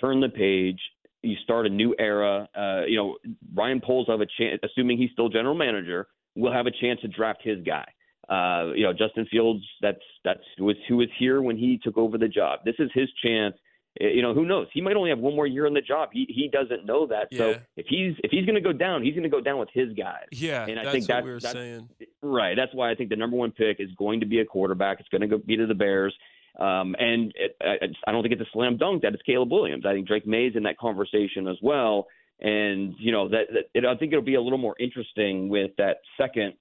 turn 0.00 0.20
the 0.20 0.28
page, 0.28 0.78
you 1.26 1.36
start 1.42 1.66
a 1.66 1.68
new 1.68 1.94
era. 1.98 2.48
Uh, 2.56 2.82
you 2.86 2.96
know, 2.96 3.16
Ryan 3.54 3.80
Poles 3.80 4.06
have 4.08 4.20
a 4.20 4.26
chance, 4.38 4.60
assuming 4.62 4.98
he's 4.98 5.10
still 5.12 5.28
general 5.28 5.54
manager, 5.54 6.08
will 6.34 6.52
have 6.52 6.66
a 6.66 6.70
chance 6.70 7.00
to 7.00 7.08
draft 7.08 7.40
his 7.42 7.62
guy. 7.64 7.86
Uh, 8.28 8.72
you 8.74 8.82
know, 8.82 8.92
Justin 8.92 9.26
Fields, 9.30 9.64
that's 9.80 10.02
that's 10.24 10.40
who 10.58 10.64
was 10.64 10.76
who 10.88 10.96
was 10.96 11.08
here 11.18 11.42
when 11.42 11.56
he 11.56 11.78
took 11.82 11.96
over 11.96 12.18
the 12.18 12.28
job. 12.28 12.60
This 12.64 12.74
is 12.78 12.90
his 12.94 13.08
chance. 13.24 13.54
Uh, 14.00 14.08
You 14.08 14.20
know, 14.20 14.34
who 14.34 14.44
knows? 14.44 14.66
He 14.72 14.80
might 14.80 14.96
only 14.96 15.10
have 15.10 15.20
one 15.20 15.36
more 15.36 15.46
year 15.46 15.66
in 15.66 15.74
the 15.74 15.80
job. 15.80 16.10
He 16.12 16.26
he 16.28 16.48
doesn't 16.48 16.84
know 16.84 17.06
that. 17.06 17.28
So 17.32 17.50
if 17.76 17.86
he's 17.88 18.14
if 18.24 18.30
he's 18.30 18.44
going 18.44 18.56
to 18.56 18.60
go 18.60 18.72
down, 18.72 19.02
he's 19.04 19.14
going 19.14 19.22
to 19.22 19.28
go 19.28 19.40
down 19.40 19.58
with 19.58 19.68
his 19.72 19.92
guys. 19.92 20.26
Yeah, 20.32 20.66
and 20.66 20.78
I 20.78 20.84
that's 20.84 20.92
think 20.92 21.08
what 21.08 21.14
that's, 21.14 21.24
we 21.24 21.30
were 21.30 21.40
that's 21.40 21.54
saying. 21.54 21.88
Right. 22.20 22.56
That's 22.56 22.74
why 22.74 22.90
I 22.90 22.94
think 22.96 23.10
the 23.10 23.16
number 23.16 23.36
one 23.36 23.52
pick 23.52 23.78
is 23.78 23.90
going 23.96 24.20
to 24.20 24.26
be 24.26 24.40
a 24.40 24.44
quarterback. 24.44 24.98
It's 25.00 25.08
going 25.08 25.22
to 25.22 25.28
go 25.28 25.38
be 25.38 25.56
to 25.56 25.66
the 25.66 25.74
Bears. 25.74 26.14
Um, 26.58 26.96
and 26.98 27.32
it, 27.36 27.56
I, 27.60 27.86
I 28.06 28.12
don't 28.12 28.22
think 28.22 28.32
it's 28.32 28.42
a 28.42 28.52
slam 28.52 28.76
dunk 28.78 29.02
that 29.02 29.12
it's 29.12 29.22
Caleb 29.22 29.52
Williams. 29.52 29.84
I 29.86 29.92
think 29.92 30.06
Drake 30.06 30.26
Maye's 30.26 30.56
in 30.56 30.62
that 30.62 30.78
conversation 30.78 31.46
as 31.48 31.56
well. 31.62 32.06
And 32.40 32.94
you 32.98 33.12
know 33.12 33.28
that, 33.28 33.46
that 33.52 33.64
it, 33.74 33.84
I 33.84 33.96
think 33.96 34.12
it'll 34.12 34.24
be 34.24 34.34
a 34.34 34.42
little 34.42 34.58
more 34.58 34.74
interesting 34.78 35.48
with 35.48 35.70
that 35.78 35.98
second 36.20 36.54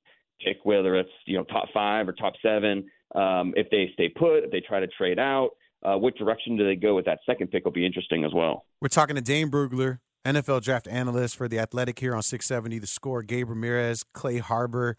pick, 0.43 0.57
whether 0.63 0.95
it's 0.95 1.09
you 1.25 1.37
know 1.37 1.43
top 1.43 1.67
five 1.73 2.07
or 2.07 2.13
top 2.13 2.33
seven. 2.41 2.89
Um, 3.13 3.53
if 3.55 3.69
they 3.69 3.89
stay 3.93 4.09
put, 4.09 4.43
if 4.43 4.51
they 4.51 4.61
try 4.61 4.79
to 4.79 4.87
trade 4.87 5.19
out, 5.19 5.51
uh, 5.83 5.95
what 5.97 6.15
direction 6.15 6.57
do 6.57 6.65
they 6.65 6.75
go 6.75 6.95
with 6.95 7.05
that 7.05 7.19
second 7.25 7.51
pick 7.51 7.63
will 7.63 7.71
be 7.71 7.85
interesting 7.85 8.23
as 8.25 8.33
well. 8.33 8.65
We're 8.81 8.87
talking 8.87 9.15
to 9.15 9.21
Dane 9.21 9.51
Brugler, 9.51 9.99
NFL 10.25 10.63
draft 10.63 10.87
analyst 10.87 11.35
for 11.35 11.47
the 11.47 11.59
Athletic 11.59 11.99
here 11.99 12.15
on 12.15 12.23
670. 12.23 12.79
The 12.79 12.87
score, 12.87 13.21
Gabe 13.21 13.49
Ramirez, 13.49 14.03
Clay 14.13 14.39
Harbor. 14.39 14.97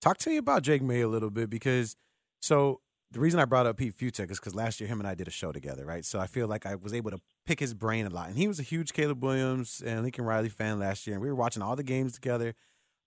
Talk 0.00 0.18
to 0.18 0.30
me 0.30 0.36
about 0.36 0.62
Drake 0.62 0.82
Maye 0.82 1.00
a 1.00 1.08
little 1.08 1.30
bit 1.30 1.50
because 1.50 1.96
so 2.40 2.80
the 3.12 3.20
reason 3.20 3.38
I 3.40 3.44
brought 3.44 3.66
up 3.66 3.76
Pete 3.76 3.96
Fiutak 3.96 4.30
is 4.30 4.38
because 4.40 4.54
last 4.54 4.80
year 4.80 4.88
him 4.88 4.98
and 5.00 5.08
I 5.08 5.14
did 5.14 5.28
a 5.28 5.30
show 5.30 5.52
together, 5.52 5.84
right? 5.84 6.04
So 6.04 6.18
I 6.18 6.26
feel 6.26 6.48
like 6.48 6.66
I 6.66 6.74
was 6.74 6.92
able 6.94 7.10
to 7.10 7.20
pick 7.46 7.60
his 7.60 7.74
brain 7.74 8.06
a 8.06 8.10
lot. 8.10 8.28
And 8.28 8.36
he 8.38 8.48
was 8.48 8.58
a 8.58 8.62
huge 8.62 8.92
Caleb 8.92 9.22
Williams 9.22 9.82
and 9.84 10.02
Lincoln 10.02 10.24
Riley 10.24 10.48
fan 10.48 10.78
last 10.78 11.06
year, 11.06 11.14
and 11.14 11.22
we 11.22 11.28
were 11.28 11.34
watching 11.34 11.62
all 11.62 11.76
the 11.76 11.82
games 11.82 12.12
together. 12.14 12.54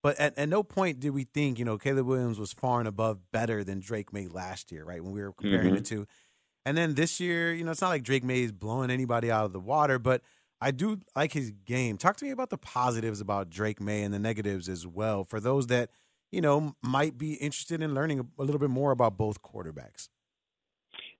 But 0.04 0.20
at, 0.20 0.38
at 0.38 0.50
no 0.50 0.62
point 0.62 1.00
did 1.00 1.10
we 1.12 1.24
think, 1.24 1.58
you 1.58 1.66
know, 1.66 1.78
Caleb 1.78 2.06
Williams 2.06 2.38
was 2.40 2.54
far 2.54 2.80
and 2.80 2.88
above 2.88 3.20
better 3.32 3.64
than 3.64 3.80
Drake 3.80 4.14
Maye 4.14 4.28
last 4.28 4.72
year, 4.72 4.86
right? 4.86 5.04
When 5.04 5.14
we 5.14 5.22
were 5.24 5.34
comparing 5.34 5.74
Mhm. 5.74 5.78
the 5.78 5.82
two. 5.82 6.08
And 6.66 6.78
then 6.78 6.94
this 6.96 7.20
year, 7.20 7.54
you 7.54 7.64
know, 7.64 7.72
it's 7.72 7.82
not 7.82 7.90
like 7.90 8.04
Drake 8.04 8.24
Maye 8.24 8.44
is 8.44 8.52
blowing 8.52 8.92
anybody 8.92 9.32
out 9.32 9.46
of 9.46 9.54
the 9.54 9.60
water, 9.60 9.98
but 10.00 10.22
I 10.62 10.72
do 10.72 11.00
like 11.16 11.34
his 11.34 11.52
game. 11.52 11.98
Talk 11.98 12.18
to 12.18 12.26
me 12.26 12.32
about 12.32 12.50
the 12.50 12.58
positives 12.58 13.20
about 13.22 13.50
Drake 13.50 13.82
Maye 13.82 14.04
and 14.04 14.14
the 14.14 14.20
negatives 14.20 14.70
as 14.70 14.86
well 14.88 15.24
for 15.24 15.40
those 15.40 15.68
that, 15.68 15.90
you 16.32 16.42
know, 16.42 16.76
might 16.82 17.18
be 17.18 17.34
interested 17.36 17.82
in 17.82 17.94
learning 17.94 18.20
a, 18.20 18.42
little 18.42 18.60
bit 18.60 18.70
more 18.70 18.92
about 18.92 19.18
both 19.18 19.42
quarterbacks. 19.42 20.10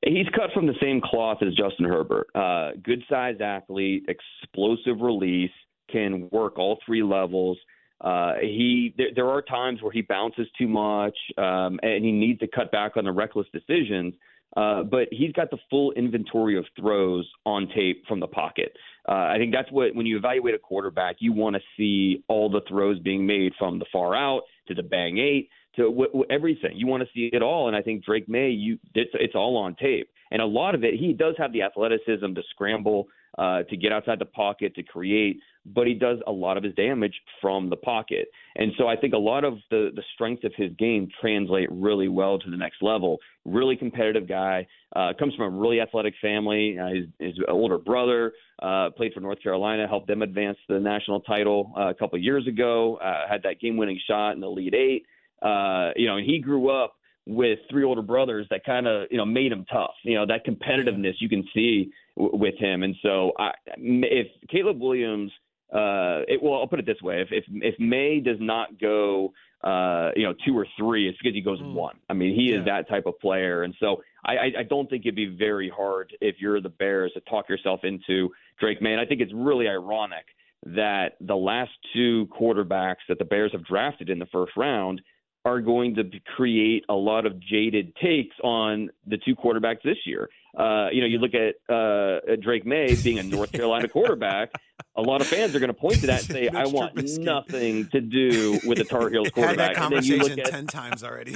He's 0.06 0.28
cut 0.36 0.52
from 0.54 0.68
the 0.68 0.76
same 0.82 1.02
cloth 1.02 1.40
as 1.42 1.54
Justin 1.56 1.86
Herbert. 1.86 2.28
Uh, 2.36 2.72
good 2.84 3.04
sized 3.10 3.42
athlete, 3.42 4.06
explosive 4.08 5.02
release, 5.02 5.52
can 5.92 6.30
work 6.32 6.60
all 6.60 6.78
three 6.86 7.04
levels. 7.04 7.58
Uh, 8.02 8.34
he 8.42 8.94
there, 8.98 9.08
there 9.16 9.30
are 9.30 9.42
times 9.42 9.82
where 9.82 9.92
he 9.92 10.02
bounces 10.02 10.48
too 10.58 10.68
much, 10.68 11.18
um, 11.38 11.80
and 11.82 12.04
he 12.04 12.12
needs 12.12 12.40
to 12.40 12.48
cut 12.48 12.72
back 12.72 12.98
on 12.98 13.06
the 13.06 13.12
reckless 13.12 13.48
decisions. 13.54 14.14
Uh, 14.56 14.84
but 14.84 15.08
he's 15.12 15.34
got 15.34 15.50
the 15.50 15.58
full 15.70 15.92
inventory 15.94 16.58
of 16.58 16.66
throws 16.80 17.28
on 17.46 17.68
tape 17.76 18.04
from 18.08 18.22
the 18.22 18.28
pocket. 18.28 18.72
Uh, 19.08 19.12
I 19.12 19.36
think 19.38 19.54
that's 19.54 19.70
what 19.72 19.94
when 19.96 20.06
you 20.06 20.18
evaluate 20.18 20.56
a 20.56 20.60
quarterback, 20.60 21.18
you 21.20 21.34
want 21.34 21.56
to 21.56 21.62
see 21.78 22.24
all 22.30 22.50
the 22.50 22.62
throws 22.68 23.00
being 23.00 23.26
made 23.26 23.54
from 23.60 23.80
the 23.80 23.86
far 23.92 24.16
out 24.16 24.44
to 24.68 24.74
the 24.74 24.84
bang 24.84 25.18
eight 25.18 25.50
to 25.76 25.84
w- 25.84 26.08
w- 26.08 26.26
everything. 26.30 26.72
You 26.76 26.88
want 26.88 27.04
to 27.04 27.10
see 27.14 27.30
it 27.32 27.42
all, 27.42 27.68
and 27.68 27.76
I 27.76 27.82
think 27.82 28.04
Drake 28.04 28.28
Maye, 28.30 28.50
you 28.50 28.78
it's, 28.94 29.12
it's 29.14 29.36
all 29.36 29.58
on 29.58 29.76
tape, 29.76 30.10
and 30.32 30.42
a 30.42 30.46
lot 30.46 30.76
of 30.76 30.84
it. 30.84 30.96
He 30.96 31.14
does 31.14 31.36
have 31.38 31.54
the 31.54 31.62
athleticism 31.62 32.34
to 32.34 32.42
scramble, 32.52 33.08
uh, 33.38 33.64
to 33.64 33.78
get 33.78 33.92
outside 33.92 34.20
the 34.20 34.26
pocket, 34.26 34.76
to 34.76 34.84
create, 34.84 35.40
but 35.66 35.88
he 35.88 35.94
does 35.94 36.20
a 36.28 36.32
lot 36.32 36.58
of 36.58 36.64
his 36.64 36.74
damage 36.76 37.14
from 37.42 37.70
the 37.70 37.76
pocket, 37.76 38.28
and 38.56 38.72
so 38.78 38.88
I 38.88 38.96
think 38.96 39.14
a 39.14 39.18
lot 39.18 39.44
of 39.44 39.56
the 39.70 39.92
the 39.96 40.04
strengths 40.14 40.44
of 40.44 40.54
his 40.56 40.72
game 40.78 41.10
translate 41.20 41.70
really 41.72 42.08
well 42.08 42.40
to 42.40 42.50
the 42.50 42.58
next 42.58 42.82
level. 42.82 43.18
Really 43.46 43.76
competitive 43.76 44.28
guy, 44.28 44.68
uh, 44.96 45.14
comes 45.20 45.36
from 45.36 45.54
a 45.54 45.58
really 45.58 45.82
athletic 45.82 46.14
family. 46.22 46.78
Uh, 46.80 46.88
his, 46.88 47.06
his 47.20 47.40
older 47.50 47.78
brother 47.78 48.34
uh, 48.62 48.90
played 48.96 49.14
for 49.14 49.20
North 49.20 49.42
Carolina, 49.42 49.88
helped 49.88 50.08
them 50.08 50.22
advance 50.22 50.58
to 50.68 50.76
the 50.76 50.80
national 50.80 51.22
title 51.22 51.74
uh, 51.78 51.90
a 51.90 51.94
couple 51.94 52.18
of 52.18 52.24
years 52.24 52.48
ago. 52.48 52.96
Uh, 52.98 53.28
had 53.30 53.44
that 53.44 53.60
game-winning 53.60 54.00
shot 54.08 54.32
in 54.32 54.40
the 54.40 54.48
Elite 54.48 54.74
Eight. 54.74 55.06
Uh, 55.42 55.92
you 55.96 56.08
know, 56.08 56.18
and 56.18 56.26
he 56.26 56.40
grew 56.40 56.70
up 56.70 56.96
with 57.28 57.60
three 57.70 57.84
older 57.84 58.02
brothers 58.02 58.48
that 58.50 58.64
kind 58.64 58.88
of 58.88 59.08
you 59.12 59.18
know 59.18 59.26
made 59.26 59.52
him 59.52 59.66
tough. 59.72 59.94
You 60.04 60.16
know, 60.16 60.26
that 60.28 60.46
competitiveness 60.46 61.16
you 61.20 61.30
can 61.30 61.44
see 61.54 61.92
w- 62.18 62.38
with 62.38 62.56
him. 62.58 62.84
And 62.84 62.96
so, 63.02 63.32
I, 63.38 63.52
if 63.78 64.28
Caleb 64.50 64.80
Williams, 64.80 65.32
uh, 65.74 66.22
it, 66.28 66.42
well, 66.42 66.56
I'll 66.56 66.68
put 66.68 66.80
it 66.80 66.86
this 66.86 67.02
way: 67.02 67.22
if 67.22 67.30
if, 67.32 67.44
if 67.48 67.80
Maye 67.80 68.20
does 68.20 68.38
not 68.40 68.80
go, 68.80 69.34
uh, 69.64 70.12
you 70.16 70.24
know, 70.24 70.34
two 70.46 70.58
or 70.58 70.68
three, 70.78 71.10
it's 71.10 71.18
because 71.18 71.34
he 71.34 71.42
goes 71.42 71.60
one. 71.62 71.96
I 72.10 72.14
mean, 72.14 72.36
he 72.36 72.52
is 72.52 72.66
that 72.66 72.88
type 72.88 73.06
of 73.06 73.20
player, 73.20 73.64
and 73.64 73.74
so 73.80 74.02
I, 74.26 74.38
I, 74.38 74.52
I 74.60 74.64
don't 74.64 74.90
think 74.90 75.06
it'd 75.06 75.16
be 75.16 75.36
very 75.38 75.70
hard 75.70 76.16
if 76.22 76.36
you're 76.40 76.62
the 76.62 76.70
Bears 76.70 77.12
to 77.14 77.22
talk 77.22 77.50
yourself 77.50 77.82
into 77.84 78.30
Drake 78.60 78.82
Maye. 78.82 78.94
And 78.94 79.02
I 79.02 79.06
think 79.06 79.22
it's 79.22 79.34
really 79.34 79.68
ironic 79.68 80.26
that 80.66 81.14
the 81.22 81.36
last 81.36 81.72
two 81.94 82.28
quarterbacks 82.28 83.06
that 83.08 83.20
the 83.20 83.26
Bears 83.26 83.52
have 83.52 83.66
drafted 83.66 84.10
in 84.10 84.20
the 84.20 84.26
first 84.28 84.54
round 84.58 85.02
are 85.46 85.62
going 85.62 85.96
to 85.96 86.04
create 86.36 86.84
a 86.90 86.94
lot 86.94 87.26
of 87.26 87.40
jaded 87.40 87.96
takes 87.98 88.36
on 88.44 88.90
the 89.06 89.18
two 89.18 89.36
quarterbacks 89.36 89.84
this 89.84 89.98
year. 90.06 90.28
Uh, 90.58 90.88
you 90.92 91.02
know, 91.02 91.08
you 91.08 91.20
look 91.20 91.34
at 91.34 91.56
uh, 91.74 92.36
Drake 92.42 92.66
Maye 92.66 92.96
being 93.04 93.20
a 93.20 93.24
North 93.24 93.52
Carolina 93.52 93.88
quarterback. 93.88 94.52
A 94.98 95.02
lot 95.02 95.20
of 95.20 95.28
fans 95.28 95.54
are 95.56 95.60
going 95.60 95.68
to 95.68 95.74
point 95.74 96.00
to 96.02 96.08
that 96.08 96.22
and 96.22 96.32
say, 96.32 96.48
"I 96.54 96.66
want 96.66 96.96
nothing 97.20 97.88
to 97.90 98.02
do 98.02 98.60
with 98.66 98.78
the 98.78 98.86
Tar 98.86 99.10
Heels 99.10 99.28
Had 99.28 99.34
quarterback." 99.34 99.76
that 99.76 99.84
and 99.84 99.96
then 99.96 100.04
you 100.04 100.18
conversation 100.18 100.38
look 100.38 100.48
at 100.48 100.52
10 100.52 100.68
times 100.68 101.04
already. 101.04 101.32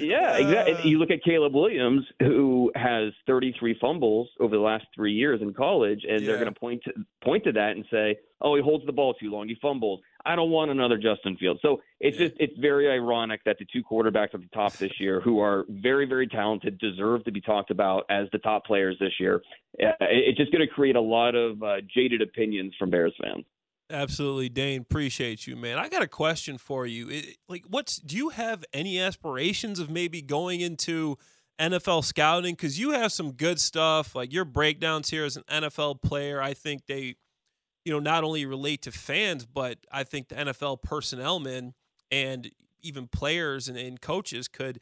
yeah, 0.00 0.38
exactly. 0.38 0.90
You 0.90 0.98
look 0.98 1.10
at 1.10 1.22
Caleb 1.24 1.54
Williams, 1.54 2.04
who 2.20 2.59
who 2.74 2.80
has 2.80 3.12
33 3.26 3.78
fumbles 3.80 4.28
over 4.40 4.56
the 4.56 4.62
last 4.62 4.86
three 4.94 5.12
years 5.12 5.40
in 5.42 5.52
college, 5.54 6.04
and 6.08 6.26
they're 6.26 6.36
going 6.36 6.52
to 6.52 6.58
point 6.58 6.82
to 6.84 6.92
point 7.22 7.44
to 7.44 7.52
that 7.52 7.72
and 7.72 7.84
say, 7.90 8.18
"Oh, 8.40 8.54
he 8.56 8.62
holds 8.62 8.86
the 8.86 8.92
ball 8.92 9.14
too 9.14 9.30
long, 9.30 9.48
he 9.48 9.56
fumbles." 9.60 10.00
I 10.24 10.36
don't 10.36 10.50
want 10.50 10.70
another 10.70 10.98
Justin 10.98 11.36
Fields. 11.36 11.60
So 11.62 11.80
it's 11.98 12.16
just 12.16 12.34
it's 12.38 12.56
very 12.58 12.90
ironic 12.90 13.42
that 13.44 13.56
the 13.58 13.66
two 13.72 13.82
quarterbacks 13.82 14.34
at 14.34 14.40
the 14.40 14.48
top 14.52 14.74
this 14.74 14.92
year, 14.98 15.20
who 15.20 15.40
are 15.40 15.64
very 15.68 16.06
very 16.06 16.26
talented, 16.26 16.78
deserve 16.78 17.24
to 17.24 17.32
be 17.32 17.40
talked 17.40 17.70
about 17.70 18.04
as 18.10 18.28
the 18.32 18.38
top 18.38 18.66
players 18.66 18.96
this 19.00 19.12
year. 19.18 19.42
Uh, 19.82 19.92
It's 20.00 20.38
just 20.38 20.52
going 20.52 20.66
to 20.66 20.72
create 20.72 20.96
a 20.96 21.00
lot 21.00 21.34
of 21.34 21.62
uh, 21.62 21.76
jaded 21.94 22.22
opinions 22.22 22.74
from 22.78 22.90
Bears 22.90 23.14
fans. 23.22 23.44
Absolutely, 23.90 24.48
Dane. 24.48 24.82
Appreciate 24.82 25.46
you, 25.46 25.56
man. 25.56 25.78
I 25.78 25.88
got 25.88 26.02
a 26.02 26.08
question 26.08 26.58
for 26.58 26.86
you. 26.86 27.08
It, 27.08 27.36
like, 27.48 27.64
what's 27.68 27.96
do 27.96 28.16
you 28.16 28.28
have 28.28 28.64
any 28.72 29.00
aspirations 29.00 29.78
of 29.80 29.90
maybe 29.90 30.22
going 30.22 30.60
into 30.60 31.18
NFL 31.60 32.04
scouting? 32.04 32.54
Because 32.54 32.78
you 32.78 32.92
have 32.92 33.12
some 33.12 33.32
good 33.32 33.60
stuff. 33.60 34.14
Like 34.14 34.32
your 34.32 34.44
breakdowns 34.44 35.10
here 35.10 35.24
as 35.24 35.36
an 35.36 35.44
NFL 35.50 36.02
player, 36.02 36.40
I 36.40 36.54
think 36.54 36.86
they, 36.86 37.16
you 37.84 37.92
know, 37.92 38.00
not 38.00 38.24
only 38.24 38.46
relate 38.46 38.82
to 38.82 38.92
fans, 38.92 39.46
but 39.46 39.78
I 39.92 40.04
think 40.04 40.28
the 40.28 40.36
NFL 40.36 40.82
personnel 40.82 41.38
men 41.38 41.74
and 42.10 42.50
even 42.82 43.06
players 43.06 43.68
and, 43.68 43.76
and 43.76 44.00
coaches 44.00 44.48
could 44.48 44.80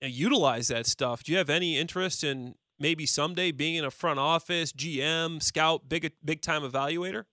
utilize 0.00 0.68
that 0.68 0.86
stuff. 0.86 1.22
Do 1.22 1.32
you 1.32 1.38
have 1.38 1.50
any 1.50 1.78
interest 1.78 2.24
in 2.24 2.54
maybe 2.78 3.06
someday 3.06 3.52
being 3.52 3.76
in 3.76 3.84
a 3.84 3.90
front 3.90 4.18
office, 4.18 4.72
GM, 4.72 5.42
scout, 5.42 5.88
big 5.88 6.12
big 6.24 6.42
time 6.42 6.62
evaluator? 6.62 7.24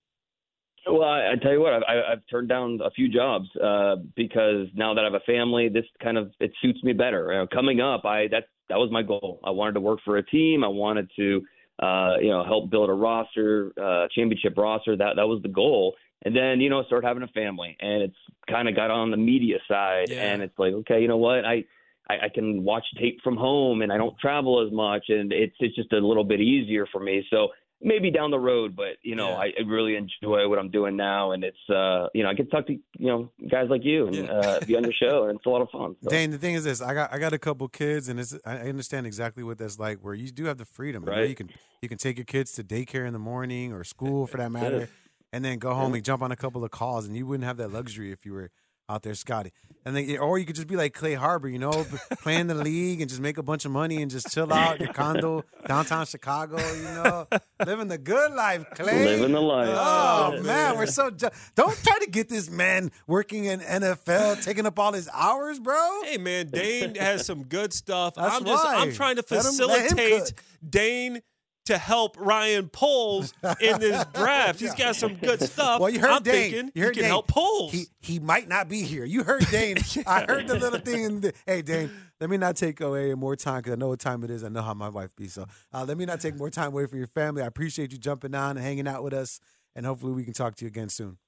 Well, 0.86 1.02
I, 1.04 1.32
I 1.32 1.34
tell 1.42 1.52
you 1.52 1.60
what, 1.60 1.72
I've, 1.74 1.82
I- 1.88 2.12
I've 2.12 2.22
turned 2.30 2.48
down 2.48 2.80
a 2.84 2.90
few 2.90 3.08
jobs 3.08 3.48
uh, 3.56 3.96
because 4.16 4.68
now 4.74 4.94
that 4.94 5.02
I 5.02 5.04
have 5.04 5.14
a 5.14 5.20
family, 5.20 5.68
this 5.68 5.84
kind 6.02 6.16
of 6.18 6.32
it 6.40 6.52
suits 6.62 6.82
me 6.82 6.92
better. 6.92 7.32
You 7.32 7.38
know, 7.38 7.46
coming 7.46 7.80
up, 7.80 8.04
I 8.04 8.28
that 8.28 8.44
that 8.68 8.76
was 8.78 8.90
my 8.90 9.02
goal. 9.02 9.40
I 9.44 9.50
wanted 9.50 9.72
to 9.74 9.80
work 9.80 10.00
for 10.04 10.16
a 10.16 10.22
team. 10.24 10.64
I 10.64 10.68
wanted 10.68 11.10
to, 11.16 11.42
uh, 11.82 12.14
you 12.20 12.28
know, 12.28 12.44
help 12.44 12.70
build 12.70 12.88
a 12.88 12.92
roster, 12.94 13.72
uh, 13.80 14.06
championship 14.14 14.56
roster. 14.56 14.96
That 14.96 15.16
that 15.16 15.26
was 15.26 15.42
the 15.42 15.48
goal. 15.48 15.96
And 16.24 16.36
then 16.36 16.60
you 16.60 16.68
know, 16.70 16.82
start 16.84 17.04
having 17.04 17.22
a 17.22 17.28
family, 17.28 17.76
and 17.80 18.02
it's 18.02 18.16
kind 18.48 18.68
of 18.68 18.76
got 18.76 18.90
on 18.90 19.10
the 19.10 19.16
media 19.16 19.58
side, 19.68 20.08
Yeah. 20.10 20.32
and 20.32 20.42
it's 20.42 20.58
like, 20.58 20.72
okay, 20.72 21.00
you 21.00 21.08
know 21.08 21.18
what, 21.18 21.44
I. 21.44 21.64
I, 22.08 22.24
I 22.24 22.28
can 22.28 22.64
watch 22.64 22.82
tape 22.98 23.20
from 23.22 23.36
home 23.36 23.82
and 23.82 23.92
I 23.92 23.96
don't 23.96 24.18
travel 24.18 24.66
as 24.66 24.72
much 24.72 25.04
and 25.10 25.32
it's 25.32 25.54
it's 25.60 25.76
just 25.76 25.92
a 25.92 25.98
little 25.98 26.24
bit 26.24 26.40
easier 26.40 26.84
for 26.90 26.98
me. 26.98 27.24
So 27.30 27.50
maybe 27.82 28.10
down 28.10 28.30
the 28.30 28.38
road, 28.38 28.76
but 28.76 28.96
you 29.02 29.16
know, 29.16 29.30
Yeah. 29.30 29.50
I, 29.58 29.62
really 29.66 29.96
enjoy 29.96 30.48
what 30.48 30.58
I'm 30.58 30.70
doing 30.70 30.96
now, 30.96 31.32
and 31.32 31.44
it's 31.44 31.70
uh, 31.70 32.08
you 32.14 32.22
know, 32.22 32.30
I 32.30 32.34
get 32.34 32.44
to 32.44 32.50
talk 32.50 32.66
to 32.66 32.72
you 32.72 32.80
know 32.98 33.30
guys 33.50 33.68
like 33.68 33.84
you 33.84 34.06
and 34.06 34.28
uh, 34.28 34.60
be 34.66 34.76
on 34.76 34.84
your 34.84 34.92
show, 34.92 35.28
and 35.28 35.36
it's 35.36 35.46
a 35.46 35.48
lot 35.48 35.62
of 35.62 35.70
fun. 35.70 35.96
So. 36.02 36.10
Dane, 36.10 36.30
the 36.30 36.38
thing 36.38 36.54
is 36.54 36.64
this: 36.64 36.80
I 36.80 36.94
got 36.94 37.12
I 37.12 37.18
got 37.18 37.32
a 37.32 37.38
couple 37.38 37.68
kids, 37.68 38.08
and 38.08 38.20
it's, 38.20 38.36
I 38.44 38.68
understand 38.68 39.06
exactly 39.06 39.42
what 39.42 39.58
that's 39.58 39.78
like. 39.78 39.98
Where 39.98 40.14
you 40.14 40.30
do 40.30 40.44
have 40.46 40.58
the 40.58 40.64
freedom, 40.64 41.04
you 41.04 41.10
know, 41.10 41.16
Right. 41.16 41.28
You 41.28 41.34
can 41.34 41.50
you 41.82 41.88
can 41.88 41.98
take 41.98 42.16
your 42.18 42.26
kids 42.26 42.52
to 42.52 42.64
daycare 42.64 43.06
in 43.06 43.12
the 43.12 43.18
morning 43.18 43.72
or 43.72 43.84
school 43.84 44.26
for 44.26 44.36
that 44.36 44.42
Yeah. 44.52 44.60
matter, 44.60 44.88
and 45.32 45.44
then 45.44 45.58
go 45.58 45.74
home 45.74 45.94
and 45.94 46.04
jump 46.04 46.22
on 46.22 46.32
a 46.32 46.36
couple 46.36 46.64
of 46.64 46.70
calls, 46.70 47.06
and 47.06 47.16
you 47.16 47.26
wouldn't 47.26 47.44
have 47.44 47.56
that 47.58 47.72
luxury 47.72 48.12
if 48.12 48.26
you 48.26 48.32
were 48.32 48.50
out 48.90 49.02
there 49.02 49.14
Scotty. 49.14 49.52
And 49.86 49.96
then, 49.96 50.18
or 50.18 50.38
you 50.38 50.44
could 50.44 50.56
just 50.56 50.68
be 50.68 50.76
like 50.76 50.92
Clay 50.92 51.14
Harbor, 51.14 51.48
you 51.48 51.58
know, 51.58 51.86
play 52.22 52.36
in 52.36 52.48
the 52.48 52.54
league 52.54 53.00
and 53.00 53.08
just 53.08 53.22
make 53.22 53.38
a 53.38 53.42
bunch 53.42 53.64
of 53.64 53.70
money 53.70 54.02
and 54.02 54.10
just 54.10 54.30
chill 54.30 54.52
out 54.52 54.78
your 54.78 54.92
condo 54.92 55.42
downtown 55.66 56.04
Chicago, 56.04 56.58
you 56.74 56.82
know, 56.82 57.26
living 57.64 57.88
the 57.88 57.96
good 57.96 58.32
life, 58.32 58.62
Clay. 58.74 59.06
Living 59.06 59.32
the 59.32 59.40
life. 59.40 59.70
Oh 59.72 60.32
Yeah. 60.34 60.42
man, 60.42 60.76
we're 60.76 60.84
so 60.84 61.10
ju- 61.10 61.30
don't 61.54 61.74
try 61.82 61.98
to 62.00 62.10
get 62.10 62.28
this 62.28 62.50
man 62.50 62.92
working 63.06 63.46
in 63.46 63.60
NFL, 63.60 64.44
taking 64.44 64.66
up 64.66 64.78
all 64.78 64.92
his 64.92 65.08
hours, 65.14 65.58
bro. 65.58 66.02
Hey 66.04 66.18
man, 66.18 66.48
Dane 66.48 66.94
has 66.96 67.24
some 67.24 67.44
good 67.44 67.72
stuff. 67.72 68.16
That's 68.16 68.34
I'm 68.36 68.44
just 68.44 68.64
I'm 68.66 68.92
trying 68.92 69.16
to 69.16 69.24
Let 69.30 69.46
him- 69.46 69.66
let 69.66 69.80
him 69.82 69.96
facilitate. 69.96 70.32
Dane 70.68 71.22
to 71.66 71.78
help 71.78 72.16
Ryan 72.18 72.68
Poles 72.68 73.32
in 73.60 73.78
this 73.80 74.04
draft. 74.14 74.60
He's 74.60 74.74
got 74.74 74.96
some 74.96 75.14
good 75.16 75.40
stuff. 75.42 75.80
Well, 75.80 75.90
you 75.90 76.00
heard 76.00 76.10
I'm 76.10 76.22
Dane. 76.22 76.50
thinking 76.50 76.72
you 76.74 76.84
heard 76.84 76.94
he 76.94 77.00
can 77.00 77.02
Dane. 77.04 77.10
help 77.10 77.28
Poles. 77.28 77.72
He 77.72 77.86
he 78.00 78.18
might 78.18 78.48
not 78.48 78.68
be 78.68 78.82
here. 78.82 79.04
You 79.04 79.22
heard 79.24 79.46
Dane. 79.50 79.76
I 80.06 80.24
heard 80.26 80.48
the 80.48 80.58
little 80.58 80.80
thing. 80.80 81.04
In 81.04 81.20
the, 81.20 81.32
hey, 81.46 81.62
Dane, 81.62 81.90
let 82.20 82.30
me 82.30 82.36
not 82.36 82.56
take 82.56 82.80
away 82.80 83.14
more 83.14 83.36
time 83.36 83.58
because 83.58 83.72
I 83.72 83.76
know 83.76 83.88
what 83.88 84.00
time 84.00 84.24
it 84.24 84.30
is. 84.30 84.42
I 84.42 84.48
know 84.48 84.62
how 84.62 84.74
my 84.74 84.88
wife 84.88 85.14
be. 85.16 85.28
So 85.28 85.46
uh, 85.72 85.84
let 85.86 85.96
me 85.96 86.06
not 86.06 86.20
take 86.20 86.36
more 86.36 86.50
time 86.50 86.68
away 86.68 86.86
from 86.86 86.98
your 86.98 87.06
family. 87.08 87.42
I 87.42 87.46
appreciate 87.46 87.92
you 87.92 87.98
jumping 87.98 88.34
on 88.34 88.56
and 88.56 88.64
hanging 88.66 88.88
out 88.88 89.04
with 89.04 89.12
us, 89.14 89.38
and 89.76 89.84
hopefully 89.86 90.12
we 90.12 90.24
can 90.24 90.32
talk 90.32 90.56
to 90.56 90.64
you 90.64 90.68
again 90.68 90.88
soon. 90.88 91.18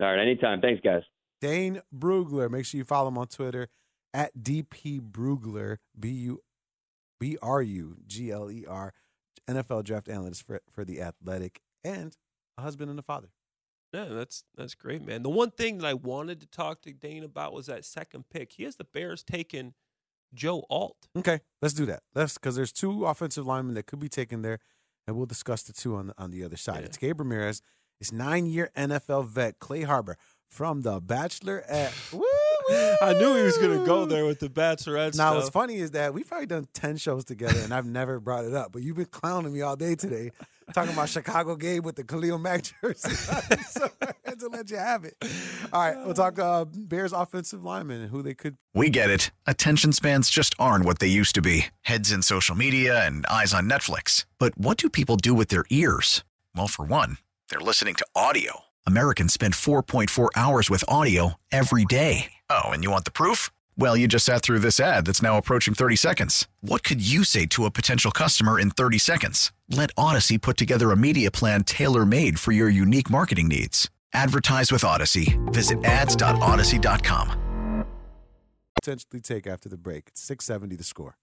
All 0.00 0.06
right, 0.06 0.18
anytime. 0.20 0.60
Thanks, 0.60 0.80
guys. 0.82 1.02
Dane 1.40 1.80
Brugler. 1.96 2.50
Make 2.50 2.64
sure 2.64 2.78
you 2.78 2.84
follow 2.84 3.08
him 3.08 3.18
on 3.18 3.26
Twitter 3.28 3.68
at 4.12 4.36
DP 4.36 5.00
Brugler, 5.00 5.76
B 5.98 6.08
U 6.10 6.40
B 7.20 7.36
R 7.42 7.62
U 7.62 7.96
G 8.06 8.30
L 8.30 8.50
E 8.50 8.64
R, 8.66 8.92
NFL 9.48 9.84
draft 9.84 10.08
analyst 10.08 10.46
for, 10.46 10.60
for 10.70 10.84
The 10.84 11.00
Athletic, 11.00 11.60
and 11.84 12.16
a 12.58 12.62
husband 12.62 12.90
and 12.90 12.98
a 12.98 13.02
father. 13.02 13.28
Yeah, 13.92 14.06
that's 14.10 14.44
that's 14.56 14.74
great, 14.74 15.04
man. 15.04 15.22
The 15.22 15.30
one 15.30 15.50
thing 15.50 15.78
that 15.78 15.86
I 15.86 15.94
wanted 15.94 16.40
to 16.40 16.46
talk 16.46 16.82
to 16.82 16.92
Dane 16.92 17.24
about 17.24 17.52
was 17.52 17.66
that 17.66 17.84
second 17.84 18.24
pick. 18.30 18.52
He 18.52 18.62
has 18.62 18.76
the 18.76 18.84
Bears 18.84 19.24
taking 19.24 19.74
Joe 20.32 20.64
Alt. 20.70 21.08
Okay, 21.18 21.40
let's 21.60 21.74
do 21.74 21.86
that. 21.86 22.02
Let's 22.14 22.34
because 22.34 22.54
there's 22.54 22.72
two 22.72 23.04
offensive 23.06 23.46
linemen 23.46 23.74
that 23.74 23.86
could 23.86 23.98
be 23.98 24.08
taken 24.08 24.42
there, 24.42 24.60
and 25.06 25.16
we'll 25.16 25.26
discuss 25.26 25.62
the 25.64 25.72
two 25.72 25.96
on 25.96 26.08
the, 26.08 26.14
on 26.18 26.30
the 26.30 26.44
other 26.44 26.56
side. 26.56 26.80
Yeah. 26.80 26.86
It's 26.86 26.96
Gabe 26.96 27.18
Ramirez. 27.18 27.62
It's 28.00 28.12
nine 28.12 28.46
year 28.46 28.70
NFL 28.76 29.26
vet 29.26 29.58
Clay 29.58 29.82
Harbor 29.82 30.16
from 30.48 30.82
The 30.82 31.00
Bachelorette. 31.00 32.14
Woo, 32.70 32.74
woo. 33.00 33.06
I 33.06 33.12
knew 33.14 33.34
he 33.36 33.42
was 33.42 33.58
going 33.58 33.78
to 33.78 33.84
go 33.84 34.04
there 34.04 34.24
with 34.26 34.38
the 34.40 34.48
Bachelorette 34.48 35.16
Now, 35.16 35.30
stuff. 35.30 35.34
what's 35.36 35.48
funny 35.50 35.76
is 35.76 35.90
that 35.92 36.14
we've 36.14 36.26
probably 36.28 36.46
done 36.46 36.66
10 36.74 36.96
shows 36.96 37.24
together 37.24 37.60
and 37.60 37.72
I've 37.74 37.86
never 37.86 38.20
brought 38.20 38.44
it 38.44 38.54
up, 38.54 38.72
but 38.72 38.82
you've 38.82 38.96
been 38.96 39.06
clowning 39.06 39.52
me 39.52 39.62
all 39.62 39.76
day 39.76 39.94
today, 39.94 40.30
talking 40.74 40.92
about 40.92 41.08
Chicago 41.08 41.56
Gabe 41.56 41.84
with 41.84 41.96
the 41.96 42.04
Khalil 42.04 42.38
Mack 42.38 42.64
jersey. 42.82 43.10
so 43.68 43.88
I 44.02 44.12
had 44.24 44.40
to 44.40 44.48
let 44.48 44.70
you 44.70 44.76
have 44.76 45.04
it. 45.04 45.16
All 45.72 45.80
right, 45.82 45.96
we'll 46.04 46.14
talk 46.14 46.38
uh, 46.38 46.64
Bears 46.66 47.12
offensive 47.12 47.64
linemen 47.64 48.02
and 48.02 48.10
who 48.10 48.22
they 48.22 48.34
could. 48.34 48.56
We 48.74 48.88
get 48.90 49.10
it. 49.10 49.30
Attention 49.46 49.92
spans 49.92 50.30
just 50.30 50.54
aren't 50.58 50.84
what 50.84 50.98
they 51.00 51.08
used 51.08 51.34
to 51.34 51.42
be 51.42 51.66
heads 51.82 52.12
in 52.12 52.22
social 52.22 52.54
media 52.54 53.04
and 53.06 53.26
eyes 53.26 53.52
on 53.52 53.68
Netflix. 53.68 54.26
But 54.38 54.56
what 54.56 54.76
do 54.76 54.88
people 54.88 55.16
do 55.16 55.34
with 55.34 55.48
their 55.48 55.64
ears? 55.70 56.24
Well, 56.54 56.68
for 56.68 56.84
one, 56.84 57.18
they're 57.50 57.60
listening 57.60 57.94
to 57.96 58.06
audio. 58.14 58.60
Americans 58.86 59.32
spend 59.34 59.54
4.4 59.54 60.28
hours 60.36 60.70
with 60.70 60.84
audio 60.88 61.34
every 61.52 61.84
day. 61.84 62.32
Oh, 62.50 62.70
and 62.70 62.82
you 62.82 62.90
want 62.90 63.04
the 63.04 63.10
proof? 63.10 63.50
Well, 63.76 63.96
you 63.96 64.08
just 64.08 64.26
sat 64.26 64.42
through 64.42 64.58
this 64.58 64.80
ad 64.80 65.06
that's 65.06 65.22
now 65.22 65.38
approaching 65.38 65.74
30 65.74 65.96
seconds. 65.96 66.48
What 66.60 66.82
could 66.84 67.06
you 67.06 67.24
say 67.24 67.46
to 67.46 67.64
a 67.64 67.70
potential 67.70 68.10
customer 68.10 68.58
in 68.58 68.70
30 68.70 68.98
seconds? 68.98 69.52
Let 69.68 69.94
Audacy 69.94 70.40
put 70.40 70.56
together 70.56 70.90
a 70.90 70.96
media 70.96 71.30
plan 71.30 71.64
tailor 71.64 72.04
made 72.04 72.38
for 72.40 72.52
your 72.52 72.68
unique 72.68 73.08
marketing 73.08 73.48
needs. 73.48 73.88
Advertise 74.12 74.72
with 74.72 74.82
Audacy. 74.82 75.38
Visit 75.52 75.84
ads.audacy.com. 75.84 77.86
Potentially 78.82 79.20
take 79.20 79.46
after 79.46 79.68
the 79.68 79.76
break. 79.76 80.04
It's 80.08 80.22
670 80.22 80.76
the 80.76 80.84
score. 80.84 81.16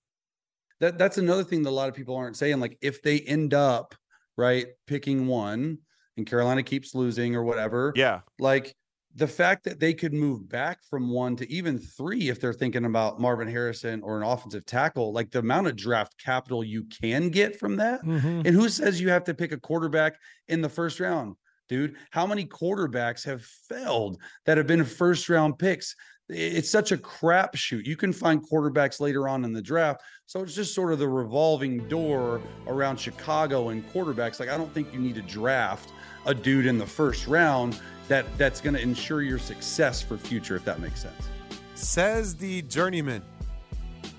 that 0.80 0.98
that's 1.00 1.18
another 1.18 1.44
thing 1.44 1.64
that 1.64 1.70
a 1.70 1.72
lot 1.72 1.90
of 1.90 1.96
people 1.96 2.16
aren't 2.16 2.38
saying. 2.38 2.60
Like 2.60 2.78
if 2.82 3.02
they 3.02 3.20
end 3.22 3.54
up 3.54 3.96
right 4.38 4.68
picking 4.86 5.28
one 5.28 5.80
and 6.16 6.26
Carolina 6.28 6.62
keeps 6.64 6.94
losing 6.96 7.36
or 7.36 7.44
whatever, 7.44 7.92
Yeah. 7.96 8.22
like 8.40 8.76
the 9.18 9.28
fact 9.28 9.64
that 9.64 9.80
they 9.80 9.96
could 9.96 10.14
move 10.14 10.48
back 10.48 10.78
from 10.88 11.10
one 11.10 11.36
to 11.36 11.52
even 11.52 11.80
three 11.80 12.30
if 12.30 12.40
they're 12.40 12.54
thinking 12.54 12.86
about 12.86 13.20
Marvin 13.20 13.48
Harrison 13.48 14.04
or 14.04 14.18
an 14.18 14.24
offensive 14.24 14.64
tackle, 14.68 15.12
like 15.12 15.32
the 15.32 15.40
amount 15.40 15.66
of 15.66 15.76
draft 15.76 16.16
capital 16.24 16.64
you 16.64 16.84
can 17.02 17.30
get 17.30 17.60
from 17.60 17.78
that. 17.78 18.04
Mm-hmm. 18.04 18.42
And 18.46 18.50
who 18.50 18.70
says 18.70 19.02
you 19.02 19.10
have 19.10 19.24
to 19.24 19.34
pick 19.34 19.52
a 19.52 19.58
quarterback 19.58 20.18
in 20.50 20.62
the 20.62 20.70
first 20.70 21.00
round, 21.00 21.36
dude? 21.68 21.96
How 22.12 22.28
many 22.28 22.46
quarterbacks 22.46 23.26
have 23.26 23.44
failed 23.44 24.22
that 24.46 24.58
have 24.58 24.68
been 24.68 24.86
first 24.86 25.30
round 25.30 25.58
picks? 25.58 25.96
It's 26.30 26.70
such 26.70 26.92
a 26.92 26.98
crapshoot. 26.98 27.88
You 27.88 27.96
can 27.96 28.14
find 28.14 28.48
quarterbacks 28.48 29.00
later 29.00 29.28
on 29.28 29.44
in 29.46 29.52
the 29.54 29.62
draft. 29.64 30.04
So 30.28 30.42
it's 30.44 30.54
just 30.54 30.76
sort 30.76 30.94
of 30.94 31.00
the 31.00 31.08
revolving 31.08 31.88
door 31.88 32.40
around 32.68 33.00
Chicago 33.00 33.70
and 33.70 33.88
quarterbacks. 33.92 34.40
Like, 34.40 34.50
I 34.50 34.58
don't 34.58 34.72
think 34.74 34.94
you 34.94 35.00
need 35.00 35.16
to 35.16 35.22
draft 35.24 35.92
a 36.28 36.36
dude 36.36 36.68
in 36.68 36.78
the 36.78 36.86
first 36.86 37.26
round 37.26 37.80
that 38.08 38.26
that's 38.38 38.62
going 38.62 38.74
to 38.76 38.82
ensure 38.82 39.22
your 39.22 39.40
success 39.40 40.02
for 40.02 40.18
future, 40.18 40.56
if 40.56 40.66
that 40.66 40.80
makes 40.80 41.02
sense. 41.02 41.28
Says 41.76 42.36
the 42.36 42.62
journeyman 42.64 43.22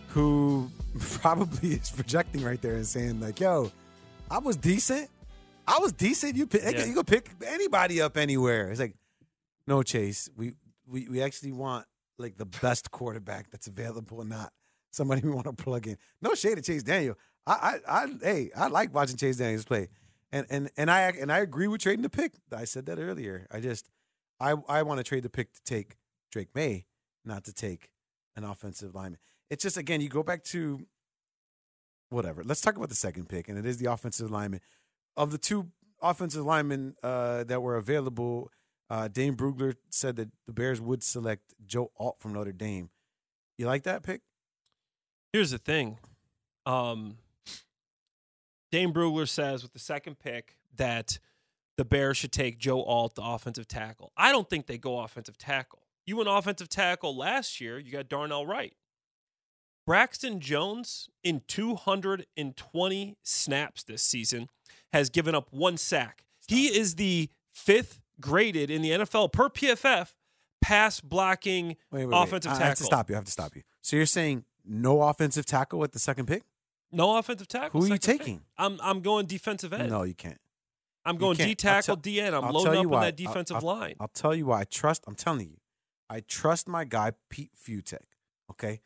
who 0.08 0.70
probably 0.98 1.70
is 1.74 1.90
projecting 1.90 2.42
right 2.42 2.60
there 2.60 2.74
and 2.76 2.86
saying, 2.86 3.20
like, 3.20 3.40
yo, 3.40 3.70
I 4.30 4.38
was 4.38 4.56
decent. 4.56 5.08
I 5.66 5.78
was 5.80 5.92
decent. 5.92 6.36
You 6.36 6.46
pick, 6.46 6.62
Yeah. 6.62 6.84
you 6.84 6.94
can 6.94 7.04
pick 7.04 7.30
anybody 7.46 8.00
up 8.00 8.16
anywhere. 8.16 8.70
It's 8.70 8.80
like, 8.80 8.94
no, 9.66 9.82
Chase. 9.82 10.30
We 10.36 10.54
we 10.86 11.08
we 11.08 11.22
actually 11.22 11.52
want 11.52 11.84
like 12.18 12.36
the 12.38 12.46
best 12.46 12.90
quarterback 12.90 13.50
that's 13.50 13.66
available, 13.66 14.24
not 14.24 14.50
somebody 14.92 15.20
we 15.24 15.30
want 15.30 15.44
to 15.46 15.52
plug 15.52 15.86
in. 15.86 15.96
No 16.22 16.34
shade 16.34 16.56
to 16.56 16.62
Chase 16.62 16.82
Daniel. 16.82 17.16
I 17.46 17.78
I, 17.86 18.02
I 18.02 18.06
hey, 18.22 18.50
I 18.56 18.68
like 18.68 18.94
watching 18.94 19.16
Chase 19.16 19.36
Daniels 19.36 19.64
play. 19.66 19.88
And 20.30 20.46
and 20.50 20.70
and 20.76 20.90
I 20.90 21.02
and 21.02 21.32
I 21.32 21.38
agree 21.38 21.68
with 21.68 21.80
trading 21.80 22.02
the 22.02 22.10
pick. 22.10 22.32
I 22.54 22.64
said 22.64 22.86
that 22.86 22.98
earlier. 22.98 23.46
I 23.50 23.60
just 23.60 23.88
I 24.40 24.54
I 24.68 24.82
want 24.82 24.98
to 24.98 25.04
trade 25.04 25.22
the 25.22 25.30
pick 25.30 25.52
to 25.54 25.60
take 25.64 25.96
Drake 26.30 26.48
Maye, 26.54 26.86
not 27.24 27.44
to 27.44 27.52
take 27.52 27.90
an 28.36 28.44
offensive 28.44 28.94
lineman. 28.94 29.18
It's 29.50 29.62
just 29.62 29.76
again, 29.76 30.00
you 30.00 30.08
go 30.08 30.22
back 30.22 30.44
to 30.44 30.86
whatever. 32.10 32.42
Let's 32.44 32.60
talk 32.60 32.76
about 32.76 32.88
the 32.90 32.94
second 32.94 33.28
pick, 33.28 33.48
and 33.48 33.58
it 33.58 33.66
is 33.66 33.78
the 33.78 33.90
offensive 33.90 34.30
lineman. 34.30 34.60
Of 35.16 35.32
the 35.32 35.38
two 35.38 35.68
offensive 36.02 36.44
linemen 36.44 36.94
uh, 37.02 37.44
that 37.44 37.62
were 37.62 37.76
available, 37.76 38.50
uh, 38.90 39.08
Brugler 39.08 39.74
said 39.90 40.16
that 40.16 40.28
the 40.46 40.52
Bears 40.52 40.80
would 40.80 41.02
select 41.02 41.54
Joe 41.66 41.90
Alt 41.98 42.16
from 42.20 42.34
Notre 42.34 42.52
Dame. 42.52 42.90
You 43.56 43.66
like 43.66 43.82
that 43.82 44.02
pick? 44.02 44.20
Here's 45.32 45.50
the 45.50 45.58
thing. 45.58 45.98
Um, 46.64 47.16
Dane 48.70 48.92
Brugler 48.92 49.28
says 49.28 49.62
with 49.62 49.72
the 49.72 49.78
second 49.78 50.18
pick 50.18 50.56
that 50.76 51.18
the 51.76 51.84
Bears 51.84 52.16
should 52.16 52.32
take 52.32 52.58
Joe 52.58 52.82
Alt, 52.82 53.14
the 53.14 53.22
offensive 53.22 53.68
tackle. 53.68 54.12
I 54.16 54.32
don't 54.32 54.48
think 54.50 54.66
they 54.66 54.78
go 54.78 54.98
offensive 54.98 55.38
tackle. 55.38 55.82
You 56.06 56.16
went 56.16 56.28
offensive 56.30 56.68
tackle 56.68 57.16
last 57.16 57.60
year. 57.60 57.78
You 57.78 57.92
got 57.92 58.08
Darnell 58.08 58.46
Wright. 58.46 58.74
Braxton 59.86 60.40
Jones 60.40 61.08
in 61.24 61.42
220 61.48 63.16
snaps 63.22 63.82
this 63.84 64.02
season 64.02 64.48
has 64.92 65.08
given 65.08 65.34
up 65.34 65.48
one 65.50 65.76
sack. 65.76 66.24
He 66.46 66.66
is 66.66 66.96
the 66.96 67.30
fifth 67.52 68.00
graded 68.20 68.70
in 68.70 68.82
the 68.82 68.90
NFL 68.90 69.32
per 69.32 69.48
PFF 69.48 70.12
pass 70.60 71.00
blocking 71.00 71.68
Wait, 71.68 72.04
wait, 72.04 72.06
wait. 72.06 72.22
offensive 72.22 72.50
I 72.52 72.54
tackle. 72.54 72.68
have 72.68 72.78
to 72.78 72.84
stop 72.84 73.08
you. 73.08 73.14
I 73.14 73.18
have 73.18 73.24
to 73.24 73.30
stop 73.30 73.54
you. 73.56 73.62
So 73.80 73.96
you're 73.96 74.06
saying 74.06 74.44
no 74.64 75.02
offensive 75.02 75.46
tackle 75.46 75.82
at 75.84 75.92
the 75.92 75.98
second 75.98 76.26
pick? 76.26 76.42
No 76.90 77.16
offensive 77.18 77.48
tackle. 77.48 77.80
Who 77.80 77.86
are 77.86 77.88
you 77.88 77.94
pick. 77.94 78.18
taking? 78.18 78.42
I'm 78.56 78.78
I'm 78.82 79.00
going 79.00 79.26
defensive 79.26 79.72
end. 79.72 79.90
No, 79.90 80.02
you 80.04 80.14
can't. 80.14 80.38
I'm 81.04 81.16
going. 81.16 81.36
D 81.36 81.54
tackle, 81.54 81.96
D 81.96 82.20
end. 82.20 82.34
I'm 82.34 82.44
I'll 82.44 82.52
loading 82.52 82.78
up 82.78 82.82
you 82.82 82.94
on 82.94 83.02
that 83.02 83.16
defensive 83.16 83.56
I'll, 83.56 83.62
line. 83.62 83.94
I'll 84.00 84.08
tell 84.08 84.34
you 84.34 84.46
why 84.46 84.60
I 84.60 84.64
trust. 84.64 85.04
I'm 85.06 85.14
telling 85.14 85.48
you, 85.48 85.56
I 86.10 86.20
trust 86.20 86.68
my 86.68 86.84
guy 86.84 87.12
Pete 87.30 87.52
Fiutak. 87.56 88.04
Okay, 88.50 88.80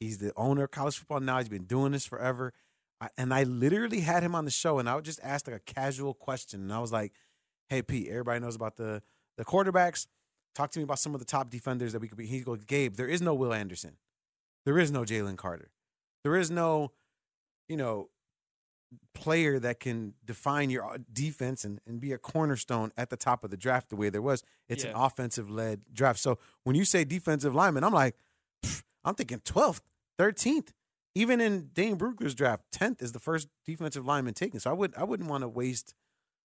he's 0.00 0.18
the 0.18 0.32
owner 0.36 0.64
of 0.64 0.70
college 0.70 0.98
football 0.98 1.20
now. 1.20 1.38
He's 1.38 1.48
been 1.48 1.64
doing 1.64 1.92
this 1.92 2.06
forever, 2.06 2.52
I, 3.00 3.08
and 3.16 3.32
I 3.32 3.44
literally 3.44 4.00
had 4.00 4.22
him 4.22 4.34
on 4.34 4.44
the 4.44 4.50
show, 4.50 4.78
and 4.78 4.88
I 4.88 4.94
would 4.94 5.04
just 5.04 5.20
ask 5.22 5.46
like 5.46 5.56
a 5.56 5.60
casual 5.60 6.14
question, 6.14 6.60
and 6.60 6.72
I 6.72 6.78
was 6.78 6.92
like, 6.92 7.12
"Hey 7.68 7.82
Pete, 7.82 8.08
everybody 8.08 8.40
knows 8.40 8.56
about 8.56 8.76
the 8.76 9.02
the 9.36 9.44
quarterbacks. 9.44 10.06
Talk 10.54 10.70
to 10.72 10.78
me 10.80 10.82
about 10.82 10.98
some 10.98 11.14
of 11.14 11.20
the 11.20 11.26
top 11.26 11.50
defenders 11.50 11.92
that 11.92 12.00
we 12.00 12.08
could 12.08 12.18
be." 12.18 12.26
He 12.26 12.40
goes, 12.40 12.64
"Gabe, 12.64 12.94
there 12.94 13.08
is 13.08 13.22
no 13.22 13.34
Will 13.34 13.52
Anderson, 13.52 13.96
there 14.64 14.78
is 14.78 14.90
no 14.90 15.02
Jalen 15.02 15.36
Carter, 15.36 15.70
there 16.24 16.36
is 16.36 16.50
no, 16.50 16.92
you 17.68 17.76
know." 17.76 18.08
player 19.14 19.58
that 19.58 19.80
can 19.80 20.14
define 20.24 20.70
your 20.70 20.84
uh, 20.84 20.98
defense 21.12 21.64
and, 21.64 21.78
and 21.86 22.00
be 22.00 22.12
a 22.12 22.18
cornerstone 22.18 22.90
at 22.96 23.10
the 23.10 23.16
top 23.16 23.44
of 23.44 23.50
the 23.50 23.56
draft 23.56 23.90
the 23.90 23.96
way 23.96 24.08
there 24.08 24.22
was. 24.22 24.42
It's 24.68 24.84
an 24.84 24.96
offensive 24.96 25.50
led 25.50 25.82
draft. 25.92 26.18
So 26.18 26.38
when 26.64 26.74
you 26.74 26.84
say 26.84 27.04
defensive 27.04 27.54
lineman, 27.54 27.84
I'm 27.84 27.92
like, 27.92 28.16
I'm 29.04 29.14
thinking 29.14 29.40
12th, 29.40 29.80
13th. 30.18 30.68
Even 31.14 31.40
in 31.40 31.70
Dane 31.72 31.96
Brugler's 31.96 32.34
draft, 32.34 32.64
10th 32.72 33.02
is 33.02 33.12
the 33.12 33.18
first 33.18 33.48
defensive 33.66 34.06
lineman 34.06 34.34
taken. 34.34 34.60
So 34.60 34.70
I 34.70 34.72
would 34.72 34.94
I 34.96 35.04
wouldn't 35.04 35.28
want 35.28 35.42
to 35.42 35.48
waste 35.48 35.94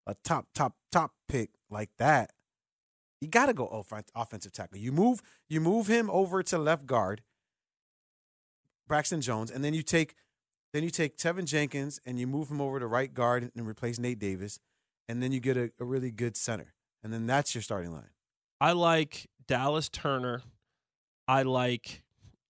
a 0.08 0.16
top, 0.24 0.48
top, 0.56 0.76
top 0.92 1.12
pick 1.28 1.52
like 1.70 1.92
that. 2.00 2.32
You 3.22 3.28
got 3.28 3.46
to 3.46 3.54
go 3.54 3.66
offen- 3.66 4.04
offensive 4.16 4.52
tackle. 4.52 4.78
You 4.78 4.92
move 4.92 5.22
you 5.48 5.62
move 5.62 5.88
him 5.88 6.10
over 6.10 6.42
to 6.44 6.58
left 6.58 6.86
guard, 6.86 7.22
Braxton 8.88 9.22
Jones, 9.22 9.52
and 9.52 9.64
then 9.64 9.74
you 9.74 9.84
take 9.84 10.16
then 10.74 10.84
you 10.84 10.90
take 10.90 11.18
Teven 11.18 11.46
Jenkins 11.46 12.00
and 12.06 12.20
you 12.20 12.28
move 12.28 12.50
him 12.50 12.60
over 12.60 12.80
to 12.80 12.88
right 12.88 13.14
guard 13.14 13.52
and 13.56 13.68
replace 13.68 14.00
Nate 14.00 14.20
Davis, 14.20 14.60
and 15.08 15.22
then 15.22 15.32
you 15.32 15.40
get 15.40 15.56
a, 15.56 15.72
a 15.80 15.86
really 15.86 16.12
good 16.12 16.36
center, 16.36 16.74
and 17.04 17.14
then 17.14 17.28
that's 17.28 17.56
your 17.56 17.62
starting 17.62 17.92
line. 17.92 18.10
I 18.60 18.72
like 18.72 19.30
Dallas 19.48 19.90
Turner. 19.90 20.42
I 21.28 21.44
like 21.44 22.04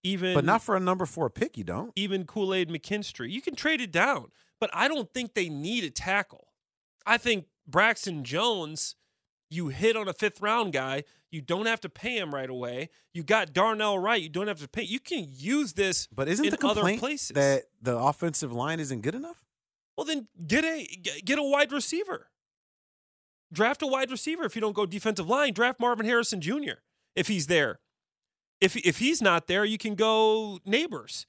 even 0.04 0.34
But 0.34 0.46
not 0.46 0.62
for 0.62 0.76
a 0.76 0.80
number 0.80 1.06
four 1.06 1.30
pick. 1.30 1.58
You 1.58 1.64
don't. 1.64 1.92
even 1.96 2.26
Kool 2.26 2.54
Aid 2.54 2.70
McKinstry. 2.70 3.30
You 3.30 3.42
can 3.42 3.56
trade 3.56 3.82
it 3.82 3.92
down, 3.92 4.28
but 4.60 4.70
I 4.74 4.88
don't 4.88 5.14
think 5.14 5.34
they 5.34 5.50
need 5.50 5.84
a 5.84 5.90
tackle. 5.90 6.48
I 7.06 7.18
think 7.18 7.46
Braxton 7.68 8.24
Jones, 8.24 8.96
you 9.50 9.70
hit 9.70 9.96
on 9.96 10.08
a 10.08 10.14
fifth 10.14 10.42
round 10.42 10.74
guy. 10.74 11.04
You 11.34 11.42
don't 11.42 11.66
have 11.66 11.82
to 11.82 11.90
pay 11.90 12.18
him 12.18 12.34
right 12.34 12.50
away. 12.50 12.90
You 13.14 13.24
got 13.24 13.54
Darnell 13.54 13.98
Wright. 13.98 14.22
You 14.22 14.30
don't 14.30 14.48
have 14.48 14.60
to 14.60 14.68
pay. 14.68 14.84
You 14.84 15.00
can 15.00 15.26
use 15.30 15.74
this, 15.74 16.08
But 16.08 16.28
isn't 16.28 16.46
in 16.46 16.52
the 16.52 16.58
other 16.66 16.76
complaint 16.82 17.00
places. 17.00 17.30
that 17.30 17.64
the 17.82 17.98
offensive 17.98 18.54
line 18.54 18.80
isn't 18.80 19.02
good 19.02 19.16
enough? 19.16 19.44
well, 19.98 20.06
then 20.06 20.28
get 20.48 20.64
a 20.64 20.86
get- 21.26 21.40
a 21.40 21.44
wide 21.44 21.72
receiver. 21.72 22.30
Draft 23.52 23.82
a 23.84 23.88
wide 23.88 24.10
receiver. 24.10 24.44
If 24.46 24.56
you 24.56 24.62
don't 24.62 24.74
go 24.74 24.86
defensive 24.86 25.30
line, 25.30 25.54
draft 25.54 25.80
Marvin 25.80 26.06
Harrison 26.06 26.42
Jr. 26.42 26.82
if 27.16 27.28
he's 27.28 27.48
there. 27.48 27.80
If 28.62 28.76
if 28.78 28.98
he's 29.00 29.22
not 29.22 29.48
there, 29.48 29.66
you 29.66 29.78
can 29.78 29.96
go 29.96 30.60
Nabers. 30.68 31.26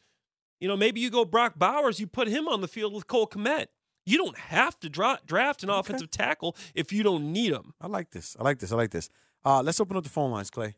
You 0.61 0.68
know, 0.68 0.76
maybe 0.76 1.00
you 1.00 1.11
go 1.11 1.24
Brock 1.24 1.55
Bowers. 1.59 1.98
You 2.00 2.07
put 2.07 2.28
him 2.28 2.46
on 2.48 2.61
the 2.62 2.68
field 2.68 2.94
with 2.94 3.07
Cole 3.07 3.26
Kmet. 3.26 3.66
You 4.07 4.16
don't 4.18 4.38
have 4.38 4.78
to 4.80 4.88
dra- 4.88 5.20
draft 5.26 5.62
an 5.62 5.70
offensive 5.70 6.11
tackle 6.11 6.57
if 6.74 6.92
you 6.92 7.02
don't 7.02 7.32
need 7.32 7.52
him. 7.52 7.72
I 7.80 7.86
like 7.86 8.11
this. 8.11 8.36
I 8.38 8.42
like 8.44 8.59
this. 8.59 8.70
I 8.72 8.76
like 8.76 8.90
this. 8.90 9.09
Uh, 9.45 9.62
let's 9.62 9.80
open 9.80 9.97
up 9.97 10.05
the 10.05 10.11
phone 10.11 10.30
lines, 10.30 10.51
Clay, 10.51 10.76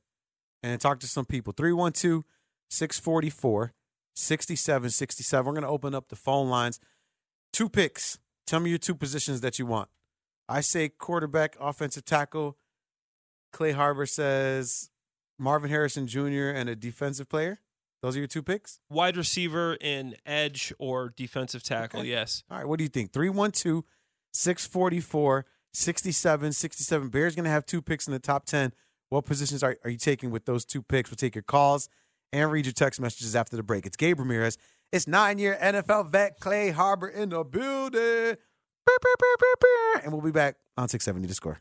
and 0.63 0.81
talk 0.81 1.01
to 1.01 1.07
some 1.07 1.25
people. 1.25 1.53
312 1.53 2.25
644 2.71 3.73
6767. 4.15 5.47
We're 5.47 5.53
going 5.53 5.63
to 5.63 5.69
open 5.69 5.95
up 5.95 6.09
the 6.09 6.17
phone 6.17 6.49
lines. 6.49 6.81
Two 7.53 7.69
picks. 7.69 8.19
Tell 8.47 8.61
me 8.61 8.71
your 8.71 8.79
two 8.79 8.95
positions 8.95 9.41
that 9.41 9.59
you 9.59 9.67
want. 9.67 9.89
I 10.49 10.61
say 10.61 10.89
quarterback, 10.89 11.57
offensive 11.61 12.05
tackle. 12.05 12.57
Clay 13.53 13.73
Harbor 13.73 14.07
says 14.07 14.91
Marvin 15.39 15.71
Harrison 15.71 16.07
Jr. 16.07 16.51
and 16.55 16.69
a 16.69 16.77
defensive 16.77 17.29
player. 17.29 17.61
Those 18.03 18.17
are 18.17 18.21
your 18.21 18.29
two 18.29 18.43
picks? 18.43 18.79
Wide 18.91 19.17
receiver 19.17 19.77
and 19.81 20.17
edge 20.25 20.73
or 20.79 21.13
defensive 21.17 21.63
tackle, 21.63 22.05
yes. 22.05 22.45
All 22.51 22.59
right, 22.59 22.69
what 22.69 22.79
do 22.79 22.85
you 22.85 22.91
think? 22.91 23.13
312 23.13 23.83
644 24.33 25.47
6767. 25.77 27.09
Bears 27.09 27.35
going 27.35 27.45
to 27.45 27.51
have 27.51 27.67
two 27.67 27.83
picks 27.83 28.07
in 28.07 28.13
the 28.13 28.19
top 28.19 28.47
10. 28.47 28.73
What 29.11 29.27
positions 29.27 29.63
are, 29.63 29.77
are 29.85 29.91
you 29.91 29.99
taking 29.99 30.31
with 30.31 30.47
those 30.47 30.65
two 30.65 30.83
picks? 30.83 31.11
We'll 31.11 31.17
take 31.17 31.35
your 31.35 31.43
calls 31.43 31.89
and 32.33 32.51
read 32.51 32.65
your 32.65 32.73
text 32.73 33.01
messages 33.01 33.37
after 33.37 33.57
the 33.57 33.63
break. 33.63 33.85
It's 33.85 33.97
Gabe 33.97 34.19
Ramirez. 34.19 34.57
It's 34.91 35.07
nine 35.07 35.39
year 35.39 35.59
NFL 35.61 36.11
vet 36.11 36.41
Clay 36.41 36.71
Harbor 36.71 37.09
in 37.09 37.29
the 37.29 37.45
building. 37.45 38.37
And 40.03 40.13
we'll 40.13 40.23
be 40.23 40.31
back 40.31 40.57
on 40.77 40.89
670 40.89 41.29
to 41.29 41.35
score. 41.35 41.61